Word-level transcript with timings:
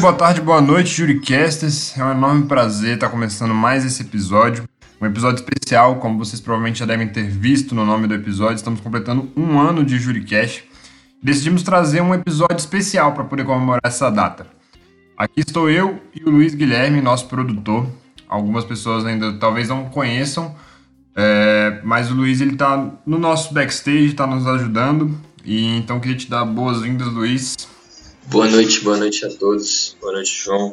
boa 0.00 0.14
tarde, 0.14 0.40
boa 0.40 0.62
noite, 0.62 0.94
Juricasters. 0.94 1.96
É 1.98 2.02
um 2.02 2.12
enorme 2.12 2.46
prazer 2.46 2.94
estar 2.94 3.10
começando 3.10 3.52
mais 3.52 3.84
esse 3.84 4.00
episódio. 4.00 4.64
Um 4.98 5.04
episódio 5.04 5.44
especial, 5.44 5.96
como 5.96 6.16
vocês 6.16 6.40
provavelmente 6.40 6.78
já 6.78 6.86
devem 6.86 7.06
ter 7.06 7.28
visto 7.28 7.74
no 7.74 7.84
nome 7.84 8.06
do 8.06 8.14
episódio. 8.14 8.54
Estamos 8.56 8.80
completando 8.80 9.30
um 9.36 9.60
ano 9.60 9.84
de 9.84 9.98
Juricast. 9.98 10.64
Decidimos 11.22 11.62
trazer 11.62 12.00
um 12.00 12.14
episódio 12.14 12.56
especial 12.56 13.12
para 13.12 13.24
poder 13.24 13.44
comemorar 13.44 13.82
essa 13.84 14.10
data. 14.10 14.46
Aqui 15.18 15.40
estou 15.40 15.68
eu 15.68 16.00
e 16.14 16.24
o 16.24 16.30
Luiz 16.30 16.54
Guilherme, 16.54 17.02
nosso 17.02 17.26
produtor. 17.26 17.86
Algumas 18.26 18.64
pessoas 18.64 19.04
ainda 19.04 19.34
talvez 19.34 19.68
não 19.68 19.84
conheçam, 19.90 20.54
é, 21.14 21.78
mas 21.84 22.10
o 22.10 22.14
Luiz 22.14 22.40
ele 22.40 22.52
está 22.52 22.90
no 23.04 23.18
nosso 23.18 23.52
backstage, 23.52 24.06
está 24.06 24.26
nos 24.26 24.46
ajudando. 24.46 25.14
E 25.44 25.76
então 25.76 26.00
queria 26.00 26.16
te 26.16 26.30
dar 26.30 26.46
boas-vindas, 26.46 27.08
Luiz. 27.08 27.68
Boa 28.30 28.48
noite, 28.48 28.84
boa 28.84 28.96
noite 28.96 29.26
a 29.26 29.28
todos. 29.28 29.96
Boa 30.00 30.12
noite, 30.12 30.44
João. 30.44 30.72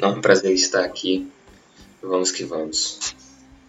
É 0.00 0.06
um 0.08 0.20
prazer 0.20 0.52
estar 0.52 0.84
aqui. 0.84 1.30
Vamos 2.02 2.32
que 2.32 2.42
vamos. 2.42 3.14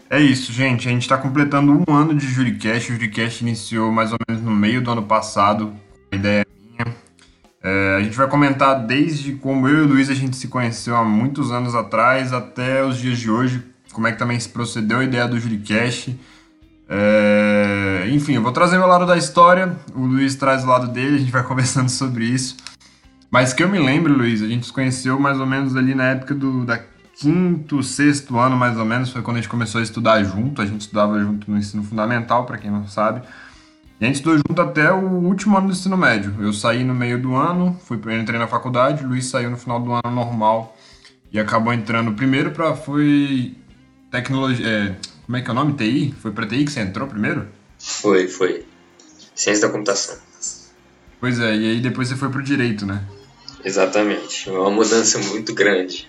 É 0.09 0.19
isso, 0.19 0.51
gente. 0.51 0.87
A 0.87 0.91
gente 0.91 1.03
está 1.03 1.15
completando 1.15 1.83
um 1.87 1.93
ano 1.93 2.15
de 2.15 2.25
Juricast. 2.25 2.91
O 2.91 2.95
Juricast 2.95 3.43
iniciou 3.43 3.91
mais 3.91 4.11
ou 4.11 4.17
menos 4.27 4.43
no 4.43 4.49
meio 4.49 4.81
do 4.81 4.89
ano 4.89 5.03
passado. 5.03 5.75
A 6.11 6.15
ideia 6.15 6.41
é 6.41 6.45
minha. 6.59 6.95
É, 7.61 7.97
a 7.99 8.03
gente 8.03 8.17
vai 8.17 8.27
comentar 8.27 8.83
desde 8.83 9.33
como 9.33 9.67
eu 9.67 9.77
e 9.77 9.81
o 9.81 9.87
Luiz 9.89 10.09
a 10.09 10.15
gente 10.15 10.35
se 10.35 10.47
conheceu 10.47 10.95
há 10.95 11.03
muitos 11.03 11.51
anos 11.51 11.75
atrás 11.75 12.33
até 12.33 12.83
os 12.83 12.97
dias 12.97 13.19
de 13.19 13.29
hoje. 13.29 13.61
Como 13.91 14.07
é 14.07 14.11
que 14.11 14.17
também 14.17 14.39
se 14.39 14.49
procedeu 14.49 14.97
a 14.97 15.03
ideia 15.03 15.27
do 15.27 15.39
Juricast. 15.39 16.19
É, 16.89 18.07
enfim, 18.09 18.33
eu 18.33 18.41
vou 18.41 18.51
trazer 18.51 18.79
meu 18.79 18.87
lado 18.87 19.05
da 19.05 19.15
história. 19.15 19.77
O 19.93 20.03
Luiz 20.03 20.33
traz 20.33 20.63
o 20.63 20.67
lado 20.67 20.87
dele. 20.87 21.17
A 21.17 21.19
gente 21.19 21.31
vai 21.31 21.43
conversando 21.45 21.89
sobre 21.89 22.25
isso. 22.25 22.57
Mas 23.33 23.51
que 23.51 23.63
eu 23.63 23.67
me 23.67 23.79
lembro, 23.79 24.13
Luiz, 24.13 24.43
a 24.43 24.47
gente 24.47 24.67
se 24.67 24.71
conheceu 24.71 25.19
mais 25.19 25.39
ou 25.39 25.47
menos 25.47 25.75
ali 25.75 25.95
na 25.95 26.03
época 26.09 26.35
do 26.35 26.63
da 26.63 26.79
quinto, 27.15 27.81
sexto 27.81 28.37
ano, 28.37 28.55
mais 28.55 28.77
ou 28.77 28.85
menos, 28.85 29.09
foi 29.09 29.23
quando 29.23 29.37
a 29.37 29.39
gente 29.39 29.49
começou 29.49 29.81
a 29.81 29.83
estudar 29.83 30.23
junto. 30.23 30.61
A 30.61 30.67
gente 30.67 30.81
estudava 30.81 31.19
junto 31.19 31.49
no 31.49 31.57
ensino 31.57 31.81
fundamental, 31.81 32.45
para 32.45 32.59
quem 32.59 32.69
não 32.69 32.87
sabe. 32.87 33.23
E 33.99 34.03
a 34.03 34.05
gente 34.05 34.17
estudou 34.17 34.37
junto 34.37 34.61
até 34.61 34.91
o 34.93 35.01
último 35.03 35.57
ano 35.57 35.65
do 35.65 35.73
ensino 35.73 35.97
médio. 35.97 36.35
Eu 36.39 36.53
saí 36.53 36.83
no 36.83 36.93
meio 36.93 37.19
do 37.19 37.33
ano, 37.33 37.75
fui 37.83 37.97
entrei 37.97 38.37
na 38.37 38.45
faculdade, 38.45 39.03
o 39.03 39.07
Luiz 39.07 39.25
saiu 39.25 39.49
no 39.49 39.57
final 39.57 39.79
do 39.79 39.93
ano 39.93 40.11
normal 40.11 40.77
e 41.31 41.39
acabou 41.39 41.73
entrando 41.73 42.13
primeiro 42.13 42.51
para 42.51 42.75
foi 42.75 43.55
tecnologia, 44.11 44.67
é, 44.67 44.95
como 45.25 45.37
é 45.37 45.41
que 45.41 45.49
é 45.49 45.51
o 45.51 45.55
nome? 45.55 45.73
TI? 45.73 46.13
Foi 46.21 46.31
para 46.31 46.45
TI 46.45 46.65
que 46.65 46.71
você 46.71 46.81
entrou 46.81 47.07
primeiro? 47.07 47.47
Foi, 47.79 48.27
foi. 48.27 48.63
Ciência 49.33 49.65
da 49.65 49.73
computação. 49.73 50.19
Pois 51.19 51.39
é, 51.39 51.55
e 51.55 51.71
aí 51.71 51.81
depois 51.81 52.09
você 52.09 52.15
foi 52.15 52.29
pro 52.29 52.43
direito, 52.43 52.85
né? 52.85 53.01
Exatamente. 53.63 54.49
Uma 54.49 54.69
mudança 54.69 55.19
muito 55.19 55.53
grande. 55.53 56.07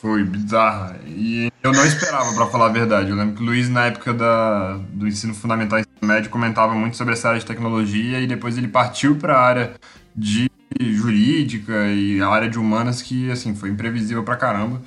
Foi 0.00 0.22
bizarra. 0.22 0.98
E 1.06 1.50
eu 1.62 1.72
não 1.72 1.84
esperava, 1.84 2.32
para 2.32 2.46
falar 2.46 2.66
a 2.66 2.72
verdade. 2.72 3.10
Eu 3.10 3.16
lembro 3.16 3.34
que 3.34 3.42
o 3.42 3.46
Luiz, 3.46 3.68
na 3.68 3.86
época 3.86 4.14
da, 4.14 4.78
do 4.92 5.08
ensino 5.08 5.34
fundamental 5.34 5.78
e 5.78 5.82
ensino 5.82 6.08
médio, 6.08 6.30
comentava 6.30 6.74
muito 6.74 6.96
sobre 6.96 7.14
essa 7.14 7.28
área 7.28 7.40
de 7.40 7.46
tecnologia 7.46 8.20
e 8.20 8.26
depois 8.26 8.56
ele 8.56 8.68
partiu 8.68 9.16
para 9.16 9.34
a 9.36 9.40
área 9.40 9.74
de 10.14 10.48
jurídica 10.80 11.88
e 11.88 12.20
a 12.20 12.28
área 12.28 12.48
de 12.48 12.58
humanas 12.58 13.02
que, 13.02 13.30
assim, 13.30 13.54
foi 13.54 13.70
imprevisível 13.70 14.22
pra 14.22 14.36
caramba. 14.36 14.80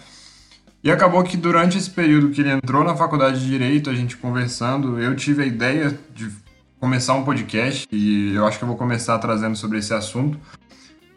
E 0.84 0.90
acabou 0.90 1.24
que 1.24 1.38
durante 1.38 1.78
esse 1.78 1.90
período 1.90 2.30
que 2.30 2.42
ele 2.42 2.50
entrou 2.50 2.84
na 2.84 2.96
faculdade 2.96 3.40
de 3.40 3.46
Direito, 3.46 3.90
a 3.90 3.94
gente 3.94 4.18
conversando, 4.18 5.00
eu 5.00 5.16
tive 5.16 5.44
a 5.44 5.46
ideia 5.46 5.98
de 6.16 6.32
começar 6.80 7.14
um 7.14 7.24
podcast 7.24 7.88
e 7.92 8.34
eu 8.34 8.48
acho 8.48 8.58
que 8.58 8.64
eu 8.64 8.68
vou 8.68 8.78
começar 8.78 9.20
trazendo 9.20 9.56
sobre 9.56 9.78
esse 9.78 9.94
assunto. 9.94 10.40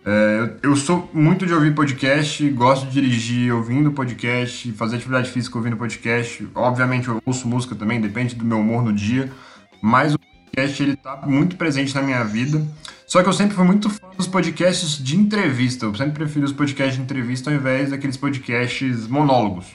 É, 0.06 0.50
eu 0.62 0.76
sou 0.76 1.08
muito 1.14 1.46
de 1.46 1.54
ouvir 1.54 1.74
podcast, 1.74 2.46
gosto 2.50 2.86
de 2.86 2.92
dirigir 2.92 3.54
ouvindo 3.54 3.90
podcast, 3.90 4.70
fazer 4.72 4.96
atividade 4.96 5.30
física 5.30 5.56
ouvindo 5.56 5.78
podcast. 5.78 6.46
Obviamente 6.54 7.08
eu 7.08 7.22
ouço 7.24 7.48
música 7.48 7.74
também, 7.74 7.98
depende 7.98 8.34
do 8.34 8.44
meu 8.44 8.58
humor 8.60 8.84
no 8.84 8.92
dia, 8.92 9.32
mas 9.80 10.14
o 10.14 10.18
podcast 10.18 10.82
ele 10.82 10.96
tá 10.96 11.22
muito 11.24 11.56
presente 11.56 11.94
na 11.94 12.02
minha 12.02 12.22
vida. 12.22 12.62
Só 13.06 13.22
que 13.22 13.28
eu 13.28 13.32
sempre 13.32 13.54
fui 13.54 13.64
muito 13.64 13.88
fã 13.88 14.06
dos 14.14 14.26
podcasts 14.26 15.02
de 15.02 15.16
entrevista. 15.16 15.86
Eu 15.86 15.94
sempre 15.94 16.12
prefiro 16.12 16.44
os 16.44 16.52
podcasts 16.52 16.96
de 16.96 17.02
entrevista 17.02 17.50
ao 17.50 17.56
invés 17.56 17.90
daqueles 17.90 18.16
podcasts 18.16 19.06
monólogos. 19.06 19.66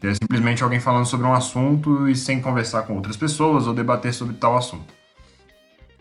Que 0.00 0.08
é 0.08 0.14
simplesmente 0.14 0.62
alguém 0.62 0.78
falando 0.78 1.06
sobre 1.06 1.26
um 1.26 1.32
assunto 1.32 2.08
e 2.08 2.14
sem 2.14 2.40
conversar 2.40 2.82
com 2.82 2.94
outras 2.94 3.16
pessoas 3.16 3.66
ou 3.66 3.74
debater 3.74 4.12
sobre 4.12 4.34
tal 4.34 4.56
assunto. 4.56 4.92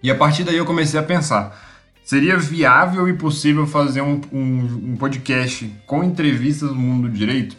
E 0.04 0.10
a 0.12 0.16
partir 0.16 0.44
daí 0.44 0.58
eu 0.58 0.66
comecei 0.66 1.00
a 1.00 1.04
pensar 1.04 1.71
Seria 2.04 2.38
viável 2.38 3.08
e 3.08 3.14
possível 3.14 3.66
fazer 3.66 4.02
um, 4.02 4.20
um, 4.32 4.92
um, 4.92 4.98
podcast 4.98 5.72
com 5.86 6.04
entrevistas 6.04 6.70
do 6.70 6.76
mundo 6.76 7.08
do 7.08 7.14
direito? 7.14 7.56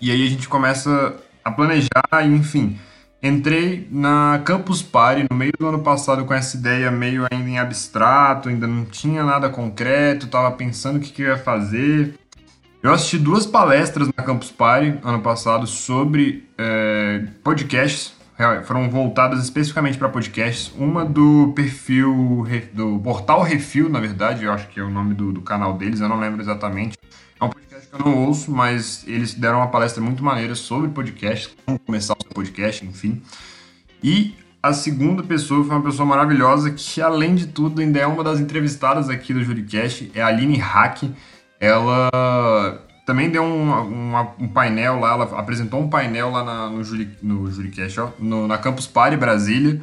E 0.00 0.10
aí 0.10 0.26
a 0.26 0.30
gente 0.30 0.48
começa 0.48 1.16
a 1.44 1.50
planejar, 1.50 2.24
enfim. 2.24 2.78
Entrei 3.22 3.88
na 3.90 4.40
Campus 4.44 4.82
Party 4.82 5.26
no 5.28 5.36
meio 5.36 5.52
do 5.58 5.66
ano 5.66 5.80
passado 5.80 6.24
com 6.24 6.34
essa 6.34 6.56
ideia 6.56 6.90
meio 6.90 7.26
ainda 7.30 7.48
em 7.48 7.58
abstrato, 7.58 8.48
ainda 8.48 8.66
não 8.66 8.84
tinha 8.84 9.24
nada 9.24 9.48
concreto, 9.48 10.26
estava 10.26 10.50
pensando 10.52 10.98
o 10.98 11.00
que, 11.00 11.10
que 11.10 11.22
eu 11.22 11.28
ia 11.28 11.38
fazer. 11.38 12.14
Eu 12.80 12.92
assisti 12.92 13.18
duas 13.18 13.44
palestras 13.44 14.08
na 14.16 14.22
Campus 14.22 14.52
Party 14.52 14.98
ano 15.02 15.20
passado 15.20 15.66
sobre 15.66 16.48
é, 16.56 17.24
podcasts 17.42 18.17
foram 18.64 18.88
voltadas 18.88 19.42
especificamente 19.42 19.98
para 19.98 20.08
podcasts. 20.08 20.72
Uma 20.76 21.04
do 21.04 21.52
perfil, 21.56 22.46
do 22.72 23.00
portal 23.00 23.42
Refil, 23.42 23.88
na 23.88 23.98
verdade, 23.98 24.44
eu 24.44 24.52
acho 24.52 24.68
que 24.68 24.78
é 24.78 24.82
o 24.82 24.90
nome 24.90 25.12
do, 25.12 25.32
do, 25.32 25.40
canal 25.42 25.76
deles, 25.76 26.00
eu 26.00 26.08
não 26.08 26.20
lembro 26.20 26.40
exatamente. 26.40 26.96
É 27.40 27.44
um 27.44 27.48
podcast 27.48 27.88
que 27.88 27.94
eu 27.94 27.98
não 27.98 28.26
ouço, 28.26 28.52
mas 28.52 29.04
eles 29.08 29.34
deram 29.34 29.58
uma 29.58 29.68
palestra 29.68 30.00
muito 30.00 30.22
maneira 30.22 30.54
sobre 30.54 30.88
podcast, 30.90 31.52
como 31.66 31.78
começar 31.80 32.14
o 32.14 32.22
seu 32.22 32.32
podcast, 32.32 32.86
enfim. 32.86 33.20
E 34.02 34.36
a 34.62 34.72
segunda 34.72 35.22
pessoa 35.24 35.64
foi 35.64 35.74
uma 35.74 35.82
pessoa 35.82 36.06
maravilhosa 36.06 36.70
que, 36.70 37.00
além 37.00 37.34
de 37.34 37.48
tudo, 37.48 37.80
ainda 37.80 37.98
é 37.98 38.06
uma 38.06 38.22
das 38.22 38.38
entrevistadas 38.38 39.08
aqui 39.08 39.34
do 39.34 39.42
Juricast, 39.42 40.12
é 40.14 40.22
a 40.22 40.28
Aline 40.28 40.58
Hack. 40.58 41.10
Ela 41.60 42.87
também 43.08 43.30
deu 43.30 43.42
um, 43.42 44.14
um, 44.38 44.48
painel 44.48 45.00
lá, 45.00 45.14
ela 45.14 45.24
apresentou 45.40 45.80
um 45.80 45.88
painel 45.88 46.30
lá 46.30 46.44
na, 46.44 46.68
no, 46.68 46.84
Juri, 46.84 47.08
no 47.22 47.50
Juricast, 47.50 47.98
ó, 48.00 48.10
no, 48.18 48.46
na 48.46 48.58
Campus 48.58 48.86
Party 48.86 49.16
Brasília, 49.16 49.80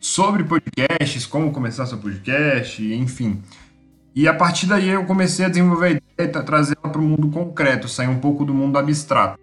sobre 0.00 0.42
podcasts, 0.42 1.24
como 1.24 1.52
começar 1.52 1.86
seu 1.86 1.98
podcast, 1.98 2.82
enfim. 2.92 3.40
E 4.12 4.26
a 4.26 4.34
partir 4.34 4.66
daí 4.66 4.88
eu 4.88 5.04
comecei 5.04 5.44
a 5.44 5.48
desenvolver 5.48 5.86
a 5.86 5.90
ideia 5.90 6.02
e 6.18 6.42
trazer 6.42 6.76
ela 6.82 6.90
para 6.90 7.00
o 7.00 7.04
mundo 7.04 7.28
concreto, 7.28 7.88
sair 7.88 8.08
um 8.08 8.18
pouco 8.18 8.44
do 8.44 8.52
mundo 8.52 8.76
abstrato. 8.76 9.38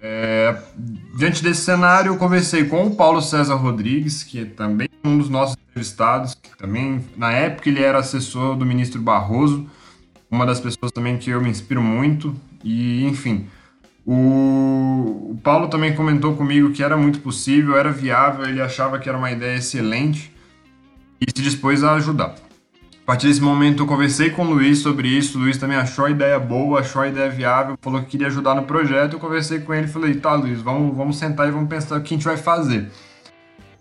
É, 0.00 0.56
diante 1.18 1.42
desse 1.42 1.60
cenário, 1.60 2.08
eu 2.08 2.16
conversei 2.16 2.64
com 2.64 2.86
o 2.86 2.96
Paulo 2.96 3.20
César 3.20 3.56
Rodrigues, 3.56 4.22
que 4.22 4.40
é 4.40 4.44
também 4.46 4.88
um 5.04 5.18
dos 5.18 5.28
nossos 5.28 5.58
entrevistados, 5.68 6.34
que 6.34 6.56
também, 6.56 7.04
na 7.18 7.32
época, 7.32 7.68
ele 7.68 7.82
era 7.82 7.98
assessor 7.98 8.56
do 8.56 8.64
ministro 8.64 8.98
Barroso, 8.98 9.68
uma 10.30 10.46
das 10.46 10.60
pessoas 10.60 10.92
também 10.92 11.18
que 11.18 11.30
eu 11.30 11.40
me 11.40 11.50
inspiro 11.50 11.82
muito. 11.82 12.34
E, 12.62 13.04
enfim, 13.04 13.46
o, 14.06 15.30
o 15.30 15.40
Paulo 15.42 15.68
também 15.68 15.94
comentou 15.94 16.36
comigo 16.36 16.70
que 16.70 16.82
era 16.82 16.96
muito 16.96 17.20
possível, 17.20 17.76
era 17.76 17.90
viável, 17.90 18.46
ele 18.46 18.60
achava 18.60 18.98
que 18.98 19.08
era 19.08 19.18
uma 19.18 19.30
ideia 19.30 19.56
excelente 19.56 20.32
e 21.20 21.26
se 21.30 21.42
dispôs 21.42 21.84
a 21.84 21.94
ajudar. 21.94 22.34
A 23.02 23.06
partir 23.12 23.26
desse 23.26 23.40
momento 23.40 23.82
eu 23.82 23.86
conversei 23.86 24.30
com 24.30 24.44
o 24.44 24.50
Luiz 24.50 24.78
sobre 24.78 25.08
isso, 25.08 25.36
o 25.36 25.40
Luiz 25.40 25.58
também 25.58 25.76
achou 25.76 26.04
a 26.04 26.10
ideia 26.10 26.38
boa, 26.38 26.80
achou 26.80 27.02
a 27.02 27.08
ideia 27.08 27.28
viável, 27.28 27.76
falou 27.80 28.00
que 28.02 28.06
queria 28.06 28.28
ajudar 28.28 28.54
no 28.54 28.62
projeto, 28.62 29.14
eu 29.14 29.18
conversei 29.18 29.58
com 29.58 29.74
ele 29.74 29.86
e 29.86 29.90
falei, 29.90 30.14
tá 30.14 30.34
Luiz, 30.34 30.60
vamos, 30.60 30.96
vamos 30.96 31.18
sentar 31.18 31.48
e 31.48 31.50
vamos 31.50 31.68
pensar 31.68 31.98
o 31.98 32.02
que 32.02 32.14
a 32.14 32.16
gente 32.16 32.24
vai 32.24 32.36
fazer. 32.36 32.88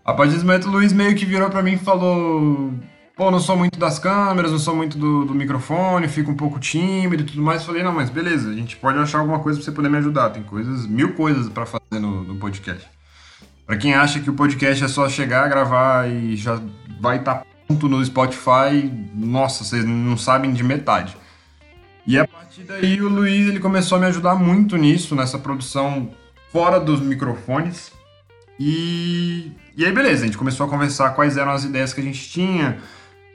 A 0.03 0.13
partir 0.13 0.33
desse 0.33 0.45
momento 0.45 0.67
o 0.67 0.71
Luiz 0.71 0.91
meio 0.91 1.15
que 1.15 1.25
virou 1.25 1.47
para 1.49 1.61
mim 1.61 1.73
e 1.73 1.77
falou, 1.77 2.73
pô, 3.19 3.29
não 3.29 3.39
sou 3.41 3.57
muito 3.57 3.77
das 3.77 3.99
câmeras, 3.99 4.49
não 4.49 4.57
sou 4.57 4.73
muito 4.73 4.97
do, 4.97 5.25
do 5.25 5.35
microfone, 5.35 6.07
fico 6.07 6.31
um 6.31 6.37
pouco 6.37 6.57
tímido 6.57 7.23
e 7.23 7.25
tudo 7.25 7.41
mais. 7.41 7.65
Falei, 7.65 7.83
não, 7.83 7.91
mas 7.91 8.09
beleza, 8.09 8.49
a 8.49 8.53
gente 8.53 8.77
pode 8.77 8.97
achar 8.97 9.19
alguma 9.19 9.39
coisa 9.39 9.59
pra 9.59 9.65
você 9.65 9.73
poder 9.73 9.89
me 9.89 9.97
ajudar. 9.97 10.29
Tem 10.29 10.41
coisas, 10.41 10.87
mil 10.87 11.13
coisas 11.15 11.49
para 11.49 11.65
fazer 11.65 11.99
no, 11.99 12.23
no 12.23 12.37
podcast. 12.37 12.87
Para 13.67 13.75
quem 13.75 13.93
acha 13.93 14.21
que 14.21 14.29
o 14.29 14.33
podcast 14.33 14.85
é 14.85 14.87
só 14.87 15.09
chegar, 15.09 15.49
gravar 15.49 16.09
e 16.09 16.37
já 16.37 16.61
vai 17.01 17.17
estar 17.17 17.35
tá 17.35 17.45
pronto 17.67 17.89
no 17.89 18.03
Spotify, 18.05 18.89
nossa, 19.13 19.65
vocês 19.65 19.83
não 19.83 20.15
sabem 20.15 20.53
de 20.53 20.63
metade. 20.63 21.17
E 22.07 22.17
a 22.17 22.25
partir 22.25 22.63
daí 22.63 23.01
o 23.01 23.09
Luiz 23.09 23.49
ele 23.49 23.59
começou 23.59 23.97
a 23.97 23.99
me 23.99 24.07
ajudar 24.07 24.35
muito 24.35 24.77
nisso, 24.77 25.13
nessa 25.13 25.37
produção 25.37 26.09
fora 26.53 26.79
dos 26.79 27.01
microfones. 27.01 27.91
E, 28.57 29.51
e 29.75 29.83
aí 29.83 29.91
beleza, 29.91 30.23
a 30.23 30.25
gente 30.25 30.37
começou 30.37 30.65
a 30.65 30.69
conversar 30.69 31.09
quais 31.09 31.35
eram 31.35 31.51
as 31.51 31.65
ideias 31.65 31.93
que 31.93 31.99
a 31.99 32.03
gente 32.03 32.29
tinha, 32.29 32.79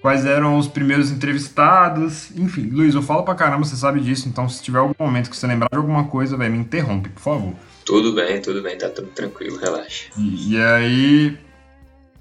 quais 0.05 0.27
eram 0.27 0.59
os 0.59 0.69
primeiros 0.69 1.11
entrevistados. 1.11 2.31
Enfim, 2.37 2.69
Luiz, 2.71 2.95
eu 2.95 3.01
falo 3.01 3.23
pra 3.23 3.35
caramba, 3.35 3.65
você 3.65 3.75
sabe 3.75 4.01
disso, 4.01 4.29
então 4.29 4.47
se 4.47 4.63
tiver 4.63 4.79
algum 4.79 4.93
momento 4.99 5.31
que 5.31 5.37
você 5.37 5.47
lembrar 5.47 5.71
de 5.73 5.79
alguma 5.79 6.05
coisa, 6.05 6.37
vai 6.37 6.51
me 6.51 6.59
interrompe, 6.59 7.09
por 7.09 7.23
favor. 7.23 7.55
Tudo 7.87 8.13
bem, 8.13 8.39
tudo 8.43 8.61
bem, 8.61 8.77
tá 8.77 8.91
tudo 8.91 9.09
tranquilo, 9.09 9.57
relaxa. 9.57 10.11
E, 10.19 10.53
e 10.53 10.63
aí. 10.63 11.39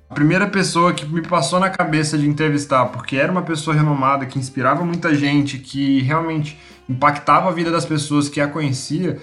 a 0.09 0.13
primeira 0.13 0.47
pessoa 0.47 0.93
que 0.93 1.05
me 1.05 1.21
passou 1.23 1.59
na 1.59 1.69
cabeça 1.69 2.17
de 2.17 2.25
entrevistar, 2.25 2.85
porque 2.85 3.17
era 3.17 3.29
uma 3.29 3.41
pessoa 3.41 3.75
renomada, 3.75 4.25
que 4.25 4.39
inspirava 4.39 4.85
muita 4.85 5.13
gente, 5.13 5.57
que 5.57 5.99
realmente 6.03 6.57
impactava 6.87 7.49
a 7.49 7.51
vida 7.51 7.69
das 7.69 7.85
pessoas 7.85 8.29
que 8.29 8.39
a 8.39 8.47
conhecia, 8.47 9.19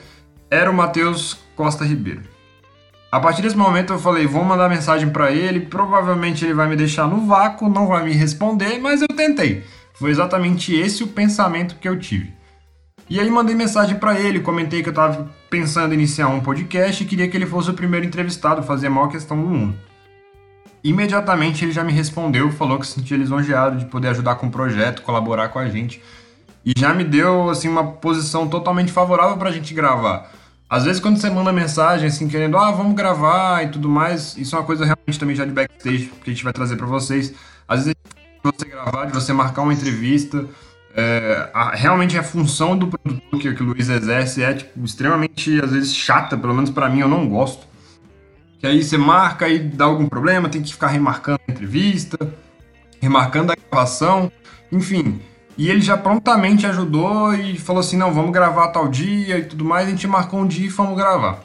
era 0.51 0.71
o 0.71 0.75
Matheus 0.75 1.39
Costa 1.57 1.83
Ribeiro. 1.83 2.25
A 3.13 3.19
partir 3.19 3.43
desse 3.43 3.57
momento 3.57 3.93
eu 3.93 3.99
falei, 3.99 4.25
vou 4.25 4.45
mandar 4.45 4.69
mensagem 4.69 5.11
para 5.11 5.33
ele, 5.33 5.59
provavelmente 5.59 6.45
ele 6.45 6.55
vai 6.55 6.69
me 6.69 6.77
deixar 6.77 7.09
no 7.09 7.27
vácuo, 7.27 7.69
não 7.69 7.89
vai 7.89 8.05
me 8.05 8.13
responder, 8.13 8.79
mas 8.79 9.03
eu 9.03 9.09
tentei. 9.09 9.65
Foi 9.95 10.11
exatamente 10.11 10.73
esse 10.75 11.03
o 11.03 11.09
pensamento 11.09 11.75
que 11.81 11.89
eu 11.89 11.99
tive. 11.99 12.33
E 13.09 13.19
aí 13.19 13.29
mandei 13.29 13.57
mensagem 13.57 13.97
para 13.97 14.21
ele, 14.21 14.39
comentei 14.39 14.81
que 14.81 14.89
eu 14.89 14.93
estava 14.93 15.29
pensando 15.51 15.93
em 15.93 15.97
iniciar 15.97 16.29
um 16.29 16.39
podcast 16.39 17.03
e 17.03 17.07
queria 17.07 17.29
que 17.29 17.37
ele 17.37 17.47
fosse 17.47 17.69
o 17.69 17.75
primeiro 17.75 18.07
entrevistado, 18.07 18.63
fazer 18.63 18.87
a 18.87 18.91
maior 18.91 19.09
questão 19.09 19.37
do 19.37 19.49
mundo. 19.49 19.77
Imediatamente 20.85 21.65
ele 21.65 21.73
já 21.73 21.83
me 21.83 21.93
respondeu, 21.93 22.53
falou 22.53 22.79
que 22.79 22.87
se 22.87 22.93
sentia 22.93 23.17
lisonjeado 23.17 23.77
de 23.77 23.87
poder 23.87 24.09
ajudar 24.11 24.37
com 24.37 24.47
o 24.47 24.51
projeto, 24.51 25.03
colaborar 25.03 25.49
com 25.49 25.59
a 25.59 25.69
gente. 25.69 26.01
E 26.65 26.73
já 26.79 26.95
me 26.95 27.03
deu 27.03 27.51
assim 27.51 27.69
uma 27.69 27.85
posição 27.85 28.47
totalmente 28.47 28.93
favorável 28.93 29.37
para 29.37 29.49
a 29.49 29.53
gente 29.53 29.75
gravar. 29.75 30.31
Às 30.71 30.85
vezes 30.85 31.01
quando 31.01 31.19
você 31.19 31.29
manda 31.29 31.53
mensagem 31.53 32.07
assim 32.07 32.29
querendo, 32.29 32.57
ah, 32.57 32.71
vamos 32.71 32.95
gravar 32.95 33.65
e 33.65 33.71
tudo 33.71 33.89
mais, 33.89 34.37
isso 34.37 34.55
é 34.55 34.59
uma 34.61 34.65
coisa 34.65 34.85
realmente 34.85 35.19
também 35.19 35.35
já 35.35 35.45
de 35.45 35.51
backstage 35.51 36.13
que 36.23 36.31
a 36.31 36.33
gente 36.33 36.45
vai 36.45 36.53
trazer 36.53 36.77
para 36.77 36.87
vocês. 36.87 37.35
Às 37.67 37.87
vezes 37.87 37.97
de 38.05 38.51
você 38.53 38.67
gravar, 38.67 39.07
de 39.07 39.13
você 39.13 39.33
marcar 39.33 39.63
uma 39.63 39.75
entrevista, 39.75 40.47
é, 40.95 41.51
a, 41.53 41.71
realmente 41.75 42.17
a 42.17 42.23
função 42.23 42.77
do 42.79 42.87
produtor 42.87 43.41
que, 43.41 43.53
que 43.53 43.63
o 43.63 43.67
Luiz 43.67 43.89
exerce 43.89 44.45
é 44.45 44.55
tipo, 44.55 44.85
extremamente, 44.85 45.61
às 45.61 45.73
vezes, 45.73 45.95
chata, 45.95 46.37
pelo 46.39 46.55
menos 46.55 46.71
para 46.71 46.89
mim 46.89 47.01
eu 47.01 47.09
não 47.09 47.29
gosto. 47.29 47.67
Que 48.61 48.67
aí 48.67 48.83
você 48.83 48.97
marca 48.97 49.49
e 49.49 49.59
dá 49.59 49.87
algum 49.87 50.07
problema, 50.07 50.49
tem 50.49 50.63
que 50.63 50.73
ficar 50.73 50.89
remarcando 50.89 51.41
a 51.49 51.51
entrevista, 51.51 52.17
remarcando 53.01 53.53
a 53.53 53.57
gravação, 53.57 54.31
enfim. 54.71 55.21
E 55.61 55.69
ele 55.69 55.83
já 55.83 55.95
prontamente 55.95 56.65
ajudou 56.65 57.35
e 57.35 57.59
falou 57.59 57.81
assim: 57.81 57.99
não, 57.99 58.15
vamos 58.15 58.33
gravar 58.33 58.69
tal 58.69 58.89
dia 58.89 59.37
e 59.37 59.45
tudo 59.45 59.63
mais. 59.63 59.87
A 59.87 59.91
gente 59.91 60.07
marcou 60.07 60.41
um 60.41 60.47
dia 60.47 60.67
e 60.67 60.71
fomos 60.71 60.97
gravar. 60.97 61.45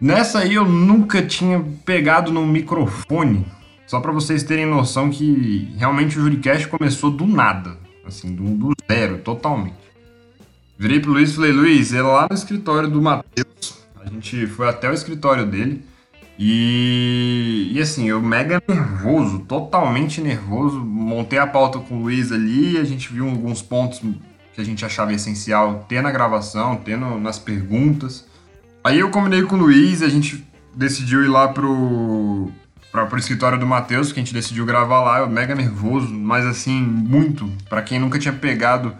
Nessa 0.00 0.38
aí 0.38 0.54
eu 0.54 0.64
nunca 0.64 1.20
tinha 1.20 1.60
pegado 1.84 2.30
no 2.30 2.46
microfone, 2.46 3.44
só 3.88 3.98
para 3.98 4.12
vocês 4.12 4.44
terem 4.44 4.66
noção 4.66 5.10
que 5.10 5.74
realmente 5.76 6.16
o 6.16 6.22
Juricast 6.22 6.68
começou 6.68 7.10
do 7.10 7.26
nada. 7.26 7.76
Assim, 8.06 8.32
do, 8.36 8.44
do 8.44 8.72
zero, 8.88 9.18
totalmente. 9.18 9.74
Virei 10.78 11.00
pro 11.00 11.10
Luiz 11.10 11.30
e 11.30 11.34
falei, 11.34 11.50
Luiz, 11.50 11.92
é 11.92 12.02
lá 12.02 12.28
no 12.30 12.36
escritório 12.36 12.88
do 12.88 13.02
Matheus. 13.02 13.82
A 14.00 14.08
gente 14.08 14.46
foi 14.46 14.68
até 14.68 14.88
o 14.88 14.94
escritório 14.94 15.44
dele. 15.44 15.84
E, 16.38 17.70
e 17.72 17.80
assim, 17.80 18.08
eu 18.08 18.20
mega 18.20 18.62
nervoso, 18.66 19.40
totalmente 19.40 20.20
nervoso. 20.20 20.78
Montei 20.80 21.38
a 21.38 21.46
pauta 21.46 21.78
com 21.78 21.96
o 21.96 22.02
Luiz 22.02 22.32
ali, 22.32 22.78
a 22.78 22.84
gente 22.84 23.12
viu 23.12 23.28
alguns 23.28 23.62
pontos 23.62 24.00
que 24.54 24.60
a 24.60 24.64
gente 24.64 24.84
achava 24.84 25.12
essencial 25.12 25.84
ter 25.88 26.02
na 26.02 26.10
gravação, 26.10 26.76
ter 26.76 26.96
no, 26.96 27.18
nas 27.18 27.38
perguntas. 27.38 28.26
Aí 28.84 28.98
eu 28.98 29.10
combinei 29.10 29.42
com 29.42 29.56
o 29.56 29.58
Luiz, 29.58 30.02
a 30.02 30.08
gente 30.08 30.44
decidiu 30.74 31.24
ir 31.24 31.28
lá 31.28 31.48
pro, 31.48 32.50
para 32.90 33.14
o 33.14 33.18
escritório 33.18 33.58
do 33.58 33.66
Matheus, 33.66 34.12
que 34.12 34.20
a 34.20 34.22
gente 34.22 34.34
decidiu 34.34 34.66
gravar 34.66 35.00
lá, 35.00 35.20
eu 35.20 35.28
mega 35.28 35.54
nervoso, 35.54 36.12
mas 36.12 36.44
assim, 36.44 36.80
muito. 36.80 37.50
Para 37.68 37.82
quem 37.82 37.98
nunca 37.98 38.18
tinha 38.18 38.34
pegado 38.34 38.94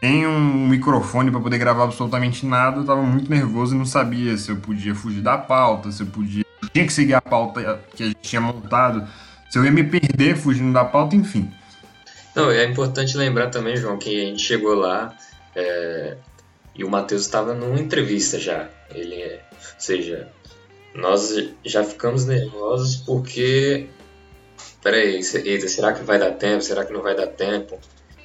em 0.00 0.26
um 0.26 0.68
microfone 0.68 1.30
para 1.30 1.40
poder 1.40 1.58
gravar 1.58 1.84
absolutamente 1.84 2.46
nada, 2.46 2.80
eu 2.80 2.84
tava 2.84 3.02
muito 3.02 3.30
nervoso 3.30 3.74
e 3.74 3.78
não 3.78 3.86
sabia 3.86 4.36
se 4.36 4.50
eu 4.50 4.56
podia 4.56 4.94
fugir 4.94 5.20
da 5.20 5.36
pauta, 5.36 5.90
se 5.90 6.02
eu 6.02 6.06
podia. 6.06 6.45
Tinha 6.72 6.86
que 6.86 6.92
seguir 6.92 7.14
a 7.14 7.20
pauta 7.20 7.80
que 7.94 8.02
a 8.02 8.06
gente 8.06 8.20
tinha 8.20 8.40
montado, 8.40 9.06
se 9.50 9.58
eu 9.58 9.64
ia 9.64 9.70
me 9.70 9.84
perder 9.84 10.36
fugindo 10.36 10.72
da 10.72 10.84
pauta, 10.84 11.16
enfim. 11.16 11.50
Não, 12.34 12.50
é 12.50 12.64
importante 12.64 13.16
lembrar 13.16 13.48
também, 13.48 13.76
João, 13.76 13.96
que 13.96 14.22
a 14.22 14.26
gente 14.26 14.42
chegou 14.42 14.74
lá 14.74 15.16
é, 15.54 16.16
e 16.74 16.84
o 16.84 16.90
Matheus 16.90 17.22
estava 17.22 17.54
numa 17.54 17.80
entrevista 17.80 18.38
já. 18.38 18.68
Ele, 18.94 19.14
é, 19.14 19.40
ou 19.52 19.80
seja, 19.80 20.28
nós 20.94 21.34
já 21.64 21.82
ficamos 21.82 22.26
nervosos 22.26 22.96
porque. 22.96 23.88
Peraí, 24.82 25.20
eita, 25.44 25.68
será 25.68 25.92
que 25.92 26.04
vai 26.04 26.18
dar 26.18 26.32
tempo? 26.32 26.62
Será 26.62 26.84
que 26.84 26.92
não 26.92 27.02
vai 27.02 27.16
dar 27.16 27.26
tempo? 27.26 27.78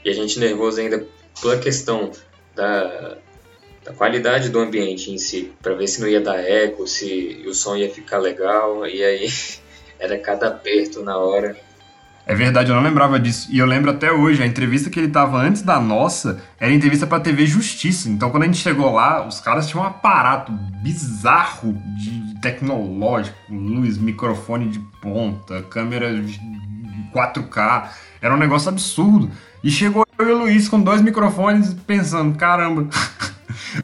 E 0.03 0.09
a 0.09 0.13
gente 0.13 0.39
nervoso 0.39 0.79
ainda 0.79 1.05
pela 1.41 1.57
questão 1.57 2.11
da, 2.55 3.17
da 3.83 3.93
qualidade 3.93 4.49
do 4.49 4.59
ambiente 4.59 5.11
em 5.11 5.17
si, 5.17 5.51
para 5.61 5.73
ver 5.73 5.87
se 5.87 6.01
não 6.01 6.07
ia 6.07 6.21
dar 6.21 6.37
eco, 6.39 6.87
se 6.87 7.43
o 7.47 7.53
som 7.53 7.75
ia 7.75 7.89
ficar 7.89 8.19
legal, 8.19 8.85
e 8.85 9.03
aí 9.03 9.27
era 9.99 10.17
cada 10.17 10.47
aperto 10.47 11.01
na 11.03 11.17
hora. 11.17 11.55
É 12.25 12.35
verdade, 12.35 12.69
eu 12.69 12.75
não 12.75 12.83
lembrava 12.83 13.19
disso. 13.19 13.47
E 13.51 13.57
eu 13.57 13.65
lembro 13.65 13.89
até 13.89 14.11
hoje, 14.11 14.43
a 14.43 14.45
entrevista 14.45 14.89
que 14.89 14.99
ele 14.99 15.09
tava 15.09 15.37
antes 15.37 15.63
da 15.63 15.79
nossa 15.79 16.41
era 16.59 16.71
entrevista 16.71 17.07
pra 17.07 17.19
TV 17.19 17.45
Justiça. 17.47 18.09
Então 18.09 18.29
quando 18.29 18.43
a 18.43 18.45
gente 18.45 18.59
chegou 18.59 18.93
lá, 18.93 19.27
os 19.27 19.39
caras 19.39 19.67
tinham 19.67 19.83
um 19.83 19.87
aparato 19.87 20.51
bizarro 20.83 21.73
de 21.97 22.39
tecnológico, 22.39 23.35
luz, 23.49 23.97
microfone 23.97 24.69
de 24.69 24.79
ponta, 25.01 25.63
câmera 25.63 26.13
de 26.21 26.39
4K. 27.13 27.89
Era 28.21 28.33
um 28.33 28.37
negócio 28.37 28.69
absurdo. 28.69 29.31
E 29.63 29.69
chegou 29.69 30.05
eu 30.17 30.29
e 30.29 30.31
o 30.31 30.37
Luiz 30.37 30.69
com 30.69 30.79
dois 30.79 31.01
microfones 31.01 31.73
pensando, 31.85 32.37
caramba, 32.37 32.87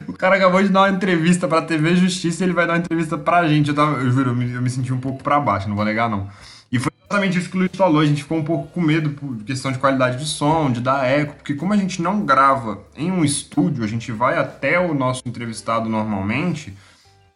o 0.07 0.13
cara 0.13 0.35
acabou 0.35 0.61
de 0.61 0.69
dar 0.69 0.81
uma 0.81 0.89
entrevista 0.89 1.47
pra 1.47 1.61
TV 1.61 1.95
Justiça 1.95 2.43
e 2.43 2.45
ele 2.45 2.53
vai 2.53 2.65
dar 2.65 2.73
uma 2.73 2.79
entrevista 2.79 3.17
pra 3.17 3.47
gente. 3.47 3.69
Eu, 3.69 3.75
tava, 3.75 4.01
eu 4.01 4.11
juro, 4.11 4.31
eu 4.31 4.35
me, 4.35 4.51
eu 4.51 4.61
me 4.61 4.69
senti 4.69 4.93
um 4.93 4.99
pouco 4.99 5.23
pra 5.23 5.39
baixo, 5.39 5.67
não 5.67 5.75
vou 5.75 5.85
negar 5.85 6.09
não. 6.09 6.29
E 6.71 6.79
foi 6.79 6.91
exatamente 6.99 7.37
isso 7.37 7.49
que 7.49 7.55
o 7.55 7.59
Luiz 7.59 7.71
falou, 7.73 8.01
a 8.01 8.05
gente 8.05 8.23
ficou 8.23 8.37
um 8.37 8.43
pouco 8.43 8.67
com 8.67 8.81
medo 8.81 9.11
por 9.11 9.37
questão 9.43 9.71
de 9.71 9.79
qualidade 9.79 10.17
de 10.17 10.25
som, 10.25 10.69
de 10.69 10.81
dar 10.81 11.05
eco, 11.05 11.35
porque 11.35 11.53
como 11.53 11.73
a 11.73 11.77
gente 11.77 12.01
não 12.01 12.25
grava 12.25 12.81
em 12.95 13.11
um 13.11 13.23
estúdio, 13.23 13.83
a 13.83 13.87
gente 13.87 14.11
vai 14.11 14.37
até 14.37 14.79
o 14.79 14.93
nosso 14.93 15.23
entrevistado 15.25 15.87
normalmente, 15.87 16.73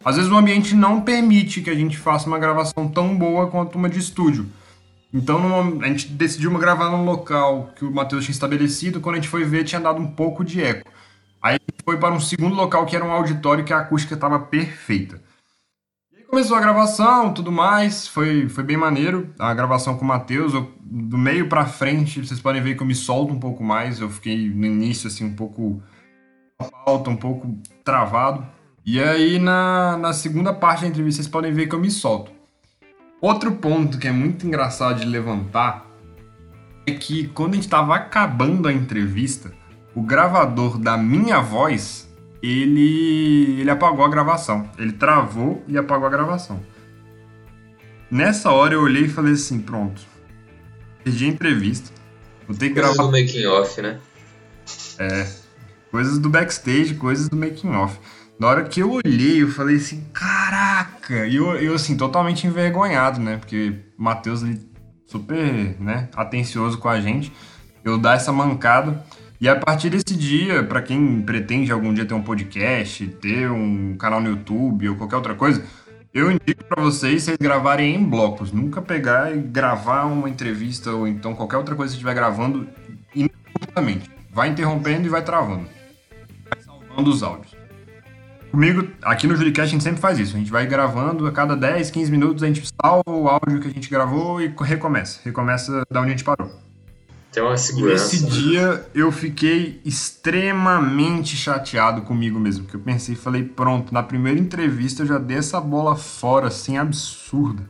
às 0.04 0.16
vezes 0.16 0.30
o 0.30 0.36
ambiente 0.36 0.74
não 0.74 1.00
permite 1.00 1.62
que 1.62 1.70
a 1.70 1.74
gente 1.74 1.96
faça 1.96 2.26
uma 2.26 2.38
gravação 2.38 2.88
tão 2.88 3.16
boa 3.16 3.46
quanto 3.46 3.76
uma 3.76 3.88
de 3.88 3.98
estúdio. 3.98 4.46
Então 5.14 5.80
a 5.82 5.86
gente 5.86 6.08
decidiu 6.08 6.50
gravar 6.58 6.90
num 6.90 7.04
local 7.04 7.70
que 7.76 7.84
o 7.84 7.90
Matheus 7.90 8.24
tinha 8.24 8.32
estabelecido, 8.32 9.00
quando 9.00 9.16
a 9.16 9.18
gente 9.18 9.28
foi 9.28 9.44
ver 9.44 9.64
tinha 9.64 9.80
dado 9.80 10.00
um 10.00 10.06
pouco 10.06 10.44
de 10.44 10.62
eco. 10.62 10.90
Aí 11.40 11.58
foi 11.84 11.98
para 11.98 12.14
um 12.14 12.20
segundo 12.20 12.54
local 12.54 12.86
que 12.86 12.96
era 12.96 13.04
um 13.04 13.10
auditório 13.10 13.64
que 13.64 13.72
a 13.72 13.78
acústica 13.78 14.14
estava 14.14 14.38
perfeita. 14.38 15.20
Começou 16.28 16.56
a 16.56 16.60
gravação, 16.60 17.34
tudo 17.34 17.52
mais, 17.52 18.08
foi, 18.08 18.48
foi 18.48 18.64
bem 18.64 18.76
maneiro. 18.76 19.34
A 19.38 19.52
gravação 19.52 19.98
com 19.98 20.04
o 20.04 20.08
Matheus, 20.08 20.54
do 20.80 21.18
meio 21.18 21.46
pra 21.46 21.66
frente, 21.66 22.24
vocês 22.24 22.40
podem 22.40 22.62
ver 22.62 22.74
que 22.74 22.82
eu 22.82 22.86
me 22.86 22.94
solto 22.94 23.34
um 23.34 23.38
pouco 23.38 23.62
mais. 23.62 24.00
Eu 24.00 24.08
fiquei 24.08 24.48
no 24.48 24.64
início, 24.64 25.08
assim, 25.08 25.26
um 25.26 25.34
pouco 25.34 25.82
alto, 26.86 27.10
um 27.10 27.16
pouco 27.16 27.54
travado. 27.84 28.46
E 28.84 28.98
aí, 28.98 29.38
na, 29.38 29.98
na 29.98 30.14
segunda 30.14 30.54
parte 30.54 30.80
da 30.80 30.88
entrevista, 30.88 31.20
vocês 31.20 31.30
podem 31.30 31.52
ver 31.52 31.68
que 31.68 31.74
eu 31.74 31.80
me 31.80 31.90
solto. 31.90 32.32
Outro 33.20 33.52
ponto 33.52 33.98
que 33.98 34.08
é 34.08 34.12
muito 34.12 34.46
engraçado 34.46 35.00
de 35.00 35.06
levantar 35.06 35.86
é 36.86 36.92
que 36.92 37.28
quando 37.28 37.52
a 37.52 37.54
gente 37.56 37.64
estava 37.64 37.94
acabando 37.94 38.68
a 38.68 38.72
entrevista, 38.72 39.52
o 39.94 40.02
gravador 40.02 40.78
da 40.78 40.96
minha 40.96 41.40
voz 41.40 42.08
ele, 42.42 43.60
ele 43.60 43.70
apagou 43.70 44.04
a 44.04 44.08
gravação. 44.08 44.68
Ele 44.76 44.92
travou 44.92 45.62
e 45.68 45.78
apagou 45.78 46.06
a 46.06 46.10
gravação. 46.10 46.60
Nessa 48.10 48.50
hora 48.50 48.74
eu 48.74 48.82
olhei 48.82 49.04
e 49.04 49.08
falei 49.08 49.34
assim, 49.34 49.60
pronto. 49.60 50.02
Perdi 51.04 51.24
a 51.26 51.28
entrevista. 51.28 51.90
Vou 52.46 52.56
ter 52.56 52.68
que 52.68 52.74
coisas 52.74 52.96
gravar. 52.96 53.10
Coisas 53.10 53.32
do 53.32 53.34
making 53.34 53.46
off, 53.46 53.82
né? 53.82 54.00
É. 54.98 55.26
Coisas 55.90 56.18
do 56.18 56.28
backstage, 56.28 56.94
coisas 56.94 57.28
do 57.28 57.36
making 57.36 57.70
off. 57.70 57.98
Na 58.38 58.48
hora 58.48 58.64
que 58.64 58.80
eu 58.80 58.90
olhei, 58.90 59.42
eu 59.42 59.48
falei 59.48 59.76
assim, 59.76 60.04
caraca! 60.12 61.26
E 61.26 61.36
eu, 61.36 61.54
eu 61.56 61.74
assim, 61.74 61.96
totalmente 61.96 62.46
envergonhado, 62.46 63.20
né? 63.20 63.36
Porque 63.36 63.72
o 63.96 64.02
Matheus, 64.02 64.42
super, 65.06 65.76
né, 65.80 66.08
atencioso 66.16 66.78
com 66.78 66.88
a 66.88 67.00
gente. 67.00 67.32
Eu 67.84 67.98
dar 67.98 68.16
essa 68.16 68.32
mancada. 68.32 69.04
E 69.42 69.48
a 69.48 69.56
partir 69.56 69.90
desse 69.90 70.16
dia, 70.16 70.62
para 70.62 70.80
quem 70.80 71.20
pretende 71.20 71.72
algum 71.72 71.92
dia 71.92 72.04
ter 72.04 72.14
um 72.14 72.22
podcast, 72.22 73.04
ter 73.20 73.50
um 73.50 73.96
canal 73.96 74.20
no 74.20 74.28
YouTube 74.30 74.90
ou 74.90 74.94
qualquer 74.94 75.16
outra 75.16 75.34
coisa, 75.34 75.64
eu 76.14 76.30
indico 76.30 76.62
para 76.62 76.80
vocês 76.80 77.24
vocês 77.24 77.36
gravarem 77.38 77.96
em 77.96 78.04
blocos. 78.04 78.52
Nunca 78.52 78.80
pegar 78.80 79.36
e 79.36 79.40
gravar 79.40 80.04
uma 80.04 80.30
entrevista 80.30 80.92
ou 80.92 81.08
então 81.08 81.34
qualquer 81.34 81.56
outra 81.56 81.74
coisa 81.74 81.90
que 81.90 81.96
estiver 81.96 82.14
gravando 82.14 82.68
ininterruptamente. 83.12 84.08
Vai 84.32 84.50
interrompendo 84.50 85.08
e 85.08 85.10
vai 85.10 85.24
travando. 85.24 85.66
Vai 86.48 86.62
salvando 86.62 87.10
os 87.10 87.24
áudios. 87.24 87.52
Comigo, 88.52 88.92
aqui 89.02 89.26
no 89.26 89.34
Juricast, 89.34 89.70
a 89.70 89.72
gente 89.72 89.82
sempre 89.82 90.00
faz 90.00 90.20
isso. 90.20 90.36
A 90.36 90.38
gente 90.38 90.52
vai 90.52 90.68
gravando 90.68 91.26
a 91.26 91.32
cada 91.32 91.56
10, 91.56 91.90
15 91.90 92.12
minutos, 92.12 92.44
a 92.44 92.46
gente 92.46 92.62
salva 92.80 93.10
o 93.10 93.26
áudio 93.26 93.58
que 93.58 93.66
a 93.66 93.72
gente 93.72 93.90
gravou 93.90 94.40
e 94.40 94.54
recomeça. 94.60 95.18
Recomeça 95.24 95.82
da 95.90 96.00
onde 96.00 96.10
a 96.10 96.12
gente 96.12 96.22
parou. 96.22 96.61
Tem 97.32 97.42
uma 97.42 97.56
segurança. 97.56 98.04
Nesse 98.04 98.26
dia 98.26 98.86
eu 98.94 99.10
fiquei 99.10 99.80
extremamente 99.84 101.34
chateado 101.34 102.02
comigo 102.02 102.38
mesmo, 102.38 102.64
porque 102.64 102.76
eu 102.76 102.80
pensei, 102.80 103.14
falei, 103.14 103.42
pronto, 103.42 103.92
na 103.92 104.02
primeira 104.02 104.38
entrevista 104.38 105.02
eu 105.02 105.06
já 105.06 105.18
dei 105.18 105.38
essa 105.38 105.58
bola 105.58 105.96
fora, 105.96 106.48
assim, 106.48 106.76
absurda. 106.76 107.62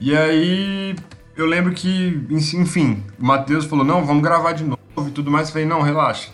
E 0.00 0.16
aí 0.16 0.96
eu 1.36 1.44
lembro 1.44 1.72
que, 1.74 2.26
enfim, 2.30 3.04
o 3.18 3.26
Matheus 3.26 3.66
falou, 3.66 3.84
não, 3.84 4.06
vamos 4.06 4.22
gravar 4.22 4.52
de 4.52 4.64
novo 4.64 4.80
e 5.06 5.10
tudo 5.10 5.30
mais. 5.30 5.48
Eu 5.48 5.52
falei, 5.52 5.68
não, 5.68 5.82
relaxa. 5.82 6.30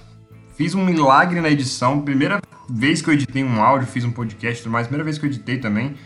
Fiz 0.56 0.74
um 0.76 0.84
milagre 0.84 1.40
na 1.40 1.50
edição. 1.50 2.00
Primeira 2.00 2.40
vez 2.70 3.02
que 3.02 3.10
eu 3.10 3.14
editei 3.14 3.42
um 3.42 3.60
áudio, 3.60 3.88
fiz 3.88 4.04
um 4.04 4.12
podcast 4.12 4.60
e 4.60 4.62
tudo 4.62 4.72
mais. 4.72 4.86
Primeira 4.86 5.04
vez 5.04 5.18
que 5.18 5.26
eu 5.26 5.30
editei 5.30 5.58
também. 5.58 5.96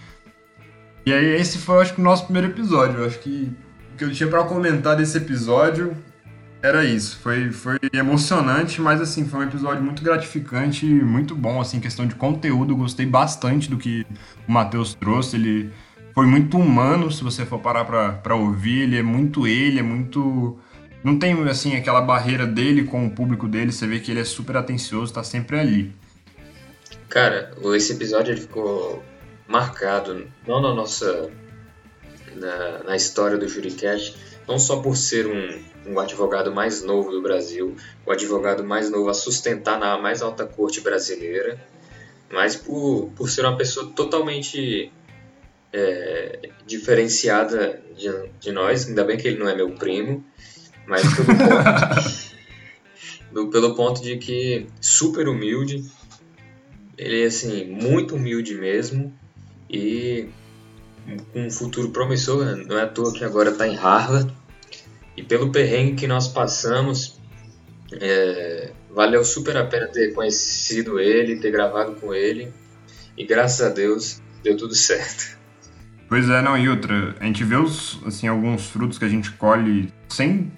E 1.04 1.12
aí 1.12 1.26
esse 1.26 1.58
foi, 1.58 1.82
acho 1.82 1.94
que, 1.94 2.00
o 2.00 2.04
nosso 2.04 2.24
primeiro 2.24 2.48
episódio. 2.48 3.00
Eu 3.00 3.06
acho 3.06 3.18
que 3.18 3.52
que 4.00 4.04
eu 4.04 4.10
tinha 4.10 4.30
para 4.30 4.42
comentar 4.44 4.96
desse 4.96 5.18
episódio 5.18 5.94
era 6.62 6.82
isso. 6.86 7.18
Foi, 7.18 7.50
foi 7.52 7.76
emocionante, 7.92 8.80
mas 8.80 8.98
assim, 8.98 9.28
foi 9.28 9.40
um 9.40 9.42
episódio 9.42 9.82
muito 9.82 10.02
gratificante, 10.02 10.86
muito 10.86 11.34
bom, 11.34 11.60
assim, 11.60 11.80
questão 11.80 12.06
de 12.06 12.14
conteúdo. 12.14 12.74
Gostei 12.74 13.04
bastante 13.04 13.68
do 13.68 13.76
que 13.76 14.06
o 14.48 14.52
Matheus 14.52 14.94
trouxe. 14.94 15.36
Ele 15.36 15.70
foi 16.14 16.24
muito 16.24 16.56
humano, 16.56 17.12
se 17.12 17.22
você 17.22 17.44
for 17.44 17.58
parar 17.58 17.84
pra, 17.84 18.12
pra 18.12 18.34
ouvir. 18.34 18.84
Ele 18.84 18.96
é 18.96 19.02
muito 19.02 19.46
ele, 19.46 19.80
é 19.80 19.82
muito. 19.82 20.58
Não 21.04 21.18
tem, 21.18 21.34
assim, 21.46 21.76
aquela 21.76 22.00
barreira 22.00 22.46
dele 22.46 22.84
com 22.84 23.06
o 23.06 23.10
público 23.10 23.46
dele. 23.46 23.70
Você 23.70 23.86
vê 23.86 24.00
que 24.00 24.10
ele 24.10 24.20
é 24.20 24.24
super 24.24 24.56
atencioso, 24.56 25.12
tá 25.12 25.22
sempre 25.22 25.58
ali. 25.58 25.94
Cara, 27.10 27.52
esse 27.74 27.92
episódio 27.92 28.32
ele 28.32 28.40
ficou 28.40 29.02
marcado, 29.46 30.26
não 30.46 30.62
na 30.62 30.74
nossa. 30.74 31.30
Na, 32.36 32.84
na 32.84 32.96
história 32.96 33.36
do 33.36 33.48
Juricast, 33.48 34.16
não 34.46 34.58
só 34.58 34.80
por 34.80 34.96
ser 34.96 35.26
um, 35.26 35.92
um 35.92 35.98
advogado 35.98 36.52
mais 36.52 36.82
novo 36.82 37.10
do 37.10 37.22
Brasil, 37.22 37.76
o 38.04 38.10
advogado 38.10 38.64
mais 38.64 38.90
novo 38.90 39.08
a 39.08 39.14
sustentar 39.14 39.78
na 39.78 39.98
mais 39.98 40.22
alta 40.22 40.44
corte 40.46 40.80
brasileira, 40.80 41.60
mas 42.30 42.56
por, 42.56 43.10
por 43.16 43.28
ser 43.28 43.42
uma 43.42 43.56
pessoa 43.56 43.90
totalmente 43.94 44.92
é, 45.72 46.50
diferenciada 46.66 47.82
de, 47.96 48.08
de, 48.40 48.52
nós, 48.52 48.88
ainda 48.88 49.04
bem 49.04 49.16
que 49.16 49.28
ele 49.28 49.38
não 49.38 49.48
é 49.48 49.54
meu 49.54 49.70
primo, 49.70 50.24
mas 50.86 51.02
pelo 51.14 51.26
ponto, 51.38 52.30
do, 53.32 53.50
pelo 53.50 53.74
ponto 53.74 54.02
de 54.02 54.16
que 54.18 54.66
super 54.80 55.28
humilde, 55.28 55.84
ele 56.96 57.22
é 57.22 57.26
assim, 57.26 57.64
muito 57.64 58.16
humilde 58.16 58.54
mesmo 58.54 59.14
e 59.68 60.28
um 61.34 61.50
futuro 61.50 61.90
promissor, 61.90 62.44
né? 62.44 62.64
não 62.66 62.78
é 62.78 62.82
à 62.82 62.86
toa 62.86 63.12
que 63.12 63.24
agora 63.24 63.50
está 63.50 63.66
em 63.66 63.74
Harvard, 63.74 64.32
e 65.16 65.22
pelo 65.22 65.50
perrengue 65.50 65.94
que 65.96 66.06
nós 66.06 66.28
passamos, 66.28 67.20
é, 67.92 68.72
valeu 68.94 69.24
super 69.24 69.56
a 69.56 69.64
pena 69.64 69.86
ter 69.86 70.12
conhecido 70.14 70.98
ele, 71.00 71.36
ter 71.36 71.50
gravado 71.50 71.94
com 71.94 72.14
ele. 72.14 72.52
E 73.16 73.24
graças 73.24 73.60
a 73.66 73.68
Deus 73.70 74.22
deu 74.42 74.56
tudo 74.56 74.74
certo. 74.74 75.38
Pois 76.08 76.28
é, 76.28 76.42
não, 76.42 76.56
e 76.58 76.68
outra, 76.68 77.14
a 77.20 77.24
gente 77.24 77.44
vê 77.44 77.56
os, 77.56 78.00
assim, 78.04 78.26
alguns 78.26 78.66
frutos 78.66 78.98
que 78.98 79.04
a 79.04 79.08
gente 79.08 79.30
colhe 79.32 79.92
sem 80.08 80.50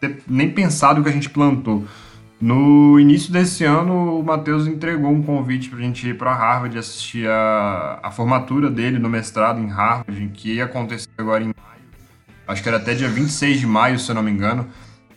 ter 0.00 0.18
nem 0.28 0.50
pensado 0.50 1.02
que 1.02 1.08
a 1.08 1.12
gente 1.12 1.30
plantou. 1.30 1.84
No 2.40 2.98
início 2.98 3.32
desse 3.32 3.64
ano, 3.64 4.18
o 4.18 4.22
Matheus 4.22 4.66
entregou 4.66 5.10
um 5.10 5.22
convite 5.22 5.70
para 5.70 5.78
a 5.78 5.82
gente 5.82 6.08
ir 6.08 6.18
para 6.18 6.34
Harvard 6.34 6.76
assistir 6.76 7.28
a, 7.28 8.00
a 8.02 8.10
formatura 8.10 8.70
dele 8.70 8.98
no 8.98 9.08
mestrado 9.08 9.60
em 9.60 9.66
Harvard, 9.66 10.28
que 10.34 10.54
ia 10.54 10.64
acontecer 10.64 11.08
agora 11.16 11.42
em 11.42 11.54
Acho 12.46 12.62
que 12.62 12.68
era 12.68 12.76
até 12.76 12.94
dia 12.94 13.08
26 13.08 13.60
de 13.60 13.66
maio, 13.66 13.98
se 13.98 14.10
eu 14.10 14.14
não 14.14 14.22
me 14.22 14.30
engano. 14.30 14.68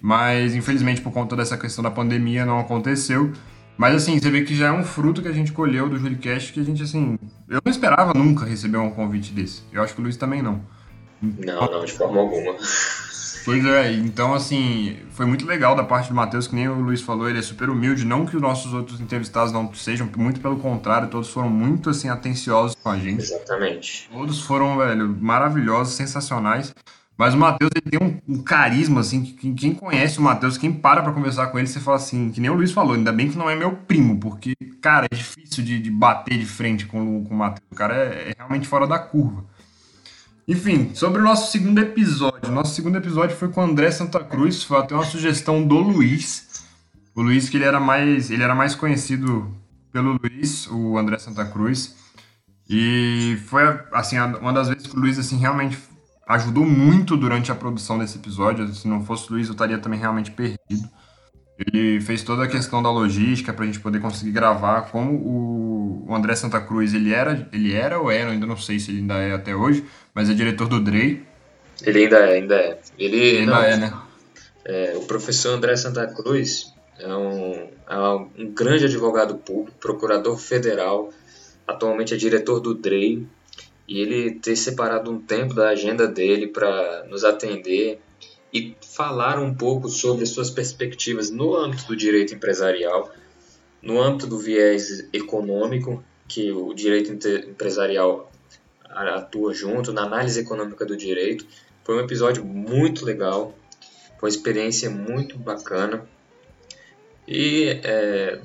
Mas 0.01 0.55
infelizmente 0.55 1.01
por 1.01 1.11
conta 1.11 1.35
dessa 1.35 1.57
questão 1.57 1.83
da 1.83 1.91
pandemia 1.91 2.45
não 2.45 2.59
aconteceu. 2.59 3.33
Mas 3.77 3.95
assim, 3.95 4.19
você 4.19 4.31
vê 4.31 4.43
que 4.43 4.55
já 4.55 4.67
é 4.67 4.71
um 4.71 4.83
fruto 4.83 5.21
que 5.21 5.27
a 5.27 5.33
gente 5.33 5.51
colheu 5.51 5.87
do 5.87 5.99
Juricast 5.99 6.51
que 6.51 6.59
a 6.59 6.63
gente, 6.63 6.81
assim. 6.81 7.17
Eu 7.47 7.61
não 7.63 7.71
esperava 7.71 8.13
nunca 8.13 8.43
receber 8.43 8.77
um 8.77 8.89
convite 8.89 9.31
desse. 9.31 9.63
Eu 9.71 9.83
acho 9.83 9.93
que 9.93 9.99
o 9.99 10.03
Luiz 10.03 10.17
também 10.17 10.41
não. 10.41 10.61
Não, 11.21 11.69
não, 11.69 11.85
de 11.85 11.91
forma 11.91 12.19
alguma. 12.19 12.55
Pois 13.47 13.65
é, 13.65 13.93
então 13.93 14.33
assim, 14.33 14.97
foi 15.11 15.25
muito 15.25 15.45
legal 15.45 15.73
da 15.73 15.81
parte 15.81 16.09
do 16.09 16.15
Matheus, 16.15 16.49
que 16.49 16.53
nem 16.53 16.67
o 16.67 16.81
Luiz 16.81 17.01
falou, 17.01 17.29
ele 17.29 17.39
é 17.39 17.41
super 17.41 17.69
humilde, 17.69 18.03
não 18.03 18.25
que 18.25 18.35
os 18.35 18.41
nossos 18.41 18.73
outros 18.73 18.99
entrevistados 18.99 19.53
não 19.53 19.73
sejam, 19.73 20.09
muito 20.17 20.41
pelo 20.41 20.57
contrário, 20.57 21.07
todos 21.07 21.29
foram 21.29 21.49
muito 21.49 21.89
assim 21.89 22.09
atenciosos 22.09 22.75
com 22.75 22.89
a 22.89 22.97
gente. 22.97 23.21
Exatamente. 23.21 24.09
Todos 24.11 24.41
foram, 24.41 24.77
velho, 24.77 25.07
maravilhosos, 25.21 25.93
sensacionais. 25.93 26.75
Mas 27.17 27.33
o 27.33 27.37
Matheus 27.37 27.71
ele 27.73 27.97
tem 27.97 28.05
um, 28.05 28.19
um, 28.27 28.43
carisma, 28.43 28.99
assim, 28.99 29.23
que 29.23 29.53
quem 29.53 29.73
conhece 29.73 30.19
o 30.19 30.21
Matheus, 30.21 30.57
quem 30.57 30.73
para 30.73 31.01
pra 31.01 31.13
conversar 31.13 31.47
com 31.47 31.57
ele, 31.57 31.69
você 31.69 31.79
fala 31.79 31.95
assim, 31.95 32.29
que 32.29 32.41
nem 32.41 32.49
o 32.49 32.53
Luiz 32.53 32.73
falou, 32.73 32.95
ainda 32.95 33.13
bem 33.13 33.29
que 33.29 33.37
não 33.37 33.49
é 33.49 33.55
meu 33.55 33.71
primo, 33.71 34.19
porque, 34.19 34.53
cara, 34.81 35.07
é 35.09 35.15
difícil 35.15 35.63
de, 35.63 35.79
de 35.79 35.89
bater 35.89 36.37
de 36.37 36.45
frente 36.45 36.85
com, 36.85 37.23
com 37.23 37.33
o 37.33 37.37
Matheus. 37.37 37.65
O 37.71 37.75
cara 37.75 37.95
é, 37.95 38.29
é, 38.29 38.33
realmente 38.37 38.67
fora 38.67 38.85
da 38.85 38.99
curva. 38.99 39.45
Enfim, 40.47 40.95
sobre 40.95 41.19
o 41.19 41.23
nosso 41.25 41.51
segundo 41.51 41.77
episódio. 41.77 42.49
Nosso 42.49 42.73
segundo 42.73 42.97
episódio 42.97 43.35
foi 43.35 43.49
com 43.49 43.59
o 43.59 43.63
André 43.65 43.91
Santa 43.91 44.23
Cruz, 44.23 44.63
foi 44.63 44.77
até 44.77 44.95
uma 44.95 45.03
sugestão 45.03 45.61
do 45.61 45.75
Luiz. 45.77 46.63
O 47.13 47.21
Luiz, 47.21 47.49
que 47.49 47.57
ele 47.57 47.65
era 47.65 47.81
mais, 47.81 48.31
ele 48.31 48.43
era 48.43 48.55
mais 48.55 48.73
conhecido 48.73 49.53
pelo 49.91 50.17
Luiz, 50.23 50.65
o 50.67 50.97
André 50.97 51.17
Santa 51.17 51.43
Cruz. 51.43 51.97
E 52.69 53.37
foi, 53.47 53.61
assim, 53.91 54.17
uma 54.19 54.53
das 54.53 54.69
vezes 54.69 54.87
que 54.87 54.95
o 54.95 54.99
Luiz, 55.01 55.19
assim, 55.19 55.35
realmente 55.35 55.77
ajudou 56.25 56.65
muito 56.65 57.17
durante 57.17 57.51
a 57.51 57.55
produção 57.55 57.99
desse 57.99 58.17
episódio. 58.17 58.73
Se 58.73 58.87
não 58.87 59.03
fosse 59.03 59.29
o 59.29 59.33
Luiz, 59.33 59.47
eu 59.47 59.51
estaria 59.51 59.77
também 59.77 59.99
realmente 59.99 60.31
perdido. 60.31 60.89
Ele 61.59 61.99
fez 61.99 62.21
toda 62.21 62.43
a 62.43 62.47
questão 62.47 62.81
da 62.83 62.91
logística 62.91 63.51
para 63.51 63.63
a 63.63 63.65
gente 63.65 63.79
poder 63.79 63.99
conseguir 63.99 64.31
gravar. 64.31 64.83
Como 64.91 65.11
o 66.07 66.15
André 66.15 66.35
Santa 66.35 66.61
Cruz, 66.61 66.93
ele 66.93 67.11
era, 67.11 67.49
ele 67.51 67.73
era 67.73 67.99
ou 67.99 68.11
era, 68.11 68.31
ainda 68.31 68.45
não 68.45 68.55
sei 68.55 68.79
se 68.79 68.91
ele 68.91 68.99
ainda 68.99 69.15
é 69.15 69.33
até 69.33 69.55
hoje, 69.55 69.83
mas 70.17 70.31
é 70.31 70.33
diretor 70.33 70.67
do 70.67 70.79
Drey. 70.79 71.21
Ele 71.85 72.05
ainda 72.05 72.17
é, 72.17 72.33
ainda 72.33 72.55
é. 72.55 72.79
Ele, 72.97 73.17
ele 73.17 73.37
ainda 73.41 73.51
não, 73.51 73.61
é, 73.61 73.77
né? 73.77 74.01
É, 74.65 74.93
o 74.97 75.01
professor 75.01 75.51
André 75.51 75.75
Santa 75.75 76.07
Cruz 76.07 76.73
é 76.97 77.15
um, 77.15 77.69
é 77.87 77.99
um 77.99 78.51
grande 78.51 78.85
advogado 78.85 79.35
público, 79.35 79.77
procurador 79.79 80.35
federal, 80.39 81.13
atualmente 81.67 82.15
é 82.15 82.17
diretor 82.17 82.59
do 82.59 82.73
DREI, 82.73 83.27
e 83.87 84.01
ele 84.01 84.31
ter 84.31 84.55
separado 84.55 85.11
um 85.11 85.19
tempo 85.19 85.53
da 85.53 85.69
agenda 85.69 86.07
dele 86.07 86.47
para 86.47 87.05
nos 87.07 87.23
atender 87.23 88.01
e 88.51 88.75
falar 88.81 89.37
um 89.37 89.53
pouco 89.53 89.87
sobre 89.87 90.25
suas 90.25 90.49
perspectivas 90.49 91.29
no 91.29 91.55
âmbito 91.55 91.85
do 91.85 91.95
direito 91.95 92.33
empresarial, 92.33 93.11
no 93.83 94.01
âmbito 94.01 94.25
do 94.25 94.39
viés 94.39 95.07
econômico, 95.13 96.03
que 96.27 96.51
o 96.51 96.73
direito 96.73 97.11
empresarial 97.47 98.31
atua 98.97 99.53
junto, 99.53 99.93
na 99.93 100.03
análise 100.03 100.39
econômica 100.39 100.85
do 100.85 100.95
direito. 100.95 101.45
Foi 101.83 101.95
um 101.95 101.99
episódio 101.99 102.43
muito 102.43 103.05
legal, 103.05 103.55
foi 104.19 104.29
uma 104.29 104.35
experiência 104.35 104.89
muito 104.89 105.37
bacana. 105.37 106.05
E 107.27 107.79
é, 107.83 108.39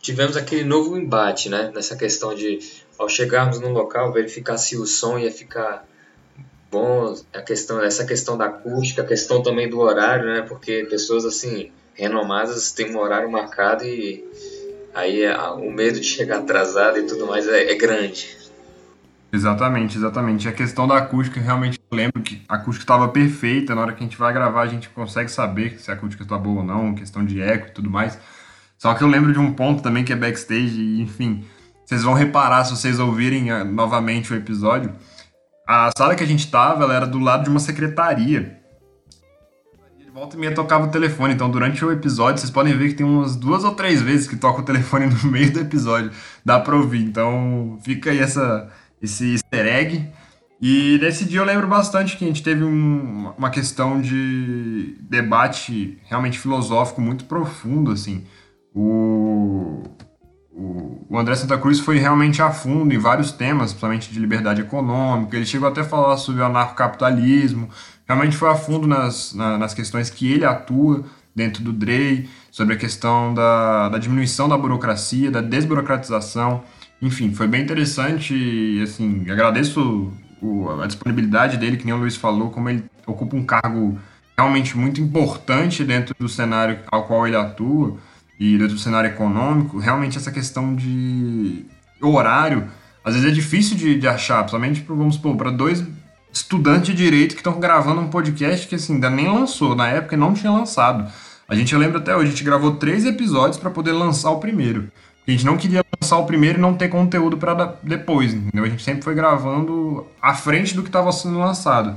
tivemos 0.00 0.36
aquele 0.36 0.64
novo 0.64 0.96
embate 0.96 1.48
né, 1.48 1.70
nessa 1.74 1.96
questão 1.96 2.34
de 2.34 2.58
ao 2.98 3.08
chegarmos 3.08 3.58
no 3.60 3.70
local, 3.70 4.12
verificar 4.12 4.58
se 4.58 4.76
o 4.76 4.84
som 4.84 5.18
ia 5.18 5.32
ficar 5.32 5.88
bom, 6.70 7.14
a 7.32 7.40
questão, 7.40 7.82
essa 7.82 8.04
questão 8.04 8.36
da 8.36 8.44
acústica, 8.44 9.02
a 9.02 9.06
questão 9.06 9.42
também 9.42 9.68
do 9.68 9.80
horário, 9.80 10.26
né? 10.26 10.42
Porque 10.42 10.86
pessoas 10.88 11.24
assim 11.24 11.72
renomadas 11.94 12.72
têm 12.72 12.94
um 12.94 12.98
horário 12.98 13.30
marcado 13.30 13.84
e 13.84 14.24
aí 14.94 15.22
é, 15.22 15.36
o 15.52 15.70
medo 15.70 15.98
de 15.98 16.06
chegar 16.06 16.38
atrasado 16.38 16.98
e 16.98 17.06
tudo 17.06 17.26
mais 17.26 17.48
é, 17.48 17.72
é 17.72 17.74
grande. 17.74 18.36
Exatamente, 19.32 19.96
exatamente. 19.96 20.48
A 20.48 20.52
questão 20.52 20.88
da 20.88 20.96
acústica, 20.96 21.40
realmente 21.40 21.78
eu 21.90 21.96
lembro 21.96 22.20
que 22.20 22.42
a 22.48 22.56
acústica 22.56 22.82
estava 22.82 23.08
perfeita. 23.08 23.74
Na 23.74 23.82
hora 23.82 23.92
que 23.92 24.02
a 24.02 24.06
gente 24.06 24.18
vai 24.18 24.32
gravar, 24.32 24.62
a 24.62 24.66
gente 24.66 24.88
consegue 24.88 25.30
saber 25.30 25.78
se 25.78 25.90
a 25.90 25.94
acústica 25.94 26.22
está 26.24 26.36
boa 26.36 26.60
ou 26.60 26.66
não, 26.66 26.94
questão 26.94 27.24
de 27.24 27.40
eco 27.40 27.68
e 27.68 27.70
tudo 27.70 27.88
mais. 27.88 28.18
Só 28.76 28.94
que 28.94 29.04
eu 29.04 29.08
lembro 29.08 29.32
de 29.32 29.38
um 29.38 29.52
ponto 29.52 29.82
também 29.82 30.02
que 30.02 30.12
é 30.12 30.16
backstage, 30.16 30.80
e, 30.80 31.02
enfim, 31.02 31.44
vocês 31.84 32.02
vão 32.02 32.14
reparar 32.14 32.64
se 32.64 32.70
vocês 32.70 32.98
ouvirem 32.98 33.52
uh, 33.52 33.64
novamente 33.64 34.32
o 34.32 34.36
episódio. 34.36 34.92
A 35.66 35.90
sala 35.96 36.14
que 36.14 36.24
a 36.24 36.26
gente 36.26 36.50
tava, 36.50 36.84
ela 36.84 36.94
era 36.94 37.06
do 37.06 37.18
lado 37.18 37.44
de 37.44 37.50
uma 37.50 37.60
secretaria. 37.60 38.58
De 39.98 40.10
volta 40.10 40.34
e 40.34 40.40
meia 40.40 40.54
tocava 40.54 40.86
o 40.86 40.90
telefone. 40.90 41.34
Então, 41.34 41.50
durante 41.50 41.84
o 41.84 41.92
episódio, 41.92 42.40
vocês 42.40 42.50
podem 42.50 42.76
ver 42.76 42.88
que 42.88 42.94
tem 42.94 43.06
umas 43.06 43.36
duas 43.36 43.62
ou 43.64 43.74
três 43.74 44.02
vezes 44.02 44.26
que 44.26 44.36
toca 44.36 44.60
o 44.60 44.64
telefone 44.64 45.06
no 45.22 45.30
meio 45.30 45.52
do 45.52 45.60
episódio. 45.60 46.10
Dá 46.44 46.58
pra 46.58 46.74
ouvir. 46.74 47.04
Então, 47.04 47.78
fica 47.84 48.10
aí 48.10 48.18
essa, 48.18 48.68
esse 49.02 49.32
easter 49.32 49.66
egg. 49.66 50.08
E 50.60 50.98
nesse 51.00 51.24
dia 51.24 51.40
eu 51.40 51.44
lembro 51.44 51.66
bastante 51.66 52.16
que 52.16 52.24
a 52.24 52.28
gente 52.28 52.42
teve 52.42 52.62
um, 52.62 53.32
uma 53.36 53.48
questão 53.48 54.00
de 54.00 54.96
debate 55.00 55.98
realmente 56.04 56.38
filosófico 56.38 57.00
muito 57.00 57.24
profundo, 57.24 57.90
assim. 57.92 58.24
O, 58.74 59.82
o 61.10 61.18
André 61.18 61.34
Santa 61.34 61.58
Cruz 61.58 61.80
foi 61.80 61.98
realmente 61.98 62.40
a 62.40 62.50
fundo 62.50 62.94
em 62.94 62.98
vários 62.98 63.32
temas, 63.32 63.70
principalmente 63.70 64.12
de 64.12 64.20
liberdade 64.20 64.60
econômica. 64.60 65.36
Ele 65.36 65.44
chegou 65.44 65.66
até 65.66 65.80
a 65.80 65.84
falar 65.84 66.16
sobre 66.18 66.40
o 66.40 66.44
anarcocapitalismo. 66.44 67.68
Realmente 68.06 68.36
foi 68.36 68.48
a 68.48 68.54
fundo 68.54 68.86
nas, 68.86 69.32
nas 69.34 69.74
questões 69.74 70.08
que 70.08 70.30
ele 70.30 70.44
atua 70.44 71.04
dentro 71.34 71.64
do 71.64 71.72
DREI, 71.72 72.28
sobre 72.50 72.74
a 72.74 72.76
questão 72.76 73.34
da, 73.34 73.88
da 73.88 73.98
diminuição 73.98 74.48
da 74.48 74.56
burocracia, 74.56 75.30
da 75.30 75.40
desburocratização. 75.40 76.62
Enfim, 77.02 77.32
foi 77.32 77.46
bem 77.46 77.62
interessante 77.62 78.80
assim, 78.82 79.24
agradeço 79.30 80.12
o, 80.40 80.68
a 80.80 80.86
disponibilidade 80.86 81.56
dele, 81.56 81.76
que 81.76 81.84
nem 81.84 81.94
o 81.94 81.98
Luiz 81.98 82.16
falou, 82.16 82.50
como 82.50 82.68
ele 82.68 82.84
ocupa 83.06 83.36
um 83.36 83.44
cargo 83.44 83.98
realmente 84.36 84.76
muito 84.76 85.00
importante 85.00 85.84
dentro 85.84 86.14
do 86.18 86.28
cenário 86.28 86.78
ao 86.90 87.04
qual 87.06 87.26
ele 87.26 87.36
atua 87.36 87.96
e 88.38 88.56
dentro 88.56 88.74
do 88.74 88.80
cenário 88.80 89.10
econômico, 89.10 89.78
realmente 89.78 90.16
essa 90.16 90.32
questão 90.32 90.74
de 90.74 91.66
horário, 92.00 92.68
às 93.04 93.14
vezes 93.14 93.30
é 93.30 93.34
difícil 93.34 93.76
de, 93.76 93.98
de 93.98 94.08
achar, 94.08 94.38
principalmente, 94.38 94.84
vamos 94.88 95.16
supor, 95.16 95.36
para 95.36 95.50
dois 95.50 95.84
estudantes 96.32 96.86
de 96.86 96.94
direito 96.94 97.34
que 97.34 97.40
estão 97.40 97.58
gravando 97.58 98.00
um 98.00 98.08
podcast 98.08 98.66
que 98.66 98.74
assim, 98.74 98.94
ainda 98.94 99.10
nem 99.10 99.28
lançou, 99.28 99.74
na 99.74 99.88
época 99.88 100.16
não 100.16 100.32
tinha 100.32 100.50
lançado. 100.50 101.10
A 101.48 101.54
gente 101.54 101.74
lembra 101.74 101.98
até 101.98 102.14
hoje, 102.14 102.28
a 102.28 102.30
gente 102.30 102.44
gravou 102.44 102.76
três 102.76 103.04
episódios 103.04 103.58
para 103.58 103.70
poder 103.70 103.92
lançar 103.92 104.30
o 104.30 104.38
primeiro. 104.38 104.90
A 105.26 105.30
gente 105.30 105.44
não 105.44 105.56
queria 105.56 105.84
lançar 106.00 106.18
o 106.18 106.26
primeiro 106.26 106.58
e 106.58 106.60
não 106.60 106.74
ter 106.74 106.88
conteúdo 106.88 107.36
para 107.36 107.78
depois, 107.82 108.34
entendeu? 108.34 108.64
A 108.64 108.68
gente 108.68 108.82
sempre 108.82 109.02
foi 109.02 109.14
gravando 109.14 110.06
à 110.20 110.34
frente 110.34 110.74
do 110.74 110.82
que 110.82 110.88
estava 110.88 111.12
sendo 111.12 111.38
lançado. 111.38 111.96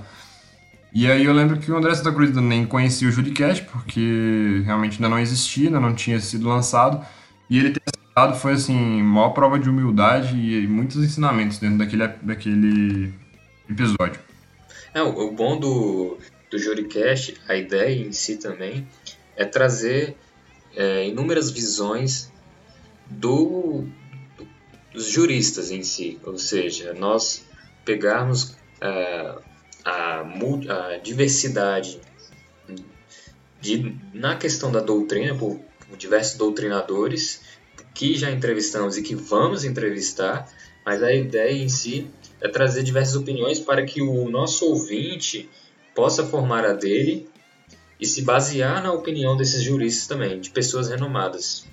E 0.93 1.09
aí 1.09 1.25
eu 1.25 1.33
lembro 1.33 1.57
que 1.57 1.71
o 1.71 1.75
André 1.75 1.95
Santa 1.95 2.11
Cruz 2.11 2.35
nem 2.35 2.67
conhecia 2.67 3.07
o 3.07 3.11
Judicast, 3.11 3.63
porque 3.63 4.61
realmente 4.63 4.97
ainda 4.97 5.09
não 5.09 5.17
existia, 5.17 5.67
ainda 5.67 5.79
não 5.79 5.95
tinha 5.95 6.19
sido 6.19 6.47
lançado. 6.47 7.03
E 7.49 7.57
ele 7.57 7.71
ter 7.71 7.81
aceitado 7.87 8.39
foi, 8.39 8.53
assim, 8.53 9.01
maior 9.01 9.29
prova 9.29 9.57
de 9.57 9.67
humildade 9.69 10.37
e 10.37 10.67
muitos 10.67 10.97
ensinamentos 10.97 11.57
dentro 11.57 11.79
daquele, 11.79 12.07
daquele 12.21 13.13
episódio. 13.67 14.19
É, 14.93 15.01
o 15.01 15.31
bom 15.31 15.59
do, 15.59 16.19
do 16.51 16.59
Juricast, 16.59 17.41
a 17.47 17.55
ideia 17.55 18.05
em 18.07 18.11
si 18.11 18.37
também, 18.37 18.87
é 19.35 19.45
trazer 19.45 20.15
é, 20.75 21.07
inúmeras 21.07 21.49
visões 21.49 22.31
do, 23.20 23.86
dos 24.91 25.08
juristas 25.08 25.72
em 25.72 25.84
si, 25.84 26.20
ou 26.24 26.38
seja, 26.38 26.93
nós 26.93 27.46
pegarmos 27.86 28.55
é, 28.82 29.36
a, 29.84 30.22
a, 30.22 30.98
diversidade 30.98 32.00
de, 33.60 33.96
na 34.13 34.36
questão 34.36 34.72
da 34.72 34.79
doutrina 34.79 35.36
por, 35.36 35.60
por 35.88 35.98
diversos 35.98 36.38
doutrinadores 36.38 37.41
que 37.93 38.15
já 38.15 38.32
entrevistamos 38.32 38.98
e 38.98 39.03
que 39.03 39.15
vamos 39.15 39.63
entrevistar, 39.63 40.50
mas 40.86 41.01
a 41.03 41.13
ideia 41.13 41.51
em 41.51 41.70
si 41.70 42.08
é 42.41 42.50
trazer 42.50 42.84
diversas 42.84 43.15
opiniões 43.15 43.60
para 43.60 43.86
que 43.86 44.01
o 44.01 44.29
nosso 44.29 44.65
ouvinte 44.65 45.50
possa 45.96 46.25
formar 46.25 46.65
a 46.65 46.74
dele 46.74 47.29
e 48.00 48.05
se 48.05 48.22
basear 48.24 48.84
na 48.84 48.91
opinião 48.91 49.38
desses 49.38 49.63
juristas 49.63 50.08
também, 50.08 50.39
de 50.39 50.50
pessoas 50.50 50.89
renomadas. 50.89 51.65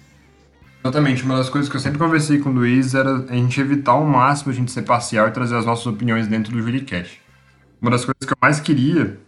Exatamente. 0.82 1.22
Uma 1.22 1.36
das 1.36 1.48
coisas 1.48 1.70
que 1.70 1.76
eu 1.76 1.80
sempre 1.80 1.98
conversei 1.98 2.38
com 2.38 2.50
o 2.50 2.52
Luiz 2.52 2.94
era 2.94 3.24
a 3.28 3.34
gente 3.34 3.60
evitar 3.60 3.92
ao 3.92 4.04
máximo 4.04 4.50
a 4.50 4.54
gente 4.54 4.72
ser 4.72 4.82
parcial 4.82 5.28
e 5.28 5.30
trazer 5.30 5.56
as 5.56 5.66
nossas 5.66 5.86
opiniões 5.86 6.26
dentro 6.26 6.52
do 6.52 6.62
Juricast. 6.62 7.20
Uma 7.80 7.90
das 7.90 8.04
coisas 8.04 8.26
que 8.26 8.32
eu 8.32 8.38
mais 8.40 8.60
queria 8.60 9.18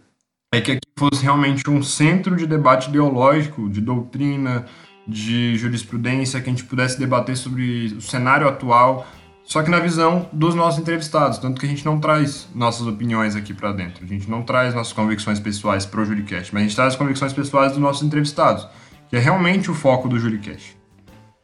é 0.53 0.61
que 0.61 0.71
aqui 0.71 0.87
fosse 0.97 1.23
realmente 1.23 1.67
um 1.69 1.81
centro 1.81 2.35
de 2.35 2.45
debate 2.45 2.89
ideológico, 2.89 3.69
de 3.69 3.81
doutrina, 3.81 4.65
de 5.07 5.55
jurisprudência, 5.57 6.39
que 6.39 6.49
a 6.49 6.53
gente 6.53 6.63
pudesse 6.63 6.99
debater 6.99 7.35
sobre 7.35 7.95
o 7.97 8.01
cenário 8.01 8.47
atual, 8.47 9.07
só 9.43 9.61
que 9.61 9.69
na 9.69 9.79
visão 9.79 10.29
dos 10.31 10.55
nossos 10.55 10.79
entrevistados, 10.79 11.37
tanto 11.37 11.59
que 11.59 11.65
a 11.65 11.69
gente 11.69 11.83
não 11.83 11.99
traz 11.99 12.47
nossas 12.55 12.87
opiniões 12.87 13.35
aqui 13.35 13.53
para 13.53 13.73
dentro, 13.73 14.03
a 14.03 14.07
gente 14.07 14.29
não 14.29 14.43
traz 14.43 14.73
nossas 14.73 14.93
convicções 14.93 15.39
pessoais 15.39 15.85
para 15.85 16.01
o 16.01 16.05
Juricast, 16.05 16.53
mas 16.53 16.61
a 16.61 16.65
gente 16.65 16.75
traz 16.75 16.93
as 16.93 16.99
convicções 16.99 17.33
pessoais 17.33 17.73
dos 17.73 17.81
nossos 17.81 18.03
entrevistados, 18.03 18.67
que 19.09 19.15
é 19.15 19.19
realmente 19.19 19.69
o 19.69 19.73
foco 19.73 20.07
do 20.07 20.17
Juricast. 20.17 20.82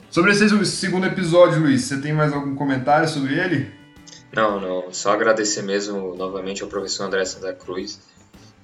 Sobre 0.10 0.32
esse 0.32 0.66
segundo 0.66 1.06
episódio, 1.06 1.62
Luiz, 1.62 1.84
você 1.84 1.98
tem 1.98 2.12
mais 2.12 2.34
algum 2.34 2.56
comentário 2.56 3.08
sobre 3.08 3.36
ele? 3.36 3.72
Não, 4.34 4.60
não. 4.60 4.92
Só 4.92 5.12
agradecer 5.14 5.62
mesmo 5.62 6.16
novamente 6.16 6.64
ao 6.64 6.70
professor 6.70 7.04
André 7.06 7.24
Santa 7.26 7.54
Cruz, 7.54 8.00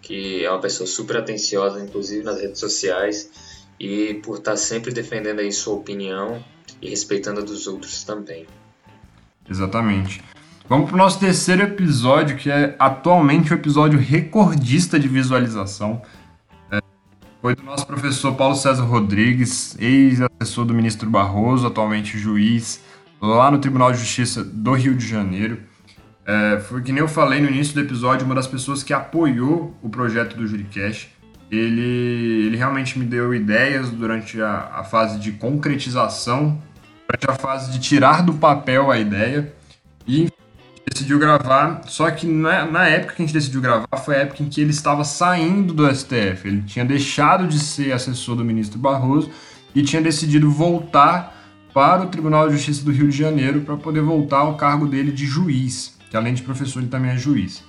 que 0.02 0.44
é 0.44 0.50
uma 0.50 0.60
pessoa 0.60 0.88
super 0.88 1.18
atenciosa, 1.18 1.80
inclusive 1.80 2.24
nas 2.24 2.42
redes 2.42 2.60
sociais, 2.60 3.30
e 3.80 4.16
por 4.24 4.40
estar 4.40 4.58
sempre 4.58 4.92
defendendo 4.92 5.40
aí 5.40 5.52
sua 5.52 5.76
opinião 5.76 6.44
e 6.82 6.90
respeitando 6.90 7.42
a 7.42 7.44
dos 7.44 7.68
outros 7.68 8.04
também. 8.04 8.48
Exatamente. 9.48 10.24
Vamos 10.68 10.88
para 10.88 10.96
o 10.96 10.98
nosso 10.98 11.20
terceiro 11.20 11.62
episódio, 11.62 12.38
que 12.38 12.50
é 12.50 12.76
atualmente 12.80 13.54
o 13.54 13.56
episódio 13.56 14.00
recordista 14.00 15.00
de 15.00 15.08
visualização. 15.08 16.02
Foi 17.46 17.56
do 17.56 17.62
nosso 17.62 17.86
professor 17.86 18.34
Paulo 18.34 18.56
César 18.56 18.82
Rodrigues, 18.82 19.78
ex-assessor 19.80 20.66
do 20.66 20.74
ministro 20.74 21.08
Barroso, 21.08 21.68
atualmente 21.68 22.18
juiz 22.18 22.82
lá 23.22 23.52
no 23.52 23.60
Tribunal 23.60 23.92
de 23.92 24.00
Justiça 24.00 24.44
do 24.44 24.74
Rio 24.74 24.96
de 24.96 25.08
Janeiro. 25.08 25.60
É, 26.26 26.60
foi 26.62 26.82
que 26.82 26.92
nem 26.92 27.02
eu 27.02 27.08
falei 27.08 27.40
no 27.40 27.48
início 27.48 27.76
do 27.76 27.82
episódio, 27.82 28.26
uma 28.26 28.34
das 28.34 28.48
pessoas 28.48 28.82
que 28.82 28.92
apoiou 28.92 29.78
o 29.84 29.90
projeto 29.90 30.36
do 30.36 30.48
Juricast. 30.48 31.16
Ele, 31.52 32.48
ele 32.48 32.58
realmente 32.58 32.98
me 32.98 33.06
deu 33.06 33.32
ideias 33.32 33.92
durante 33.92 34.42
a, 34.42 34.72
a 34.78 34.84
fase 34.84 35.20
de 35.20 35.34
concretização, 35.34 36.60
durante 37.08 37.30
a 37.30 37.36
fase 37.36 37.72
de 37.72 37.80
tirar 37.80 38.24
do 38.24 38.34
papel 38.34 38.90
a 38.90 38.98
ideia. 38.98 39.54
E 40.08 40.30
decidiu 40.88 41.18
gravar, 41.18 41.82
só 41.88 42.10
que 42.12 42.28
na, 42.28 42.66
na, 42.66 42.88
época 42.88 43.16
que 43.16 43.22
a 43.22 43.26
gente 43.26 43.34
decidiu 43.34 43.62
gravar 43.62 43.98
foi 44.04 44.16
a 44.16 44.20
época 44.20 44.44
em 44.44 44.50
que 44.50 44.62
ele 44.62 44.70
estava 44.70 45.04
saindo 45.04 45.74
do 45.74 45.94
STF. 45.94 46.48
Ele 46.48 46.62
tinha 46.62 46.86
deixado 46.86 47.48
de 47.48 47.60
ser 47.60 47.92
assessor 47.92 48.36
do 48.36 48.46
ministro 48.46 48.78
Barroso 48.78 49.30
e 49.74 49.82
tinha 49.84 50.02
decidido 50.02 50.50
voltar 50.50 51.36
para 51.74 52.04
o 52.04 52.08
Tribunal 52.08 52.48
de 52.48 52.56
Justiça 52.56 52.86
do 52.86 52.92
Rio 52.92 53.10
de 53.10 53.18
Janeiro 53.18 53.62
para 53.62 53.76
poder 53.76 54.02
voltar 54.02 54.40
ao 54.40 54.56
cargo 54.56 54.88
dele 54.88 55.12
de 55.12 55.26
juiz, 55.26 55.98
que 56.10 56.16
além 56.16 56.34
de 56.34 56.42
professor 56.42 56.80
ele 56.80 56.88
também 56.88 57.12
é 57.12 57.18
juiz. 57.18 57.64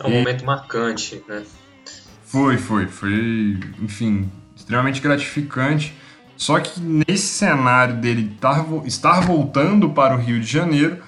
É 0.00 0.06
um 0.06 0.10
e... 0.10 0.18
momento 0.18 0.44
marcante, 0.44 1.22
né? 1.28 1.42
Foi, 2.24 2.56
foi, 2.56 2.86
foi, 2.86 3.60
enfim, 3.80 4.30
extremamente 4.54 5.00
gratificante. 5.00 5.94
Só 6.36 6.60
que 6.60 6.80
nesse 6.80 7.28
cenário 7.28 7.96
dele 7.96 8.32
estar, 8.34 8.64
estar 8.84 9.20
voltando 9.20 9.90
para 9.90 10.14
o 10.14 10.18
Rio 10.18 10.40
de 10.40 10.46
Janeiro, 10.46 10.98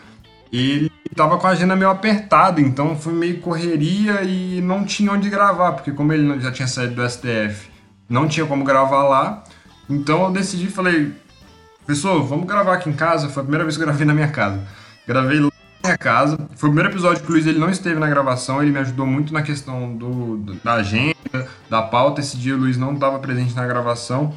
ele 0.53 0.91
estava 1.19 1.37
com 1.37 1.49
a 1.49 1.51
agenda 1.51 1.75
meio 1.75 1.91
apertada, 1.91 2.61
então 2.61 2.97
foi 2.97 3.13
meio 3.13 3.41
correria 3.41 4.23
e 4.23 4.61
não 4.61 4.85
tinha 4.85 5.11
onde 5.11 5.29
gravar, 5.29 5.73
porque 5.73 5.91
como 5.91 6.13
ele 6.13 6.39
já 6.41 6.53
tinha 6.53 6.69
saído 6.69 6.95
do 6.95 7.11
STF, 7.11 7.69
não 8.09 8.29
tinha 8.29 8.47
como 8.47 8.63
gravar 8.63 9.03
lá. 9.03 9.43
Então 9.91 10.25
eu 10.25 10.31
decidi, 10.31 10.69
falei, 10.69 11.13
pessoal, 11.85 12.25
vamos 12.25 12.47
gravar 12.47 12.75
aqui 12.75 12.89
em 12.89 12.93
casa. 12.93 13.29
Foi 13.29 13.41
a 13.41 13.45
primeira 13.45 13.65
vez 13.65 13.77
que 13.77 13.83
eu 13.83 13.87
gravei 13.87 14.07
na 14.07 14.15
minha 14.15 14.29
casa. 14.29 14.63
Gravei 15.09 15.41
lá 15.41 15.51
na 15.83 15.89
minha 15.89 15.99
casa. 15.99 16.37
Foi 16.55 16.69
o 16.69 16.73
primeiro 16.73 16.91
episódio 16.91 17.25
que 17.25 17.29
o 17.29 17.33
Luiz 17.33 17.47
ele 17.47 17.59
não 17.59 17.69
esteve 17.69 17.99
na 17.99 18.09
gravação, 18.09 18.63
ele 18.63 18.71
me 18.71 18.79
ajudou 18.79 19.05
muito 19.05 19.33
na 19.33 19.43
questão 19.43 19.97
do, 19.97 20.37
da 20.63 20.75
agenda, 20.75 21.49
da 21.69 21.83
pauta. 21.83 22.21
Esse 22.21 22.37
dia 22.37 22.55
o 22.55 22.59
Luiz 22.59 22.77
não 22.77 22.95
estava 22.95 23.19
presente 23.19 23.57
na 23.57 23.67
gravação. 23.67 24.33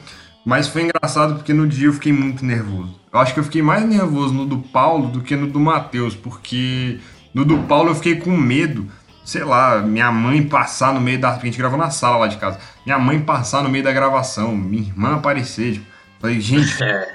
Mas 0.45 0.67
foi 0.67 0.83
engraçado 0.83 1.35
porque 1.35 1.53
no 1.53 1.67
dia 1.67 1.87
eu 1.87 1.93
fiquei 1.93 2.11
muito 2.11 2.43
nervoso. 2.43 2.99
Eu 3.13 3.19
acho 3.19 3.33
que 3.33 3.39
eu 3.39 3.43
fiquei 3.43 3.61
mais 3.61 3.83
nervoso 3.85 4.33
no 4.33 4.45
do 4.45 4.57
Paulo 4.57 5.09
do 5.09 5.21
que 5.21 5.35
no 5.35 5.47
do 5.47 5.59
Matheus, 5.59 6.15
porque 6.15 6.99
no 7.33 7.45
do 7.45 7.59
Paulo 7.63 7.89
eu 7.89 7.95
fiquei 7.95 8.15
com 8.15 8.31
medo, 8.31 8.89
sei 9.23 9.43
lá, 9.43 9.81
minha 9.81 10.11
mãe 10.11 10.41
passar 10.47 10.93
no 10.93 11.01
meio 11.01 11.19
da. 11.19 11.31
Porque 11.31 11.47
a 11.47 11.51
gente 11.51 11.59
gravou 11.59 11.77
na 11.77 11.91
sala 11.91 12.17
lá 12.17 12.27
de 12.27 12.37
casa. 12.37 12.59
Minha 12.85 12.97
mãe 12.97 13.19
passar 13.19 13.63
no 13.63 13.69
meio 13.69 13.83
da 13.83 13.91
gravação, 13.91 14.55
minha 14.55 14.83
irmã 14.83 15.15
aparecer. 15.15 15.73
Tipo, 15.73 15.85
falei, 16.19 16.41
gente, 16.41 16.71
é. 16.83 17.07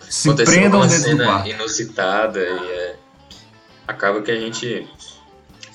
se 0.00 0.32
prendam 0.34 0.86
dentro 0.86 1.16
do 1.16 1.24
quarto. 1.24 1.48
inusitada 1.48 2.38
e 2.38 2.68
é... 2.70 2.96
acaba 3.86 4.22
que 4.22 4.30
a 4.30 4.40
gente 4.40 4.88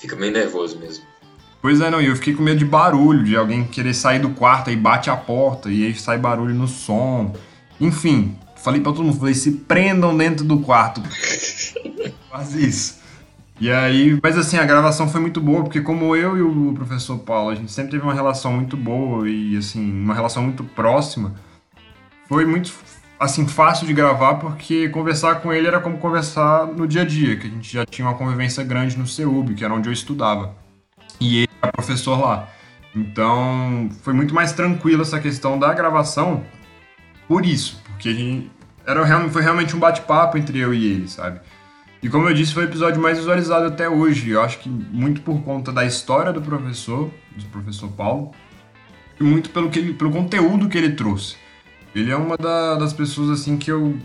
fica 0.00 0.16
meio 0.16 0.32
nervoso 0.32 0.78
mesmo. 0.78 1.11
Pois 1.62 1.80
é, 1.80 1.88
não, 1.88 2.02
e 2.02 2.06
eu 2.06 2.16
fiquei 2.16 2.34
com 2.34 2.42
medo 2.42 2.58
de 2.58 2.64
barulho, 2.64 3.22
de 3.22 3.36
alguém 3.36 3.62
querer 3.62 3.94
sair 3.94 4.18
do 4.18 4.30
quarto 4.30 4.68
e 4.68 4.74
bate 4.74 5.08
a 5.08 5.16
porta 5.16 5.70
e 5.70 5.86
aí 5.86 5.94
sai 5.94 6.18
barulho 6.18 6.52
no 6.52 6.66
som. 6.66 7.32
Enfim, 7.80 8.36
falei 8.56 8.80
pra 8.80 8.92
todo 8.92 9.04
mundo, 9.04 9.16
falei, 9.16 9.32
se 9.32 9.52
prendam 9.52 10.16
dentro 10.16 10.44
do 10.44 10.58
quarto. 10.58 11.00
Quase 12.28 12.66
isso. 12.66 13.00
E 13.60 13.70
aí, 13.70 14.18
mas 14.20 14.36
assim, 14.36 14.56
a 14.56 14.64
gravação 14.64 15.08
foi 15.08 15.20
muito 15.20 15.40
boa, 15.40 15.62
porque 15.62 15.80
como 15.80 16.16
eu 16.16 16.36
e 16.36 16.42
o 16.42 16.72
professor 16.74 17.16
Paulo, 17.18 17.50
a 17.50 17.54
gente 17.54 17.70
sempre 17.70 17.92
teve 17.92 18.02
uma 18.02 18.12
relação 18.12 18.52
muito 18.52 18.76
boa 18.76 19.28
e 19.28 19.56
assim, 19.56 20.02
uma 20.02 20.14
relação 20.14 20.42
muito 20.42 20.64
próxima, 20.64 21.32
foi 22.28 22.44
muito 22.44 22.72
assim 23.20 23.46
fácil 23.46 23.86
de 23.86 23.92
gravar 23.92 24.34
porque 24.34 24.88
conversar 24.88 25.36
com 25.36 25.52
ele 25.52 25.68
era 25.68 25.78
como 25.78 25.96
conversar 25.98 26.66
no 26.66 26.88
dia 26.88 27.02
a 27.02 27.04
dia, 27.04 27.36
que 27.36 27.46
a 27.46 27.50
gente 27.50 27.72
já 27.72 27.86
tinha 27.86 28.08
uma 28.08 28.16
convivência 28.16 28.64
grande 28.64 28.98
no 28.98 29.06
CEUB, 29.06 29.54
que 29.54 29.64
era 29.64 29.72
onde 29.72 29.88
eu 29.88 29.92
estudava. 29.92 30.56
E 31.20 31.46
professor 31.70 32.18
lá. 32.18 32.48
Então, 32.94 33.88
foi 34.02 34.12
muito 34.12 34.34
mais 34.34 34.52
tranquilo 34.52 35.02
essa 35.02 35.20
questão 35.20 35.58
da 35.58 35.72
gravação 35.72 36.44
por 37.26 37.46
isso, 37.46 37.80
porque 37.84 38.46
era, 38.86 39.28
foi 39.30 39.42
realmente 39.42 39.74
um 39.74 39.78
bate-papo 39.78 40.36
entre 40.36 40.58
eu 40.58 40.74
e 40.74 40.84
ele, 40.84 41.08
sabe? 41.08 41.40
E 42.02 42.08
como 42.08 42.28
eu 42.28 42.34
disse, 42.34 42.52
foi 42.52 42.64
o 42.64 42.68
episódio 42.68 43.00
mais 43.00 43.16
visualizado 43.16 43.66
até 43.66 43.88
hoje. 43.88 44.30
Eu 44.30 44.42
acho 44.42 44.58
que 44.58 44.68
muito 44.68 45.22
por 45.22 45.40
conta 45.42 45.72
da 45.72 45.84
história 45.84 46.32
do 46.32 46.42
professor, 46.42 47.10
do 47.36 47.44
professor 47.46 47.88
Paulo, 47.92 48.32
e 49.20 49.22
muito 49.22 49.50
pelo, 49.50 49.70
que 49.70 49.78
ele, 49.78 49.94
pelo 49.94 50.10
conteúdo 50.10 50.68
que 50.68 50.76
ele 50.76 50.90
trouxe. 50.90 51.36
Ele 51.94 52.10
é 52.10 52.16
uma 52.16 52.36
da, 52.36 52.74
das 52.74 52.92
pessoas 52.92 53.30
assim 53.30 53.56
que 53.56 53.70
eu, 53.70 53.96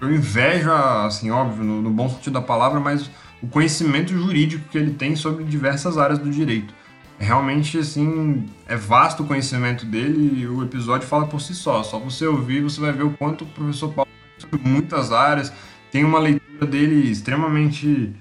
eu 0.00 0.12
invejo, 0.12 0.72
assim, 0.72 1.30
óbvio, 1.30 1.62
no, 1.62 1.82
no, 1.82 1.90
bom 1.90 2.08
sentido 2.08 2.32
da 2.32 2.40
palavra, 2.40 2.80
mas 2.80 3.08
o 3.40 3.46
conhecimento 3.46 4.12
jurídico 4.12 4.68
que 4.68 4.76
ele 4.76 4.92
tem 4.92 5.14
sobre 5.14 5.44
diversas 5.44 5.96
áreas 5.98 6.18
do 6.18 6.28
direito. 6.30 6.74
É 7.18 7.24
realmente, 7.24 7.78
assim, 7.78 8.46
é 8.66 8.76
vasto 8.76 9.22
o 9.22 9.26
conhecimento 9.26 9.86
dele 9.86 10.40
e 10.40 10.46
o 10.46 10.62
episódio 10.62 11.06
fala 11.06 11.26
por 11.26 11.40
si 11.40 11.54
só. 11.54 11.82
Só 11.82 11.98
você 11.98 12.26
ouvir, 12.26 12.62
você 12.62 12.80
vai 12.80 12.92
ver 12.92 13.04
o 13.04 13.10
quanto 13.10 13.44
o 13.44 13.46
professor 13.46 13.92
Paulo 13.92 14.10
sobre 14.38 14.60
muitas 14.68 15.12
áreas. 15.12 15.52
Tem 15.90 16.04
uma 16.04 16.18
leitura 16.18 16.66
dele 16.66 17.10
extremamente, 17.10 18.12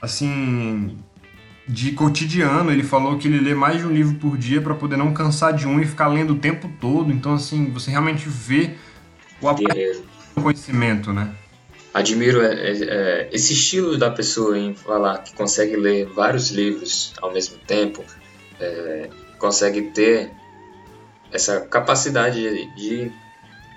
assim, 0.00 0.98
de 1.66 1.92
cotidiano. 1.92 2.70
Ele 2.70 2.82
falou 2.82 3.16
que 3.16 3.26
ele 3.26 3.40
lê 3.40 3.54
mais 3.54 3.78
de 3.78 3.86
um 3.86 3.92
livro 3.92 4.16
por 4.16 4.36
dia 4.36 4.60
para 4.60 4.74
poder 4.74 4.96
não 4.96 5.14
cansar 5.14 5.54
de 5.54 5.66
um 5.66 5.80
e 5.80 5.86
ficar 5.86 6.08
lendo 6.08 6.34
o 6.34 6.38
tempo 6.38 6.70
todo. 6.78 7.10
Então, 7.10 7.34
assim, 7.34 7.70
você 7.70 7.90
realmente 7.90 8.28
vê 8.28 8.74
o 9.40 10.42
conhecimento, 10.42 11.12
né? 11.12 11.34
admiro 11.92 12.42
é, 12.42 12.54
é, 12.54 12.72
é, 12.72 13.28
esse 13.32 13.52
estilo 13.52 13.98
da 13.98 14.10
pessoa 14.10 14.58
em 14.58 14.74
falar 14.74 15.18
que 15.18 15.34
consegue 15.34 15.76
ler 15.76 16.06
vários 16.06 16.50
livros 16.50 17.12
ao 17.20 17.32
mesmo 17.32 17.58
tempo, 17.58 18.02
é, 18.62 19.10
consegue 19.38 19.82
ter 19.90 20.30
essa 21.32 21.60
capacidade 21.62 22.40
de, 22.40 22.74
de 22.74 23.12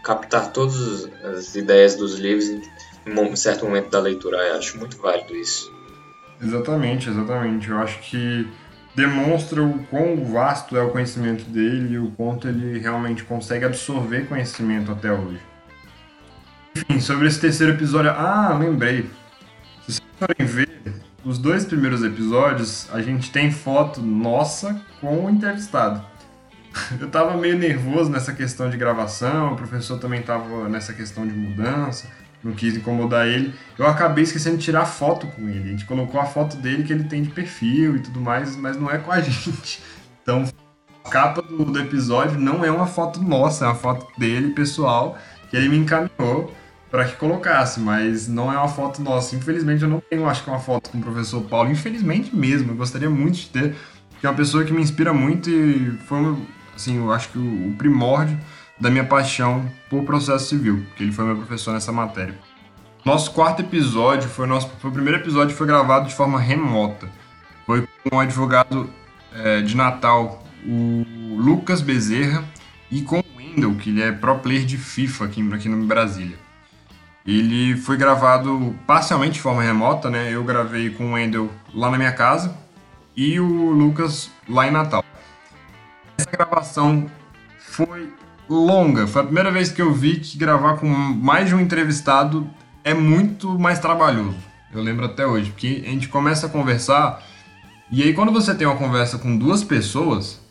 captar 0.03 0.51
todas 0.51 1.09
as 1.23 1.55
ideias 1.55 1.95
dos 1.95 2.19
livros 2.19 2.47
em 2.49 3.19
um 3.19 3.35
certo 3.35 3.65
momento 3.65 3.89
da 3.89 3.99
leitura. 3.99 4.37
Eu 4.37 4.57
acho 4.57 4.77
muito 4.77 4.97
válido 4.97 5.35
isso. 5.35 5.73
Exatamente, 6.41 7.09
exatamente. 7.09 7.69
Eu 7.69 7.77
acho 7.79 7.99
que 7.99 8.47
demonstra 8.95 9.63
o 9.63 9.79
quão 9.85 10.23
vasto 10.25 10.77
é 10.77 10.81
o 10.81 10.91
conhecimento 10.91 11.43
dele 11.45 11.95
e 11.95 11.97
o 11.97 12.11
quanto 12.11 12.47
ele 12.47 12.79
realmente 12.79 13.23
consegue 13.23 13.65
absorver 13.65 14.27
conhecimento 14.27 14.91
até 14.91 15.11
hoje. 15.11 15.39
Enfim, 16.75 16.99
sobre 16.99 17.27
esse 17.27 17.39
terceiro 17.39 17.73
episódio. 17.73 18.11
Ah, 18.11 18.55
lembrei. 18.59 19.09
Se 19.87 19.93
vocês 19.93 20.01
forem 20.19 20.45
ver, 20.45 21.04
os 21.25 21.39
dois 21.39 21.65
primeiros 21.65 22.03
episódios, 22.03 22.87
a 22.93 23.01
gente 23.01 23.31
tem 23.31 23.51
foto 23.51 23.99
nossa 23.99 24.79
com 25.01 25.25
o 25.25 25.29
entrevistado. 25.29 26.05
Eu 27.01 27.09
tava 27.09 27.35
meio 27.35 27.57
nervoso 27.57 28.11
nessa 28.11 28.31
questão 28.31 28.69
de 28.69 28.77
gravação, 28.77 29.53
o 29.53 29.55
professor 29.55 29.97
também 29.97 30.21
tava 30.21 30.69
nessa 30.69 30.93
questão 30.93 31.27
de 31.27 31.33
mudança, 31.33 32.07
não 32.43 32.53
quis 32.53 32.77
incomodar 32.77 33.27
ele. 33.27 33.55
Eu 33.77 33.87
acabei 33.87 34.23
esquecendo 34.23 34.57
de 34.57 34.63
tirar 34.63 34.85
foto 34.85 35.25
com 35.25 35.49
ele. 35.49 35.63
A 35.63 35.71
gente 35.71 35.85
colocou 35.85 36.21
a 36.21 36.25
foto 36.25 36.57
dele 36.57 36.83
que 36.83 36.93
ele 36.93 37.05
tem 37.05 37.23
de 37.23 37.29
perfil 37.29 37.95
e 37.95 37.99
tudo 37.99 38.21
mais, 38.21 38.55
mas 38.55 38.77
não 38.77 38.91
é 38.91 38.99
com 38.99 39.11
a 39.11 39.19
gente. 39.19 39.81
Então, 40.21 40.45
a 41.03 41.09
capa 41.09 41.41
do, 41.41 41.65
do 41.65 41.79
episódio 41.79 42.39
não 42.39 42.63
é 42.63 42.69
uma 42.69 42.85
foto 42.85 43.19
nossa, 43.19 43.65
é 43.65 43.67
uma 43.67 43.75
foto 43.75 44.07
dele, 44.19 44.53
pessoal, 44.53 45.17
que 45.49 45.57
ele 45.57 45.69
me 45.69 45.77
encaminhou 45.77 46.53
para 46.95 47.03
que 47.03 47.17
colocasse, 47.17 47.77
mas 47.81 48.25
não 48.25 48.49
é 48.49 48.57
uma 48.57 48.69
foto 48.69 49.01
nossa. 49.01 49.35
Infelizmente 49.35 49.83
eu 49.83 49.89
não 49.89 49.99
tenho, 49.99 50.25
acho 50.29 50.41
que 50.41 50.49
uma 50.49 50.59
foto 50.59 50.89
com 50.89 50.97
o 50.97 51.01
professor 51.01 51.41
Paulo, 51.41 51.69
infelizmente 51.69 52.33
mesmo. 52.33 52.71
Eu 52.71 52.75
gostaria 52.77 53.09
muito 53.09 53.35
de 53.35 53.47
ter, 53.47 53.75
que 54.17 54.25
é 54.25 54.29
uma 54.29 54.35
pessoa 54.35 54.63
que 54.63 54.71
me 54.71 54.81
inspira 54.81 55.13
muito 55.13 55.49
e 55.49 55.91
foi, 56.05 56.37
assim, 56.73 56.95
eu 56.95 57.11
acho 57.11 57.27
que 57.27 57.37
o, 57.37 57.75
primórdio 57.77 58.39
da 58.79 58.89
minha 58.89 59.03
paixão 59.03 59.69
por 59.89 60.05
processo 60.05 60.47
civil, 60.47 60.85
que 60.95 61.03
ele 61.03 61.11
foi 61.11 61.25
meu 61.25 61.35
professor 61.35 61.73
nessa 61.73 61.91
matéria. 61.91 62.33
Nosso 63.03 63.31
quarto 63.31 63.61
episódio 63.61 64.29
foi 64.29 64.45
o 64.45 64.47
nosso 64.47 64.69
foi 64.79 64.89
o 64.89 64.93
primeiro 64.93 65.19
episódio 65.19 65.49
que 65.49 65.57
foi 65.57 65.67
gravado 65.67 66.07
de 66.07 66.15
forma 66.15 66.39
remota. 66.39 67.09
Foi 67.65 67.85
com 68.03 68.15
o 68.15 68.19
advogado 68.21 68.89
é, 69.33 69.61
de 69.61 69.75
Natal, 69.75 70.41
o 70.65 71.05
Lucas 71.37 71.81
Bezerra, 71.81 72.45
e 72.89 73.01
com 73.01 73.19
o 73.19 73.25
Wendel, 73.35 73.75
que 73.75 73.89
ele 73.89 74.01
é 74.01 74.13
pro 74.13 74.39
player 74.39 74.65
de 74.65 74.77
FIFA 74.77 75.25
aqui, 75.25 75.53
aqui 75.53 75.67
no 75.67 75.85
Brasília. 75.85 76.44
Ele 77.25 77.75
foi 77.75 77.97
gravado 77.97 78.75
parcialmente 78.85 79.33
de 79.33 79.41
forma 79.41 79.63
remota, 79.63 80.09
né? 80.09 80.29
Eu 80.31 80.43
gravei 80.43 80.91
com 80.91 81.07
o 81.07 81.13
Wendel 81.13 81.49
lá 81.73 81.89
na 81.89 81.97
minha 81.97 82.11
casa 82.11 82.55
e 83.15 83.39
o 83.39 83.71
Lucas 83.71 84.29
lá 84.47 84.67
em 84.67 84.71
Natal. 84.71 85.03
Essa 86.17 86.29
gravação 86.29 87.09
foi 87.57 88.13
longa. 88.47 89.07
Foi 89.07 89.21
a 89.21 89.25
primeira 89.25 89.51
vez 89.51 89.71
que 89.71 89.81
eu 89.81 89.91
vi 89.91 90.19
que 90.19 90.37
gravar 90.37 90.77
com 90.77 90.87
mais 90.87 91.49
de 91.49 91.55
um 91.55 91.59
entrevistado 91.59 92.47
é 92.83 92.93
muito 92.93 93.57
mais 93.57 93.79
trabalhoso. 93.79 94.37
Eu 94.71 94.81
lembro 94.81 95.05
até 95.05 95.25
hoje, 95.25 95.49
porque 95.49 95.83
a 95.85 95.89
gente 95.89 96.07
começa 96.07 96.45
a 96.45 96.49
conversar 96.49 97.23
e 97.91 98.03
aí 98.03 98.13
quando 98.13 98.31
você 98.31 98.53
tem 98.53 98.67
uma 98.67 98.77
conversa 98.77 99.17
com 99.17 99.37
duas 99.37 99.63
pessoas, 99.63 100.41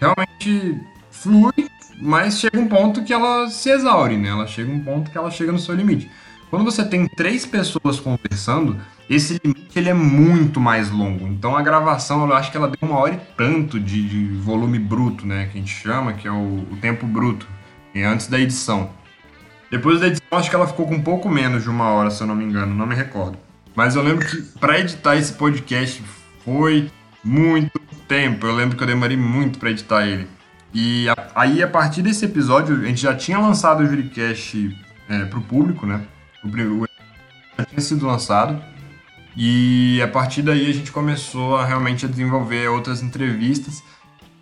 realmente 0.00 0.80
flui, 1.10 1.68
mas 2.00 2.38
chega 2.38 2.58
um 2.58 2.68
ponto 2.68 3.02
que 3.04 3.12
ela 3.12 3.48
se 3.48 3.68
exaure, 3.70 4.16
né? 4.16 4.28
Ela 4.28 4.46
chega 4.46 4.72
um 4.72 4.80
ponto 4.80 5.10
que 5.10 5.18
ela 5.18 5.30
chega 5.30 5.52
no 5.52 5.58
seu 5.58 5.74
limite. 5.74 6.10
Quando 6.54 6.70
você 6.70 6.84
tem 6.84 7.08
três 7.08 7.44
pessoas 7.44 7.98
conversando, 7.98 8.76
esse 9.10 9.40
limite 9.42 9.76
ele 9.76 9.88
é 9.88 9.92
muito 9.92 10.60
mais 10.60 10.88
longo. 10.88 11.26
Então 11.26 11.56
a 11.56 11.60
gravação, 11.60 12.24
eu 12.28 12.32
acho 12.32 12.52
que 12.52 12.56
ela 12.56 12.68
deu 12.68 12.78
uma 12.88 12.96
hora 12.96 13.14
e 13.14 13.20
tanto 13.36 13.80
de, 13.80 14.08
de 14.08 14.36
volume 14.36 14.78
bruto, 14.78 15.26
né? 15.26 15.48
Que 15.50 15.58
a 15.58 15.60
gente 15.60 15.74
chama, 15.74 16.12
que 16.12 16.28
é 16.28 16.30
o, 16.30 16.64
o 16.70 16.78
tempo 16.80 17.08
bruto, 17.08 17.44
antes 17.96 18.28
da 18.28 18.38
edição. 18.38 18.90
Depois 19.68 19.98
da 19.98 20.06
edição, 20.06 20.28
acho 20.30 20.48
que 20.48 20.54
ela 20.54 20.68
ficou 20.68 20.86
com 20.86 20.94
um 20.94 21.02
pouco 21.02 21.28
menos 21.28 21.64
de 21.64 21.68
uma 21.68 21.88
hora, 21.88 22.08
se 22.08 22.22
eu 22.22 22.26
não 22.28 22.36
me 22.36 22.44
engano, 22.44 22.72
não 22.72 22.86
me 22.86 22.94
recordo. 22.94 23.36
Mas 23.74 23.96
eu 23.96 24.02
lembro 24.04 24.24
que 24.24 24.40
para 24.60 24.78
editar 24.78 25.16
esse 25.16 25.32
podcast 25.32 26.04
foi 26.44 26.88
muito 27.24 27.80
tempo. 28.06 28.46
Eu 28.46 28.54
lembro 28.54 28.76
que 28.76 28.82
eu 28.84 28.86
demorei 28.86 29.16
muito 29.16 29.58
para 29.58 29.72
editar 29.72 30.06
ele. 30.06 30.28
E 30.72 31.08
a, 31.08 31.16
aí, 31.34 31.60
a 31.64 31.66
partir 31.66 32.02
desse 32.02 32.24
episódio, 32.24 32.76
a 32.76 32.84
gente 32.84 33.02
já 33.02 33.12
tinha 33.12 33.40
lançado 33.40 33.82
o 33.82 33.86
Juricast 33.88 34.78
é, 35.08 35.24
para 35.24 35.38
o 35.40 35.42
público, 35.42 35.84
né? 35.84 36.00
O, 36.44 36.86
já 37.58 37.64
tinha 37.64 37.80
sido 37.80 38.06
lançado. 38.06 38.62
E 39.36 40.00
a 40.02 40.08
partir 40.08 40.42
daí 40.42 40.70
a 40.70 40.72
gente 40.72 40.92
começou 40.92 41.56
a 41.56 41.64
realmente 41.64 42.06
a 42.06 42.08
desenvolver 42.08 42.68
outras 42.68 43.02
entrevistas 43.02 43.82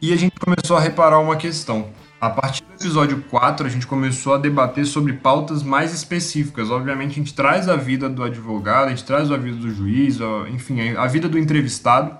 e 0.02 0.12
a 0.12 0.16
gente 0.16 0.38
começou 0.38 0.76
a 0.76 0.80
reparar 0.80 1.18
uma 1.20 1.36
questão. 1.36 1.90
A 2.20 2.28
partir 2.28 2.62
do 2.64 2.74
episódio 2.74 3.22
4, 3.30 3.66
a 3.66 3.70
gente 3.70 3.86
começou 3.86 4.34
a 4.34 4.38
debater 4.38 4.84
sobre 4.84 5.12
pautas 5.12 5.62
mais 5.62 5.92
específicas. 5.92 6.70
Obviamente, 6.70 7.12
a 7.12 7.14
gente 7.14 7.34
traz 7.34 7.68
a 7.68 7.76
vida 7.76 8.08
do 8.08 8.22
advogado, 8.22 8.86
a 8.86 8.90
gente 8.90 9.04
traz 9.04 9.30
a 9.30 9.36
vida 9.36 9.56
do 9.56 9.70
juiz, 9.74 10.18
enfim, 10.52 10.90
a 10.96 11.06
vida 11.06 11.28
do 11.28 11.38
entrevistado, 11.38 12.16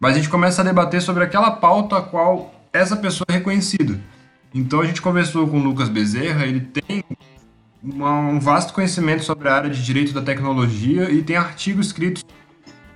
mas 0.00 0.14
a 0.14 0.16
gente 0.16 0.28
começa 0.28 0.62
a 0.62 0.64
debater 0.64 1.02
sobre 1.02 1.22
aquela 1.22 1.50
pauta 1.50 1.98
a 1.98 2.02
qual 2.02 2.52
essa 2.72 2.96
pessoa 2.96 3.26
é 3.28 3.32
reconhecida. 3.34 4.00
Então, 4.54 4.80
a 4.80 4.86
gente 4.86 5.02
conversou 5.02 5.46
com 5.46 5.58
o 5.58 5.62
Lucas 5.62 5.88
Bezerra, 5.88 6.46
ele 6.46 6.60
tem 6.60 7.04
um 7.82 8.40
vasto 8.40 8.72
conhecimento 8.72 9.24
sobre 9.24 9.48
a 9.48 9.54
área 9.54 9.70
de 9.70 9.84
direito 9.84 10.12
da 10.12 10.22
tecnologia 10.22 11.10
e 11.10 11.22
tem 11.22 11.36
artigos 11.36 11.88
escritos 11.88 12.24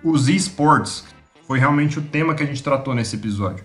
os 0.03 0.29
esports. 0.29 1.05
Foi 1.47 1.59
realmente 1.59 1.99
o 1.99 2.03
tema 2.03 2.35
que 2.35 2.43
a 2.43 2.47
gente 2.47 2.63
tratou 2.63 2.95
nesse 2.95 3.17
episódio. 3.17 3.65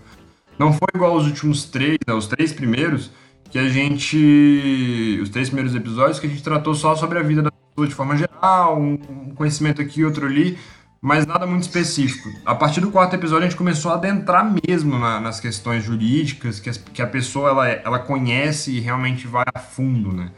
Não 0.57 0.73
foi 0.73 0.87
igual 0.93 1.13
aos 1.13 1.25
últimos 1.25 1.65
três, 1.65 1.97
né, 2.05 2.13
os 2.13 2.27
três 2.27 2.51
primeiros, 2.51 3.11
que 3.49 3.57
a 3.57 3.69
gente. 3.69 5.19
Os 5.21 5.29
três 5.29 5.49
primeiros 5.49 5.75
episódios 5.75 6.19
que 6.19 6.27
a 6.27 6.29
gente 6.29 6.43
tratou 6.43 6.73
só 6.73 6.95
sobre 6.95 7.19
a 7.19 7.23
vida 7.23 7.41
da 7.41 7.51
pessoa 7.51 7.87
de 7.87 7.95
forma 7.95 8.17
geral, 8.17 8.79
um 8.79 9.33
conhecimento 9.35 9.81
aqui, 9.81 10.03
outro 10.03 10.25
ali, 10.25 10.57
mas 11.01 11.25
nada 11.25 11.45
muito 11.45 11.63
específico. 11.63 12.29
A 12.45 12.55
partir 12.55 12.81
do 12.81 12.91
quarto 12.91 13.15
episódio 13.15 13.45
a 13.45 13.49
gente 13.49 13.57
começou 13.57 13.91
a 13.91 13.95
adentrar 13.95 14.51
mesmo 14.67 14.97
na, 14.97 15.19
nas 15.19 15.39
questões 15.39 15.83
jurídicas, 15.83 16.59
que, 16.59 16.69
as, 16.69 16.77
que 16.77 17.01
a 17.01 17.07
pessoa 17.07 17.49
ela, 17.49 17.67
ela 17.67 17.99
conhece 17.99 18.71
e 18.71 18.79
realmente 18.79 19.27
vai 19.27 19.45
a 19.53 19.59
fundo, 19.59 20.11
né? 20.11 20.31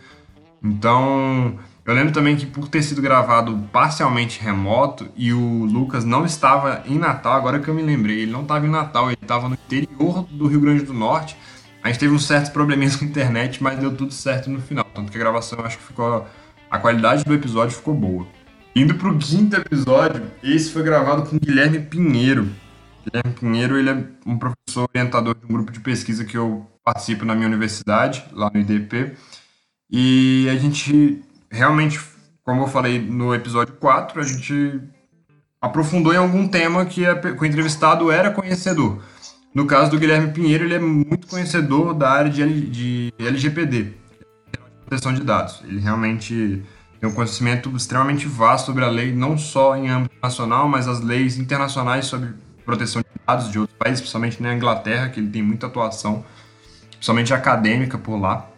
Então, 0.64 1.58
eu 1.86 1.94
lembro 1.94 2.14
também 2.14 2.36
que 2.36 2.46
por 2.46 2.68
ter 2.68 2.84
sido 2.84 3.02
gravado 3.02 3.58
parcialmente 3.72 4.40
remoto 4.42 5.08
e 5.16 5.34
o 5.34 5.66
Lucas 5.66 6.06
não 6.06 6.26
estava 6.26 6.84
em 6.86 6.98
Natal, 6.98 7.34
agora 7.34 7.60
que 7.60 7.68
eu 7.68 7.74
me 7.74 7.82
lembrei, 7.82 8.22
ele 8.22 8.32
não 8.32 8.44
estava 8.44 8.66
em 8.66 8.70
Natal, 8.70 9.08
ele 9.08 9.18
estava 9.22 9.48
no 9.50 9.56
interior 9.56 10.24
do 10.30 10.48
Rio 10.48 10.62
Grande 10.62 10.84
do 10.84 10.94
Norte. 10.94 11.36
A 11.82 11.88
gente 11.88 12.00
teve 12.00 12.14
uns 12.14 12.26
certos 12.26 12.52
probleminhas 12.52 12.96
com 12.98 13.06
a 13.06 13.08
internet, 13.08 13.64
mas 13.64 13.80
deu 13.80 13.96
tudo 13.96 14.14
certo 14.14 14.50
no 14.50 14.62
final. 14.62 14.86
Tanto 14.94 15.12
que 15.12 15.18
a 15.18 15.20
gravação, 15.20 15.60
acho 15.66 15.78
que 15.78 15.84
ficou. 15.84 16.28
A 16.70 16.78
qualidade 16.78 17.24
do 17.24 17.34
episódio 17.34 17.76
ficou 17.76 17.96
boa. 17.96 18.28
Indo 18.76 18.94
pro 18.94 19.18
quinto 19.18 19.56
episódio, 19.56 20.22
esse 20.44 20.72
foi 20.72 20.84
gravado 20.84 21.24
com 21.24 21.40
Guilherme 21.40 21.80
Pinheiro. 21.80 22.50
Guilherme 23.04 23.34
Pinheiro, 23.40 23.78
ele 23.78 23.90
é 23.90 24.04
um 24.28 24.38
professor 24.38 24.88
orientador 24.94 25.36
de 25.36 25.46
um 25.46 25.50
grupo 25.50 25.72
de 25.72 25.80
pesquisa 25.80 26.24
que 26.24 26.38
eu 26.38 26.68
participo 26.84 27.26
na 27.26 27.34
minha 27.34 27.48
universidade, 27.48 28.24
lá 28.32 28.52
no 28.54 28.60
IDP. 28.60 29.16
E 29.90 30.48
a 30.50 30.56
gente 30.56 31.24
realmente, 31.52 32.00
como 32.44 32.64
eu 32.64 32.68
falei 32.68 33.00
no 33.00 33.34
episódio 33.34 33.74
4, 33.76 34.20
a 34.20 34.24
gente 34.24 34.82
aprofundou 35.62 36.14
em 36.14 36.18
algum 36.18 36.48
tema 36.48 36.86
que, 36.86 37.06
a, 37.06 37.16
que 37.16 37.42
o 37.42 37.46
entrevistado 37.46 38.12
era 38.12 38.32
conhecedor. 38.32 39.02
No 39.54 39.66
caso 39.66 39.92
do 39.92 40.00
Guilherme 40.00 40.32
Pinheiro, 40.32 40.64
ele 40.64 40.76
é 40.76 40.80
muito 40.80 41.28
conhecedor 41.28 41.94
da 41.94 42.10
área 42.12 42.32
de, 42.32 42.70
de 42.70 43.14
LGPD, 43.20 43.94
proteção 44.86 45.14
de 45.14 45.24
dados. 45.24 45.62
Ele 45.64 45.80
realmente 45.80 46.64
tem 47.00 47.10
um 47.10 47.14
conhecimento 47.14 47.76
extremamente 47.76 48.28
vasto 48.28 48.68
sobre 48.68 48.84
a 48.84 48.90
lei, 48.90 49.12
não 49.12 49.38
só 49.38 49.76
em 49.76 49.90
âmbito 49.90 50.16
nacional, 50.22 50.68
mas 50.68 50.88
as 50.88 51.02
leis 51.02 51.38
internacionais 51.38 52.06
sobre 52.06 52.30
proteção 52.64 53.02
de 53.02 53.08
dados 53.26 53.50
de 53.52 53.58
outros 53.58 53.78
países, 53.78 54.02
principalmente 54.02 54.42
na 54.42 54.54
Inglaterra, 54.54 55.10
que 55.10 55.20
ele 55.20 55.30
tem 55.30 55.42
muita 55.42 55.66
atuação, 55.66 56.24
principalmente 56.92 57.34
acadêmica 57.34 57.98
por 57.98 58.18
lá. 58.18 58.49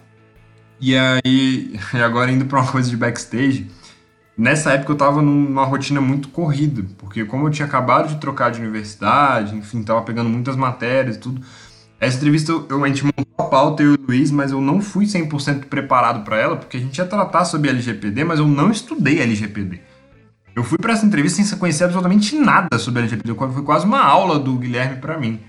E 0.82 0.98
aí, 0.98 1.80
agora 2.04 2.32
indo 2.32 2.46
para 2.46 2.60
uma 2.60 2.72
coisa 2.72 2.90
de 2.90 2.98
backstage, 2.98 3.70
nessa 4.36 4.72
época 4.74 4.94
eu 4.94 4.98
tava 4.98 5.22
numa 5.22 5.64
rotina 5.64 6.02
muito 6.02 6.30
corrida, 6.30 6.84
porque 6.98 7.24
como 7.24 7.46
eu 7.48 7.52
tinha 7.52 7.68
acabado 7.68 8.10
de 8.10 8.20
trocar 8.20 8.50
de 8.50 8.60
universidade, 8.60 9.56
enfim, 9.56 9.84
tava 9.84 10.02
pegando 10.02 10.30
muitas 10.30 10.56
matérias 10.56 11.18
e 11.18 11.20
tudo. 11.20 11.42
Essa 12.00 12.18
entrevista 12.18 12.52
eu, 12.52 12.84
a 12.84 12.88
gente 12.88 13.06
montou 13.06 13.26
a 13.38 13.44
pauta, 13.44 13.84
eu 13.84 13.94
e 13.94 13.96
o 13.96 14.08
Luiz, 14.08 14.32
mas 14.32 14.52
eu 14.52 14.60
não 14.60 14.82
fui 14.82 15.06
100% 15.06 15.66
preparado 15.66 16.26
para 16.26 16.38
ela, 16.38 16.58
porque 16.58 16.78
a 16.78 16.80
gente 16.80 16.98
ia 16.98 17.06
tratar 17.06 17.46
sobre 17.46 17.70
LGPD, 17.70 18.24
mas 18.24 18.40
eu 18.40 18.48
não 18.48 18.72
estudei 18.72 19.20
LGPD. 19.20 19.80
Eu 20.56 20.64
fui 20.64 20.80
para 20.80 20.94
essa 20.94 21.06
entrevista 21.06 21.44
sem 21.44 21.58
conhecer 21.60 21.84
absolutamente 21.84 22.36
nada 22.36 22.80
sobre 22.80 23.02
LGPD, 23.02 23.36
foi 23.36 23.64
quase 23.64 23.86
uma 23.86 24.02
aula 24.02 24.40
do 24.40 24.58
Guilherme 24.58 25.00
para 25.00 25.20
mim. 25.20 25.40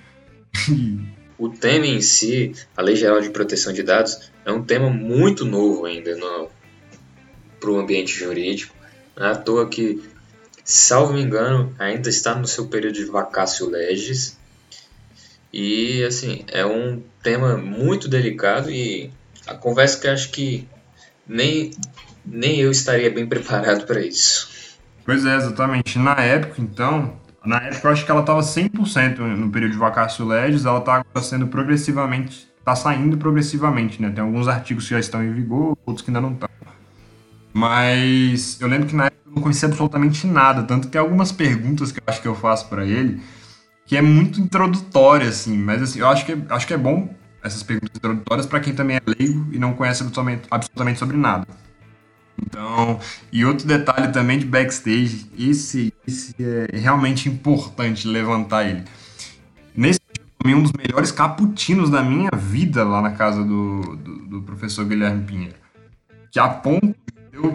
o 1.38 1.48
tema 1.48 1.86
em 1.86 2.02
si, 2.02 2.52
a 2.76 2.82
Lei 2.82 2.96
Geral 2.96 3.20
de 3.20 3.30
Proteção 3.30 3.72
de 3.72 3.82
Dados, 3.82 4.30
é 4.44 4.52
um 4.52 4.62
tema 4.62 4.90
muito 4.90 5.44
novo 5.44 5.84
ainda 5.86 6.16
para 7.60 7.70
o 7.70 7.78
ambiente 7.78 8.12
jurídico. 8.12 8.74
Não 9.16 9.26
é 9.26 9.30
à 9.30 9.36
toa 9.36 9.68
que, 9.68 10.02
salvo 10.64 11.12
me 11.12 11.22
engano, 11.22 11.74
ainda 11.78 12.08
está 12.08 12.34
no 12.34 12.46
seu 12.46 12.66
período 12.66 12.94
de 12.94 13.04
vacácio 13.04 13.68
legis. 13.68 14.38
E, 15.52 16.02
assim, 16.04 16.44
é 16.48 16.64
um 16.64 17.02
tema 17.22 17.56
muito 17.56 18.08
delicado 18.08 18.70
e 18.70 19.10
a 19.46 19.54
conversa 19.54 20.00
que 20.00 20.08
acho 20.08 20.30
que 20.30 20.66
nem, 21.26 21.70
nem 22.24 22.60
eu 22.60 22.70
estaria 22.70 23.10
bem 23.10 23.26
preparado 23.28 23.86
para 23.86 24.00
isso. 24.00 24.50
Pois 25.04 25.24
é, 25.26 25.36
exatamente. 25.36 25.98
Na 25.98 26.14
época, 26.14 26.60
então, 26.60 27.20
na 27.44 27.56
época 27.58 27.88
eu 27.88 27.92
acho 27.92 28.04
que 28.04 28.10
ela 28.10 28.20
estava 28.20 28.40
100% 28.40 29.18
no 29.18 29.50
período 29.50 29.72
de 29.72 29.78
vacácio 29.78 30.24
legis, 30.24 30.64
ela 30.64 30.78
está 30.78 31.04
sendo 31.20 31.48
progressivamente, 31.48 32.48
está 32.62 32.76
saindo 32.76 33.16
progressivamente, 33.18 34.00
né? 34.00 34.10
Tem 34.10 34.22
alguns 34.22 34.46
artigos 34.46 34.84
que 34.84 34.90
já 34.90 35.00
estão 35.00 35.22
em 35.22 35.32
vigor, 35.32 35.76
outros 35.84 36.04
que 36.04 36.10
ainda 36.10 36.20
não 36.20 36.32
estão. 36.32 36.48
Mas 37.52 38.60
eu 38.60 38.68
lembro 38.68 38.86
que 38.86 38.94
na 38.94 39.06
época 39.06 39.22
eu 39.26 39.34
não 39.34 39.42
conhecia 39.42 39.68
absolutamente 39.68 40.26
nada, 40.26 40.62
tanto 40.62 40.86
que 40.86 40.92
tem 40.92 41.00
algumas 41.00 41.32
perguntas 41.32 41.92
que 41.92 41.98
eu 41.98 42.04
acho 42.06 42.22
que 42.22 42.28
eu 42.28 42.34
faço 42.34 42.68
para 42.68 42.86
ele 42.86 43.20
que 43.84 43.96
é 43.96 44.00
muito 44.00 44.40
introdutória, 44.40 45.28
assim, 45.28 45.54
mas 45.56 45.82
assim, 45.82 45.98
eu 45.98 46.08
acho 46.08 46.24
que, 46.24 46.34
acho 46.48 46.66
que 46.66 46.72
é 46.72 46.78
bom 46.78 47.14
essas 47.42 47.62
perguntas 47.62 47.96
introdutórias 47.96 48.46
para 48.46 48.60
quem 48.60 48.74
também 48.74 48.96
é 48.96 49.00
leigo 49.04 49.48
e 49.52 49.58
não 49.58 49.74
conhece 49.74 50.02
absolutamente, 50.02 50.46
absolutamente 50.50 50.98
sobre 50.98 51.16
nada. 51.16 51.46
Então, 52.40 52.98
e 53.30 53.44
outro 53.44 53.66
detalhe 53.66 54.10
também 54.12 54.38
de 54.38 54.46
backstage, 54.46 55.26
esse, 55.38 55.92
esse 56.06 56.34
é 56.40 56.78
realmente 56.78 57.28
importante 57.28 58.08
levantar 58.08 58.64
ele. 58.64 58.84
Tomei 60.42 60.56
um 60.56 60.62
dos 60.62 60.72
melhores 60.72 61.12
cappuccinos 61.12 61.88
da 61.88 62.02
minha 62.02 62.30
vida 62.34 62.82
lá 62.82 63.00
na 63.00 63.12
casa 63.12 63.44
do, 63.44 63.96
do, 63.96 64.16
do 64.26 64.42
professor 64.42 64.84
Guilherme 64.84 65.24
Pinheiro. 65.24 65.54
Que 66.32 66.40
a 66.40 66.48
ponto 66.48 66.94
eu 67.32 67.54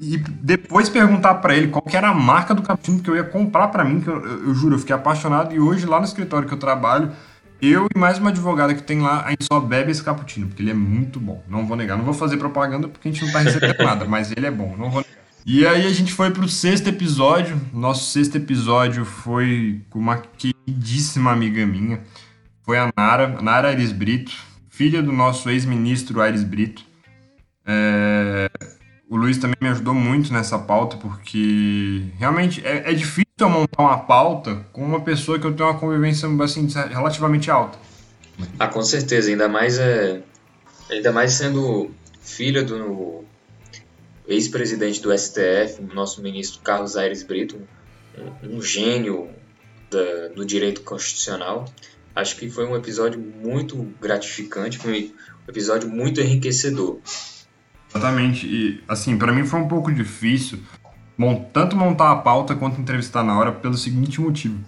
e 0.00 0.16
depois 0.16 0.88
perguntar 0.88 1.34
para 1.34 1.54
ele 1.54 1.68
qual 1.68 1.82
que 1.82 1.96
era 1.96 2.08
a 2.08 2.14
marca 2.14 2.54
do 2.54 2.62
cappuccino 2.62 3.00
que 3.00 3.10
eu 3.10 3.16
ia 3.16 3.24
comprar 3.24 3.68
para 3.68 3.84
mim, 3.84 4.00
que 4.00 4.08
eu, 4.08 4.24
eu, 4.24 4.48
eu, 4.48 4.54
juro, 4.54 4.74
eu 4.74 4.78
fiquei 4.78 4.94
apaixonado 4.94 5.54
e 5.54 5.60
hoje 5.60 5.86
lá 5.86 5.98
no 5.98 6.04
escritório 6.04 6.48
que 6.48 6.54
eu 6.54 6.58
trabalho, 6.58 7.12
eu 7.60 7.86
e 7.94 7.98
mais 7.98 8.18
uma 8.18 8.30
advogada 8.30 8.74
que 8.74 8.82
tem 8.82 9.00
lá, 9.00 9.24
a 9.24 9.30
gente 9.30 9.44
só 9.44 9.60
bebe 9.60 9.90
esse 9.90 10.02
cappuccino, 10.02 10.48
porque 10.48 10.62
ele 10.62 10.70
é 10.70 10.74
muito 10.74 11.20
bom. 11.20 11.42
Não 11.48 11.66
vou 11.66 11.76
negar. 11.76 11.96
Não 11.96 12.04
vou 12.04 12.14
fazer 12.14 12.36
propaganda 12.36 12.88
porque 12.88 13.08
a 13.08 13.12
gente 13.12 13.24
não 13.24 13.32
tá 13.32 13.40
recebendo 13.40 13.78
nada, 13.84 14.04
mas 14.06 14.32
ele 14.32 14.46
é 14.46 14.50
bom, 14.50 14.74
não 14.76 14.90
vou 14.90 15.02
negar. 15.02 15.24
E 15.46 15.66
aí 15.66 15.86
a 15.86 15.92
gente 15.92 16.12
foi 16.12 16.30
pro 16.30 16.48
sexto 16.48 16.88
episódio. 16.88 17.60
Nosso 17.72 18.10
sexto 18.10 18.36
episódio 18.36 19.04
foi 19.04 19.82
com 19.90 19.98
uma 19.98 20.16
queridíssima 20.16 21.30
amiga 21.30 21.66
minha. 21.66 22.00
Foi 22.64 22.78
a 22.78 22.90
Nara, 22.96 23.28
Nara 23.42 23.68
Aires 23.68 23.92
Brito, 23.92 24.32
filha 24.70 25.02
do 25.02 25.12
nosso 25.12 25.50
ex-ministro 25.50 26.20
Aires 26.20 26.42
Brito. 26.42 26.82
É... 27.66 28.50
O 29.08 29.16
Luiz 29.16 29.36
também 29.36 29.56
me 29.60 29.68
ajudou 29.68 29.92
muito 29.92 30.32
nessa 30.32 30.58
pauta, 30.58 30.96
porque 30.96 32.06
realmente 32.18 32.66
é, 32.66 32.90
é 32.90 32.94
difícil 32.94 33.24
eu 33.38 33.50
montar 33.50 33.82
uma 33.82 33.98
pauta 33.98 34.66
com 34.72 34.82
uma 34.82 35.00
pessoa 35.00 35.38
que 35.38 35.46
eu 35.46 35.54
tenho 35.54 35.68
uma 35.68 35.78
convivência 35.78 36.26
assim, 36.42 36.66
relativamente 36.88 37.50
alta. 37.50 37.78
Ah, 38.58 38.66
com 38.66 38.82
certeza, 38.82 39.30
ainda 39.30 39.46
mais 39.46 39.78
é. 39.78 40.22
Ainda 40.90 41.12
mais 41.12 41.34
sendo 41.34 41.90
filha 42.20 42.62
do 42.62 43.24
ex-presidente 44.26 45.00
do 45.00 45.16
STF, 45.16 45.82
nosso 45.92 46.22
ministro 46.22 46.60
Carlos 46.62 46.96
Aires 46.96 47.22
Brito, 47.22 47.60
um, 48.18 48.56
um 48.56 48.62
gênio 48.62 49.28
da, 49.90 50.28
do 50.34 50.44
direito 50.44 50.82
constitucional. 50.82 51.66
Acho 52.14 52.36
que 52.36 52.48
foi 52.48 52.66
um 52.66 52.76
episódio 52.76 53.20
muito 53.20 53.92
gratificante, 54.00 54.78
foi 54.78 55.12
um 55.46 55.50
episódio 55.50 55.88
muito 55.88 56.20
enriquecedor. 56.20 56.98
Exatamente, 57.90 58.46
e 58.46 58.82
assim, 58.88 59.16
para 59.16 59.32
mim 59.32 59.44
foi 59.46 59.60
um 59.60 59.68
pouco 59.68 59.92
difícil 59.92 60.58
Bom, 61.16 61.48
tanto 61.52 61.76
montar 61.76 62.10
a 62.10 62.16
pauta 62.16 62.56
quanto 62.56 62.80
entrevistar 62.80 63.22
na 63.22 63.38
hora 63.38 63.52
pelo 63.52 63.76
seguinte 63.76 64.20
motivo. 64.20 64.58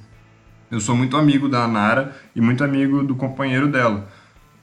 Eu 0.70 0.78
sou 0.80 0.94
muito 0.94 1.16
amigo 1.16 1.48
da 1.48 1.66
Nara 1.66 2.16
e 2.36 2.40
muito 2.40 2.62
amigo 2.62 3.02
do 3.02 3.16
companheiro 3.16 3.66
dela, 3.66 4.08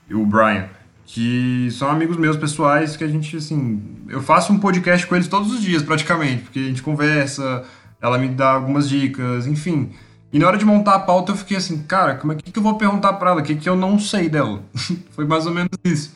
o 0.09 0.25
Brian, 0.25 0.69
que 1.05 1.69
são 1.71 1.89
amigos 1.89 2.15
meus 2.15 2.37
pessoais 2.37 2.95
que 2.95 3.03
a 3.03 3.07
gente, 3.07 3.35
assim, 3.35 3.81
eu 4.07 4.21
faço 4.21 4.53
um 4.53 4.59
podcast 4.59 5.05
com 5.05 5.15
eles 5.15 5.27
todos 5.27 5.51
os 5.51 5.61
dias 5.61 5.81
praticamente, 5.81 6.43
porque 6.43 6.59
a 6.59 6.63
gente 6.63 6.81
conversa, 6.81 7.65
ela 8.01 8.17
me 8.17 8.29
dá 8.29 8.51
algumas 8.51 8.87
dicas, 8.87 9.45
enfim. 9.45 9.91
E 10.33 10.39
na 10.39 10.47
hora 10.47 10.57
de 10.57 10.65
montar 10.65 10.95
a 10.95 10.99
pauta 10.99 11.31
eu 11.31 11.37
fiquei 11.37 11.57
assim, 11.57 11.83
cara, 11.83 12.15
como 12.15 12.33
é 12.33 12.35
que, 12.35 12.51
que 12.51 12.59
eu 12.59 12.63
vou 12.63 12.75
perguntar 12.75 13.13
para 13.13 13.29
ela? 13.31 13.41
O 13.41 13.43
que, 13.43 13.55
que 13.55 13.69
eu 13.69 13.75
não 13.75 13.99
sei 13.99 14.27
dela? 14.27 14.63
Foi 15.11 15.25
mais 15.25 15.45
ou 15.45 15.53
menos 15.53 15.69
isso 15.85 16.15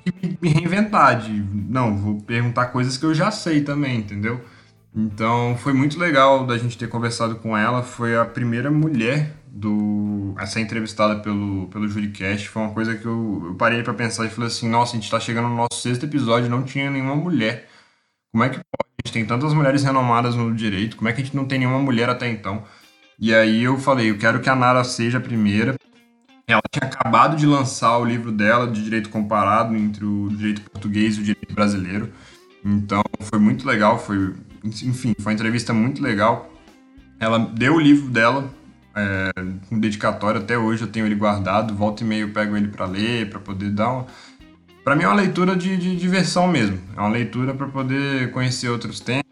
que 0.00 0.38
me 0.40 0.48
reinventar, 0.48 1.20
de 1.20 1.32
não, 1.32 1.96
vou 1.96 2.20
perguntar 2.20 2.66
coisas 2.66 2.96
que 2.96 3.04
eu 3.04 3.14
já 3.14 3.30
sei 3.30 3.62
também, 3.62 3.98
entendeu? 3.98 4.40
Então 4.94 5.56
foi 5.58 5.72
muito 5.72 5.98
legal 5.98 6.46
da 6.46 6.58
gente 6.58 6.76
ter 6.76 6.88
conversado 6.88 7.36
com 7.36 7.56
ela. 7.56 7.82
Foi 7.82 8.16
a 8.16 8.24
primeira 8.24 8.70
mulher 8.70 9.34
do 9.46 10.34
a 10.36 10.46
ser 10.46 10.60
entrevistada 10.60 11.20
pelo, 11.20 11.66
pelo 11.68 11.88
Juricast. 11.88 12.48
Foi 12.48 12.62
uma 12.62 12.72
coisa 12.72 12.94
que 12.94 13.06
eu, 13.06 13.42
eu 13.46 13.54
parei 13.54 13.82
para 13.82 13.94
pensar 13.94 14.26
e 14.26 14.30
falei 14.30 14.48
assim: 14.48 14.68
nossa, 14.68 14.92
a 14.92 14.94
gente 14.96 15.04
está 15.04 15.18
chegando 15.18 15.48
no 15.48 15.56
nosso 15.56 15.80
sexto 15.80 16.04
episódio 16.04 16.50
não 16.50 16.62
tinha 16.62 16.90
nenhuma 16.90 17.16
mulher. 17.16 17.68
Como 18.32 18.44
é 18.44 18.48
que 18.50 18.56
pode? 18.56 18.92
A 19.04 19.08
gente 19.08 19.12
tem 19.14 19.26
tantas 19.26 19.54
mulheres 19.54 19.82
renomadas 19.82 20.34
no 20.34 20.54
direito, 20.54 20.96
como 20.96 21.08
é 21.08 21.12
que 21.12 21.20
a 21.22 21.24
gente 21.24 21.36
não 21.36 21.44
tem 21.44 21.58
nenhuma 21.58 21.78
mulher 21.78 22.08
até 22.08 22.28
então? 22.28 22.64
E 23.22 23.32
aí 23.32 23.62
eu 23.62 23.78
falei: 23.78 24.10
eu 24.10 24.18
quero 24.18 24.40
que 24.40 24.50
a 24.50 24.56
Nara 24.56 24.82
seja 24.82 25.18
a 25.18 25.20
primeira. 25.20 25.76
Ela 26.44 26.60
tinha 26.72 26.90
acabado 26.90 27.36
de 27.36 27.46
lançar 27.46 27.96
o 27.98 28.04
livro 28.04 28.32
dela 28.32 28.66
de 28.66 28.82
direito 28.82 29.10
comparado 29.10 29.76
entre 29.76 30.04
o 30.04 30.28
direito 30.28 30.62
português 30.62 31.16
e 31.16 31.20
o 31.20 31.22
direito 31.22 31.54
brasileiro. 31.54 32.12
Então 32.64 33.00
foi 33.20 33.38
muito 33.38 33.64
legal, 33.64 33.96
foi, 33.96 34.34
enfim, 34.64 35.14
foi 35.16 35.32
uma 35.32 35.34
entrevista 35.34 35.72
muito 35.72 36.02
legal. 36.02 36.52
Ela 37.20 37.38
deu 37.38 37.76
o 37.76 37.80
livro 37.80 38.10
dela 38.10 38.52
é, 38.92 39.30
com 39.68 39.78
dedicatório 39.78 40.40
até 40.40 40.58
hoje, 40.58 40.82
eu 40.82 40.88
tenho 40.88 41.06
ele 41.06 41.14
guardado, 41.14 41.76
volta 41.76 42.02
e 42.02 42.06
meia 42.06 42.22
eu 42.22 42.32
pego 42.32 42.56
ele 42.56 42.68
para 42.68 42.86
ler, 42.86 43.30
para 43.30 43.38
poder 43.38 43.70
dar 43.70 43.88
uma. 43.88 44.06
Para 44.82 44.96
mim 44.96 45.04
é 45.04 45.06
uma 45.06 45.14
leitura 45.14 45.54
de, 45.54 45.76
de 45.76 45.94
diversão 45.94 46.48
mesmo, 46.48 46.76
é 46.96 46.98
uma 46.98 47.08
leitura 47.08 47.54
para 47.54 47.68
poder 47.68 48.32
conhecer 48.32 48.68
outros 48.68 48.98
temas, 48.98 49.22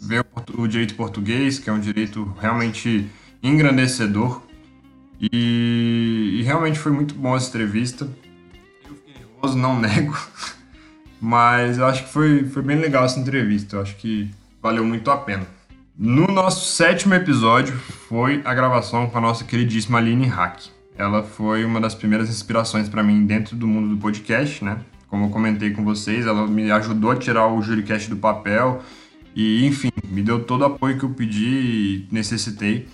ver 0.00 0.24
o, 0.24 0.62
o 0.62 0.68
direito 0.68 0.94
português, 0.94 1.58
que 1.58 1.68
é 1.68 1.72
um 1.72 1.80
direito 1.80 2.32
realmente 2.40 3.10
engrandecedor 3.42 4.42
e, 5.20 6.38
e, 6.38 6.42
realmente 6.42 6.78
foi 6.78 6.92
muito 6.92 7.14
bom 7.14 7.36
essa 7.36 7.48
entrevista. 7.48 8.08
Eu 8.88 8.94
fiquei 8.94 9.14
nervoso, 9.14 9.58
não 9.58 9.76
nego. 9.80 10.16
Mas 11.20 11.76
eu 11.76 11.86
acho 11.86 12.04
que 12.04 12.12
foi, 12.12 12.44
foi 12.44 12.62
bem 12.62 12.78
legal 12.78 13.04
essa 13.04 13.20
entrevista. 13.20 13.76
Eu 13.76 13.82
acho 13.82 13.96
que 13.96 14.30
valeu 14.62 14.84
muito 14.84 15.10
a 15.10 15.18
pena. 15.18 15.46
No 15.96 16.26
nosso 16.26 16.64
sétimo 16.64 17.12
episódio 17.12 17.76
foi 17.76 18.40
a 18.46 18.54
gravação 18.54 19.10
com 19.10 19.18
a 19.18 19.20
nossa 19.20 19.44
queridíssima 19.44 19.98
Aline 19.98 20.26
Hack. 20.26 20.62
Ela 20.96 21.22
foi 21.22 21.64
uma 21.64 21.78
das 21.80 21.94
primeiras 21.94 22.30
inspirações 22.30 22.88
para 22.88 23.02
mim 23.02 23.26
dentro 23.26 23.54
do 23.54 23.66
mundo 23.66 23.94
do 23.94 24.00
podcast, 24.00 24.64
né? 24.64 24.78
Como 25.08 25.26
eu 25.26 25.28
comentei 25.28 25.70
com 25.70 25.84
vocês, 25.84 26.26
ela 26.26 26.46
me 26.46 26.70
ajudou 26.70 27.10
a 27.10 27.16
tirar 27.16 27.48
o 27.48 27.60
Juricast 27.60 28.08
do 28.08 28.16
papel 28.16 28.82
e, 29.34 29.66
enfim, 29.66 29.90
me 30.08 30.22
deu 30.22 30.42
todo 30.42 30.62
o 30.62 30.64
apoio 30.64 30.98
que 30.98 31.04
eu 31.04 31.10
pedi 31.10 31.46
e 31.46 32.08
necessitei 32.10 32.88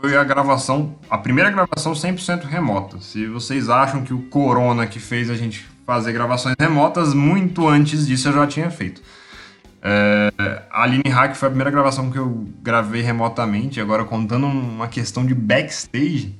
foi 0.00 0.16
a 0.16 0.24
gravação, 0.24 0.94
a 1.08 1.18
primeira 1.18 1.50
gravação 1.50 1.92
100% 1.92 2.44
remota. 2.44 3.00
Se 3.00 3.26
vocês 3.26 3.68
acham 3.68 4.02
que 4.02 4.12
o 4.14 4.22
Corona 4.22 4.86
que 4.86 4.98
fez 4.98 5.30
a 5.30 5.34
gente 5.34 5.66
fazer 5.86 6.12
gravações 6.12 6.54
remotas, 6.58 7.14
muito 7.14 7.68
antes 7.68 8.06
disso 8.06 8.28
eu 8.28 8.32
já 8.32 8.46
tinha 8.46 8.70
feito. 8.70 9.02
É, 9.82 10.62
a 10.70 10.82
Aline 10.82 11.08
Hack 11.08 11.34
foi 11.34 11.48
a 11.48 11.50
primeira 11.50 11.70
gravação 11.70 12.10
que 12.10 12.18
eu 12.18 12.48
gravei 12.62 13.02
remotamente. 13.02 13.80
Agora, 13.80 14.04
contando 14.04 14.46
uma 14.46 14.88
questão 14.88 15.24
de 15.24 15.34
backstage, 15.34 16.38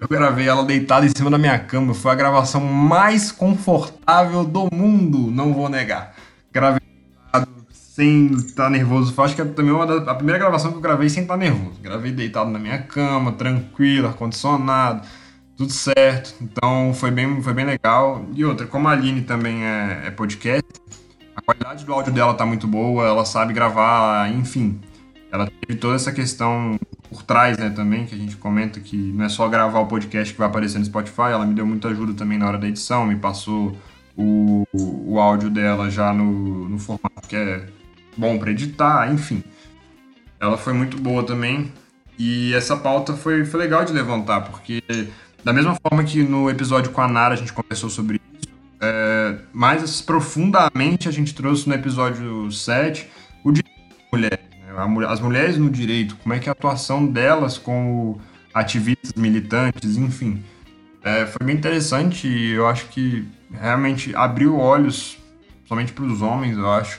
eu 0.00 0.06
gravei 0.08 0.46
ela 0.46 0.64
deitada 0.64 1.06
em 1.06 1.08
cima 1.08 1.30
da 1.30 1.38
minha 1.38 1.58
cama. 1.58 1.94
Foi 1.94 2.12
a 2.12 2.14
gravação 2.14 2.60
mais 2.60 3.32
confortável 3.32 4.44
do 4.44 4.68
mundo, 4.72 5.30
não 5.30 5.54
vou 5.54 5.68
negar. 5.68 6.14
Gravei 6.52 6.85
sem 7.96 8.26
estar 8.32 8.64
tá 8.64 8.70
nervoso. 8.70 9.14
Acho 9.22 9.34
que 9.34 9.40
é 9.40 9.44
também 9.46 9.72
uma 9.72 9.86
da, 9.86 10.10
a 10.10 10.14
primeira 10.14 10.38
gravação 10.38 10.70
que 10.70 10.76
eu 10.76 10.82
gravei 10.82 11.08
sem 11.08 11.22
estar 11.22 11.32
tá 11.32 11.40
nervoso. 11.40 11.80
Gravei 11.80 12.12
deitado 12.12 12.50
na 12.50 12.58
minha 12.58 12.78
cama, 12.82 13.32
tranquilo, 13.32 14.06
ar-condicionado, 14.06 15.06
tudo 15.56 15.72
certo. 15.72 16.34
Então 16.42 16.92
foi 16.92 17.10
bem, 17.10 17.40
foi 17.40 17.54
bem 17.54 17.64
legal. 17.64 18.26
E 18.34 18.44
outra, 18.44 18.66
como 18.66 18.86
a 18.86 18.90
Aline 18.92 19.22
também 19.22 19.64
é, 19.64 20.02
é 20.08 20.10
podcast, 20.10 20.70
a 21.34 21.40
qualidade 21.40 21.86
do 21.86 21.92
áudio 21.94 22.12
dela 22.12 22.34
tá 22.34 22.44
muito 22.44 22.66
boa, 22.66 23.06
ela 23.06 23.24
sabe 23.24 23.54
gravar, 23.54 24.30
enfim. 24.30 24.78
Ela 25.32 25.48
teve 25.62 25.78
toda 25.80 25.96
essa 25.96 26.12
questão 26.12 26.78
por 27.08 27.22
trás, 27.22 27.56
né, 27.56 27.70
também, 27.70 28.04
que 28.04 28.14
a 28.14 28.18
gente 28.18 28.36
comenta 28.36 28.78
que 28.78 28.94
não 28.96 29.24
é 29.24 29.28
só 29.30 29.48
gravar 29.48 29.80
o 29.80 29.86
podcast 29.86 30.34
que 30.34 30.38
vai 30.38 30.48
aparecer 30.48 30.78
no 30.78 30.84
Spotify, 30.84 31.30
ela 31.32 31.46
me 31.46 31.54
deu 31.54 31.66
muita 31.66 31.88
ajuda 31.88 32.12
também 32.12 32.36
na 32.36 32.46
hora 32.46 32.58
da 32.58 32.68
edição, 32.68 33.06
me 33.06 33.16
passou 33.16 33.74
o, 34.14 34.66
o 34.74 35.18
áudio 35.18 35.48
dela 35.48 35.90
já 35.90 36.12
no, 36.12 36.68
no 36.68 36.78
formato 36.78 37.26
que 37.28 37.36
é 37.36 37.66
bom 38.16 38.38
para 38.38 38.50
editar, 38.50 39.12
enfim. 39.12 39.42
Ela 40.40 40.56
foi 40.56 40.72
muito 40.72 40.96
boa 40.98 41.22
também. 41.22 41.72
E 42.18 42.54
essa 42.54 42.76
pauta 42.76 43.12
foi, 43.14 43.44
foi 43.44 43.60
legal 43.60 43.84
de 43.84 43.92
levantar, 43.92 44.42
porque 44.42 44.82
da 45.44 45.52
mesma 45.52 45.76
forma 45.82 46.02
que 46.02 46.22
no 46.22 46.48
episódio 46.48 46.90
com 46.90 47.00
a 47.00 47.08
Nara 47.08 47.34
a 47.34 47.36
gente 47.36 47.52
conversou 47.52 47.90
sobre 47.90 48.16
isso, 48.16 48.48
é, 48.80 49.36
mais 49.52 50.00
profundamente 50.00 51.08
a 51.08 51.12
gente 51.12 51.34
trouxe 51.34 51.68
no 51.68 51.74
episódio 51.74 52.50
7 52.50 53.08
o 53.44 53.52
direito 53.52 53.88
da 53.90 54.16
mulher. 54.16 54.40
Né? 54.66 55.06
As 55.06 55.20
mulheres 55.20 55.58
no 55.58 55.70
direito, 55.70 56.16
como 56.16 56.34
é 56.34 56.38
que 56.38 56.48
é 56.48 56.50
a 56.50 56.52
atuação 56.52 57.06
delas 57.06 57.58
como 57.58 58.20
ativistas, 58.52 59.12
militantes, 59.14 59.96
enfim. 59.96 60.42
É, 61.04 61.26
foi 61.26 61.46
bem 61.46 61.54
interessante 61.54 62.26
e 62.26 62.52
eu 62.52 62.66
acho 62.66 62.86
que 62.86 63.28
realmente 63.52 64.16
abriu 64.16 64.58
olhos, 64.58 65.18
somente 65.66 65.92
para 65.92 66.04
os 66.04 66.22
homens, 66.22 66.56
eu 66.56 66.70
acho, 66.72 66.98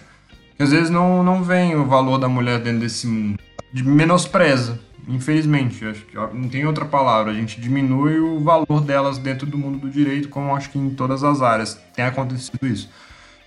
que 0.58 0.64
às 0.64 0.72
vezes 0.72 0.90
não, 0.90 1.24
não 1.24 1.44
vem 1.44 1.76
o 1.76 1.86
valor 1.86 2.18
da 2.18 2.28
mulher 2.28 2.60
dentro 2.60 2.80
desse 2.80 3.06
mundo. 3.06 3.40
Menospreza, 3.72 4.80
infelizmente. 5.08 5.86
Acho 5.86 6.04
que 6.06 6.16
não 6.16 6.50
tem 6.50 6.66
outra 6.66 6.84
palavra. 6.84 7.32
A 7.32 7.36
gente 7.36 7.62
diminui 7.62 8.20
o 8.20 8.40
valor 8.40 8.82
delas 8.82 9.20
dentro 9.20 9.46
do 9.46 9.56
mundo 9.56 9.78
do 9.78 9.90
direito, 9.90 10.30
como 10.30 10.56
acho 10.56 10.72
que 10.72 10.80
em 10.80 10.90
todas 10.90 11.24
as 11.24 11.44
áreas 11.44 11.80
tem 11.96 12.04
acontecido 12.04 12.66
isso. 12.66 12.90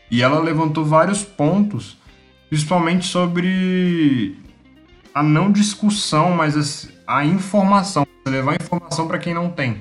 E 0.09 0.23
ela 0.23 0.39
levantou 0.39 0.85
vários 0.85 1.25
pontos, 1.25 1.99
principalmente 2.49 3.07
sobre 3.07 4.37
a 5.13 5.21
não 5.21 5.51
discussão, 5.51 6.31
mas 6.31 6.89
a 7.05 7.25
informação. 7.25 8.07
Você 8.23 8.31
levar 8.31 8.55
informação 8.55 9.09
para 9.09 9.19
quem 9.19 9.35
não 9.35 9.51
tem. 9.51 9.79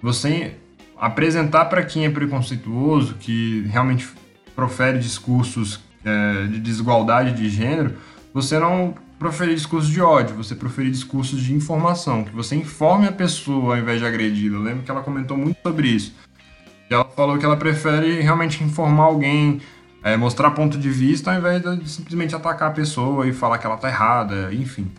Você 0.00 0.54
apresentar 0.96 1.64
para 1.64 1.82
quem 1.82 2.04
é 2.04 2.10
preconceituoso, 2.10 3.14
que 3.14 3.66
realmente 3.68 4.08
profere 4.54 4.98
discursos 4.98 5.87
é, 6.04 6.46
de 6.46 6.60
desigualdade 6.60 7.32
de 7.32 7.48
gênero, 7.48 7.96
você 8.32 8.58
não 8.58 8.94
proferir 9.18 9.54
discursos 9.54 9.90
de 9.90 10.00
ódio, 10.00 10.36
você 10.36 10.54
proferir 10.54 10.90
discursos 10.90 11.42
de 11.42 11.52
informação, 11.52 12.24
que 12.24 12.30
você 12.30 12.54
informe 12.54 13.06
a 13.08 13.12
pessoa 13.12 13.74
ao 13.74 13.80
invés 13.80 13.98
de 13.98 14.06
agredir. 14.06 14.52
Eu 14.52 14.60
lembro 14.60 14.82
que 14.84 14.90
ela 14.90 15.02
comentou 15.02 15.36
muito 15.36 15.58
sobre 15.62 15.88
isso. 15.88 16.14
E 16.88 16.94
ela 16.94 17.04
falou 17.04 17.36
que 17.36 17.44
ela 17.44 17.56
prefere 17.56 18.20
realmente 18.20 18.62
informar 18.62 19.04
alguém, 19.04 19.60
é, 20.02 20.16
mostrar 20.16 20.52
ponto 20.52 20.78
de 20.78 20.88
vista, 20.88 21.32
ao 21.32 21.38
invés 21.38 21.62
de 21.62 21.90
simplesmente 21.90 22.34
atacar 22.34 22.70
a 22.70 22.72
pessoa 22.72 23.26
e 23.26 23.32
falar 23.32 23.58
que 23.58 23.66
ela 23.66 23.76
tá 23.76 23.88
errada, 23.88 24.54
enfim. 24.54 24.90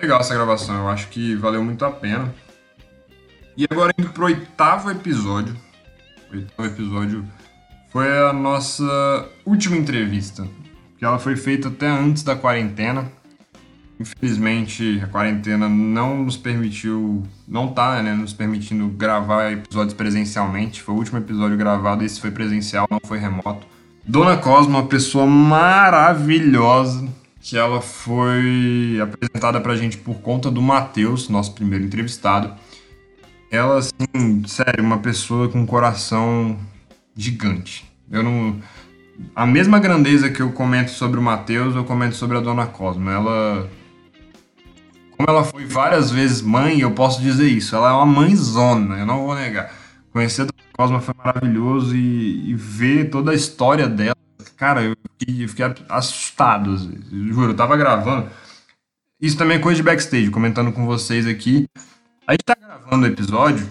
Legal 0.00 0.20
essa 0.20 0.34
gravação, 0.34 0.74
eu 0.76 0.88
acho 0.88 1.08
que 1.08 1.36
valeu 1.36 1.62
muito 1.62 1.84
a 1.84 1.90
pena. 1.90 2.34
E 3.56 3.66
agora 3.70 3.92
indo 3.96 4.10
pro 4.10 4.24
oitavo 4.24 4.90
episódio. 4.90 5.56
Oitavo 6.32 6.68
episódio 6.68 7.24
foi 7.92 8.08
a 8.18 8.32
nossa 8.32 9.28
última 9.44 9.76
entrevista. 9.76 10.48
Que 10.98 11.04
ela 11.04 11.18
foi 11.18 11.36
feita 11.36 11.68
até 11.68 11.86
antes 11.86 12.22
da 12.22 12.34
quarentena. 12.34 13.12
Infelizmente, 14.00 15.00
a 15.04 15.06
quarentena 15.06 15.68
não 15.68 16.24
nos 16.24 16.36
permitiu, 16.36 17.22
não 17.46 17.68
tá, 17.68 18.02
né, 18.02 18.14
nos 18.14 18.32
permitindo 18.32 18.88
gravar 18.88 19.52
episódios 19.52 19.94
presencialmente. 19.94 20.82
Foi 20.82 20.94
o 20.94 20.98
último 20.98 21.18
episódio 21.18 21.56
gravado, 21.56 22.02
esse 22.02 22.20
foi 22.20 22.30
presencial, 22.30 22.88
não 22.90 22.98
foi 23.04 23.18
remoto. 23.18 23.66
Dona 24.04 24.36
Cosma, 24.36 24.80
uma 24.80 24.88
pessoa 24.88 25.26
maravilhosa, 25.26 27.06
que 27.40 27.56
ela 27.56 27.80
foi 27.80 28.98
apresentada 29.00 29.60
pra 29.60 29.76
gente 29.76 29.98
por 29.98 30.14
conta 30.20 30.50
do 30.50 30.62
Matheus, 30.62 31.28
nosso 31.28 31.54
primeiro 31.54 31.84
entrevistado. 31.84 32.52
Ela, 33.50 33.78
assim, 33.78 34.42
sério, 34.46 34.82
uma 34.82 34.98
pessoa 34.98 35.48
com 35.48 35.60
um 35.60 35.66
coração 35.66 36.58
gigante. 37.16 37.90
Eu 38.10 38.22
não. 38.22 38.60
A 39.34 39.46
mesma 39.46 39.78
grandeza 39.78 40.30
que 40.30 40.40
eu 40.40 40.52
comento 40.52 40.90
sobre 40.90 41.18
o 41.18 41.22
Matheus, 41.22 41.74
eu 41.74 41.84
comento 41.84 42.16
sobre 42.16 42.36
a 42.36 42.40
Dona 42.40 42.66
Cosma. 42.66 43.12
Ela. 43.12 43.70
Como 45.16 45.28
ela 45.28 45.44
foi 45.44 45.64
várias 45.64 46.10
vezes 46.10 46.42
mãe, 46.42 46.80
eu 46.80 46.90
posso 46.92 47.20
dizer 47.20 47.48
isso. 47.48 47.76
Ela 47.76 47.90
é 47.90 47.92
uma 47.92 48.06
mãezona, 48.06 48.98
eu 48.98 49.06
não 49.06 49.26
vou 49.26 49.34
negar. 49.34 49.72
Conhecer 50.12 50.42
a 50.42 50.44
Dona 50.46 50.68
Cosma 50.72 51.00
foi 51.00 51.14
maravilhoso 51.16 51.94
e, 51.94 52.50
e 52.50 52.54
ver 52.54 53.10
toda 53.10 53.30
a 53.30 53.34
história 53.34 53.88
dela. 53.88 54.16
Cara, 54.56 54.82
eu 54.82 54.96
fiquei, 55.18 55.44
eu 55.44 55.48
fiquei 55.48 55.66
assustado. 55.88 56.76
Juro, 57.10 57.50
eu 57.50 57.56
tava 57.56 57.76
gravando. 57.76 58.28
Isso 59.20 59.38
também 59.38 59.56
é 59.56 59.60
coisa 59.60 59.76
de 59.76 59.82
backstage, 59.84 60.30
comentando 60.30 60.72
com 60.72 60.84
vocês 60.84 61.26
aqui. 61.26 61.66
A 62.26 62.32
gente 62.32 62.44
tá 62.44 62.56
gravando 62.60 63.04
o 63.04 63.08
episódio, 63.08 63.68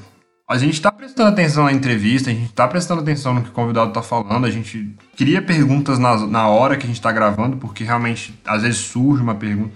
a 0.51 0.57
gente 0.57 0.81
tá 0.81 0.91
prestando 0.91 1.29
atenção 1.29 1.63
na 1.63 1.71
entrevista, 1.71 2.29
a 2.29 2.33
gente 2.33 2.51
tá 2.51 2.67
prestando 2.67 2.99
atenção 2.99 3.33
no 3.33 3.41
que 3.41 3.47
o 3.47 3.53
convidado 3.53 3.93
tá 3.93 4.01
falando, 4.01 4.45
a 4.45 4.51
gente 4.51 4.93
cria 5.15 5.41
perguntas 5.41 5.97
na, 5.97 6.27
na 6.27 6.49
hora 6.49 6.75
que 6.75 6.83
a 6.83 6.87
gente 6.87 6.99
tá 6.99 7.09
gravando, 7.09 7.55
porque 7.55 7.85
realmente 7.85 8.37
às 8.45 8.61
vezes 8.63 8.79
surge 8.79 9.23
uma 9.23 9.33
pergunta. 9.33 9.71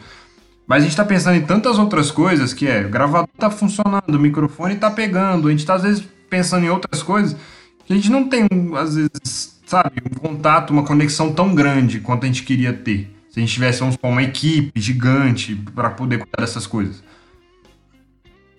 Mas 0.68 0.84
a 0.84 0.86
gente 0.86 0.98
tá 0.98 1.06
pensando 1.06 1.38
em 1.38 1.46
tantas 1.46 1.80
outras 1.80 2.12
coisas 2.12 2.54
que 2.54 2.68
é, 2.68 2.86
o 2.86 2.90
gravador 2.90 3.30
tá 3.38 3.50
funcionando, 3.50 4.16
o 4.16 4.20
microfone 4.20 4.76
tá 4.76 4.92
pegando, 4.92 5.48
a 5.48 5.52
gente 5.52 5.66
tá 5.66 5.76
às 5.76 5.84
vezes 5.84 6.06
pensando 6.30 6.66
em 6.66 6.70
outras 6.70 7.02
coisas 7.02 7.38
que 7.86 7.94
a 7.94 7.96
gente 7.96 8.12
não 8.12 8.28
tem, 8.28 8.46
às 8.78 8.96
vezes, 8.96 9.62
sabe, 9.66 10.02
um 10.12 10.20
contato, 10.20 10.72
uma 10.72 10.84
conexão 10.84 11.32
tão 11.32 11.56
grande 11.56 12.02
quanto 12.02 12.26
a 12.26 12.28
gente 12.28 12.44
queria 12.44 12.74
ter. 12.74 13.16
Se 13.30 13.40
a 13.40 13.42
gente 13.42 13.54
tivesse, 13.54 13.80
vamos 13.80 13.96
supor, 13.96 14.12
uma 14.12 14.24
equipe 14.24 14.78
gigante 14.82 15.56
para 15.74 15.90
poder 15.90 16.18
cuidar 16.18 16.42
dessas 16.42 16.68
coisas. 16.68 17.02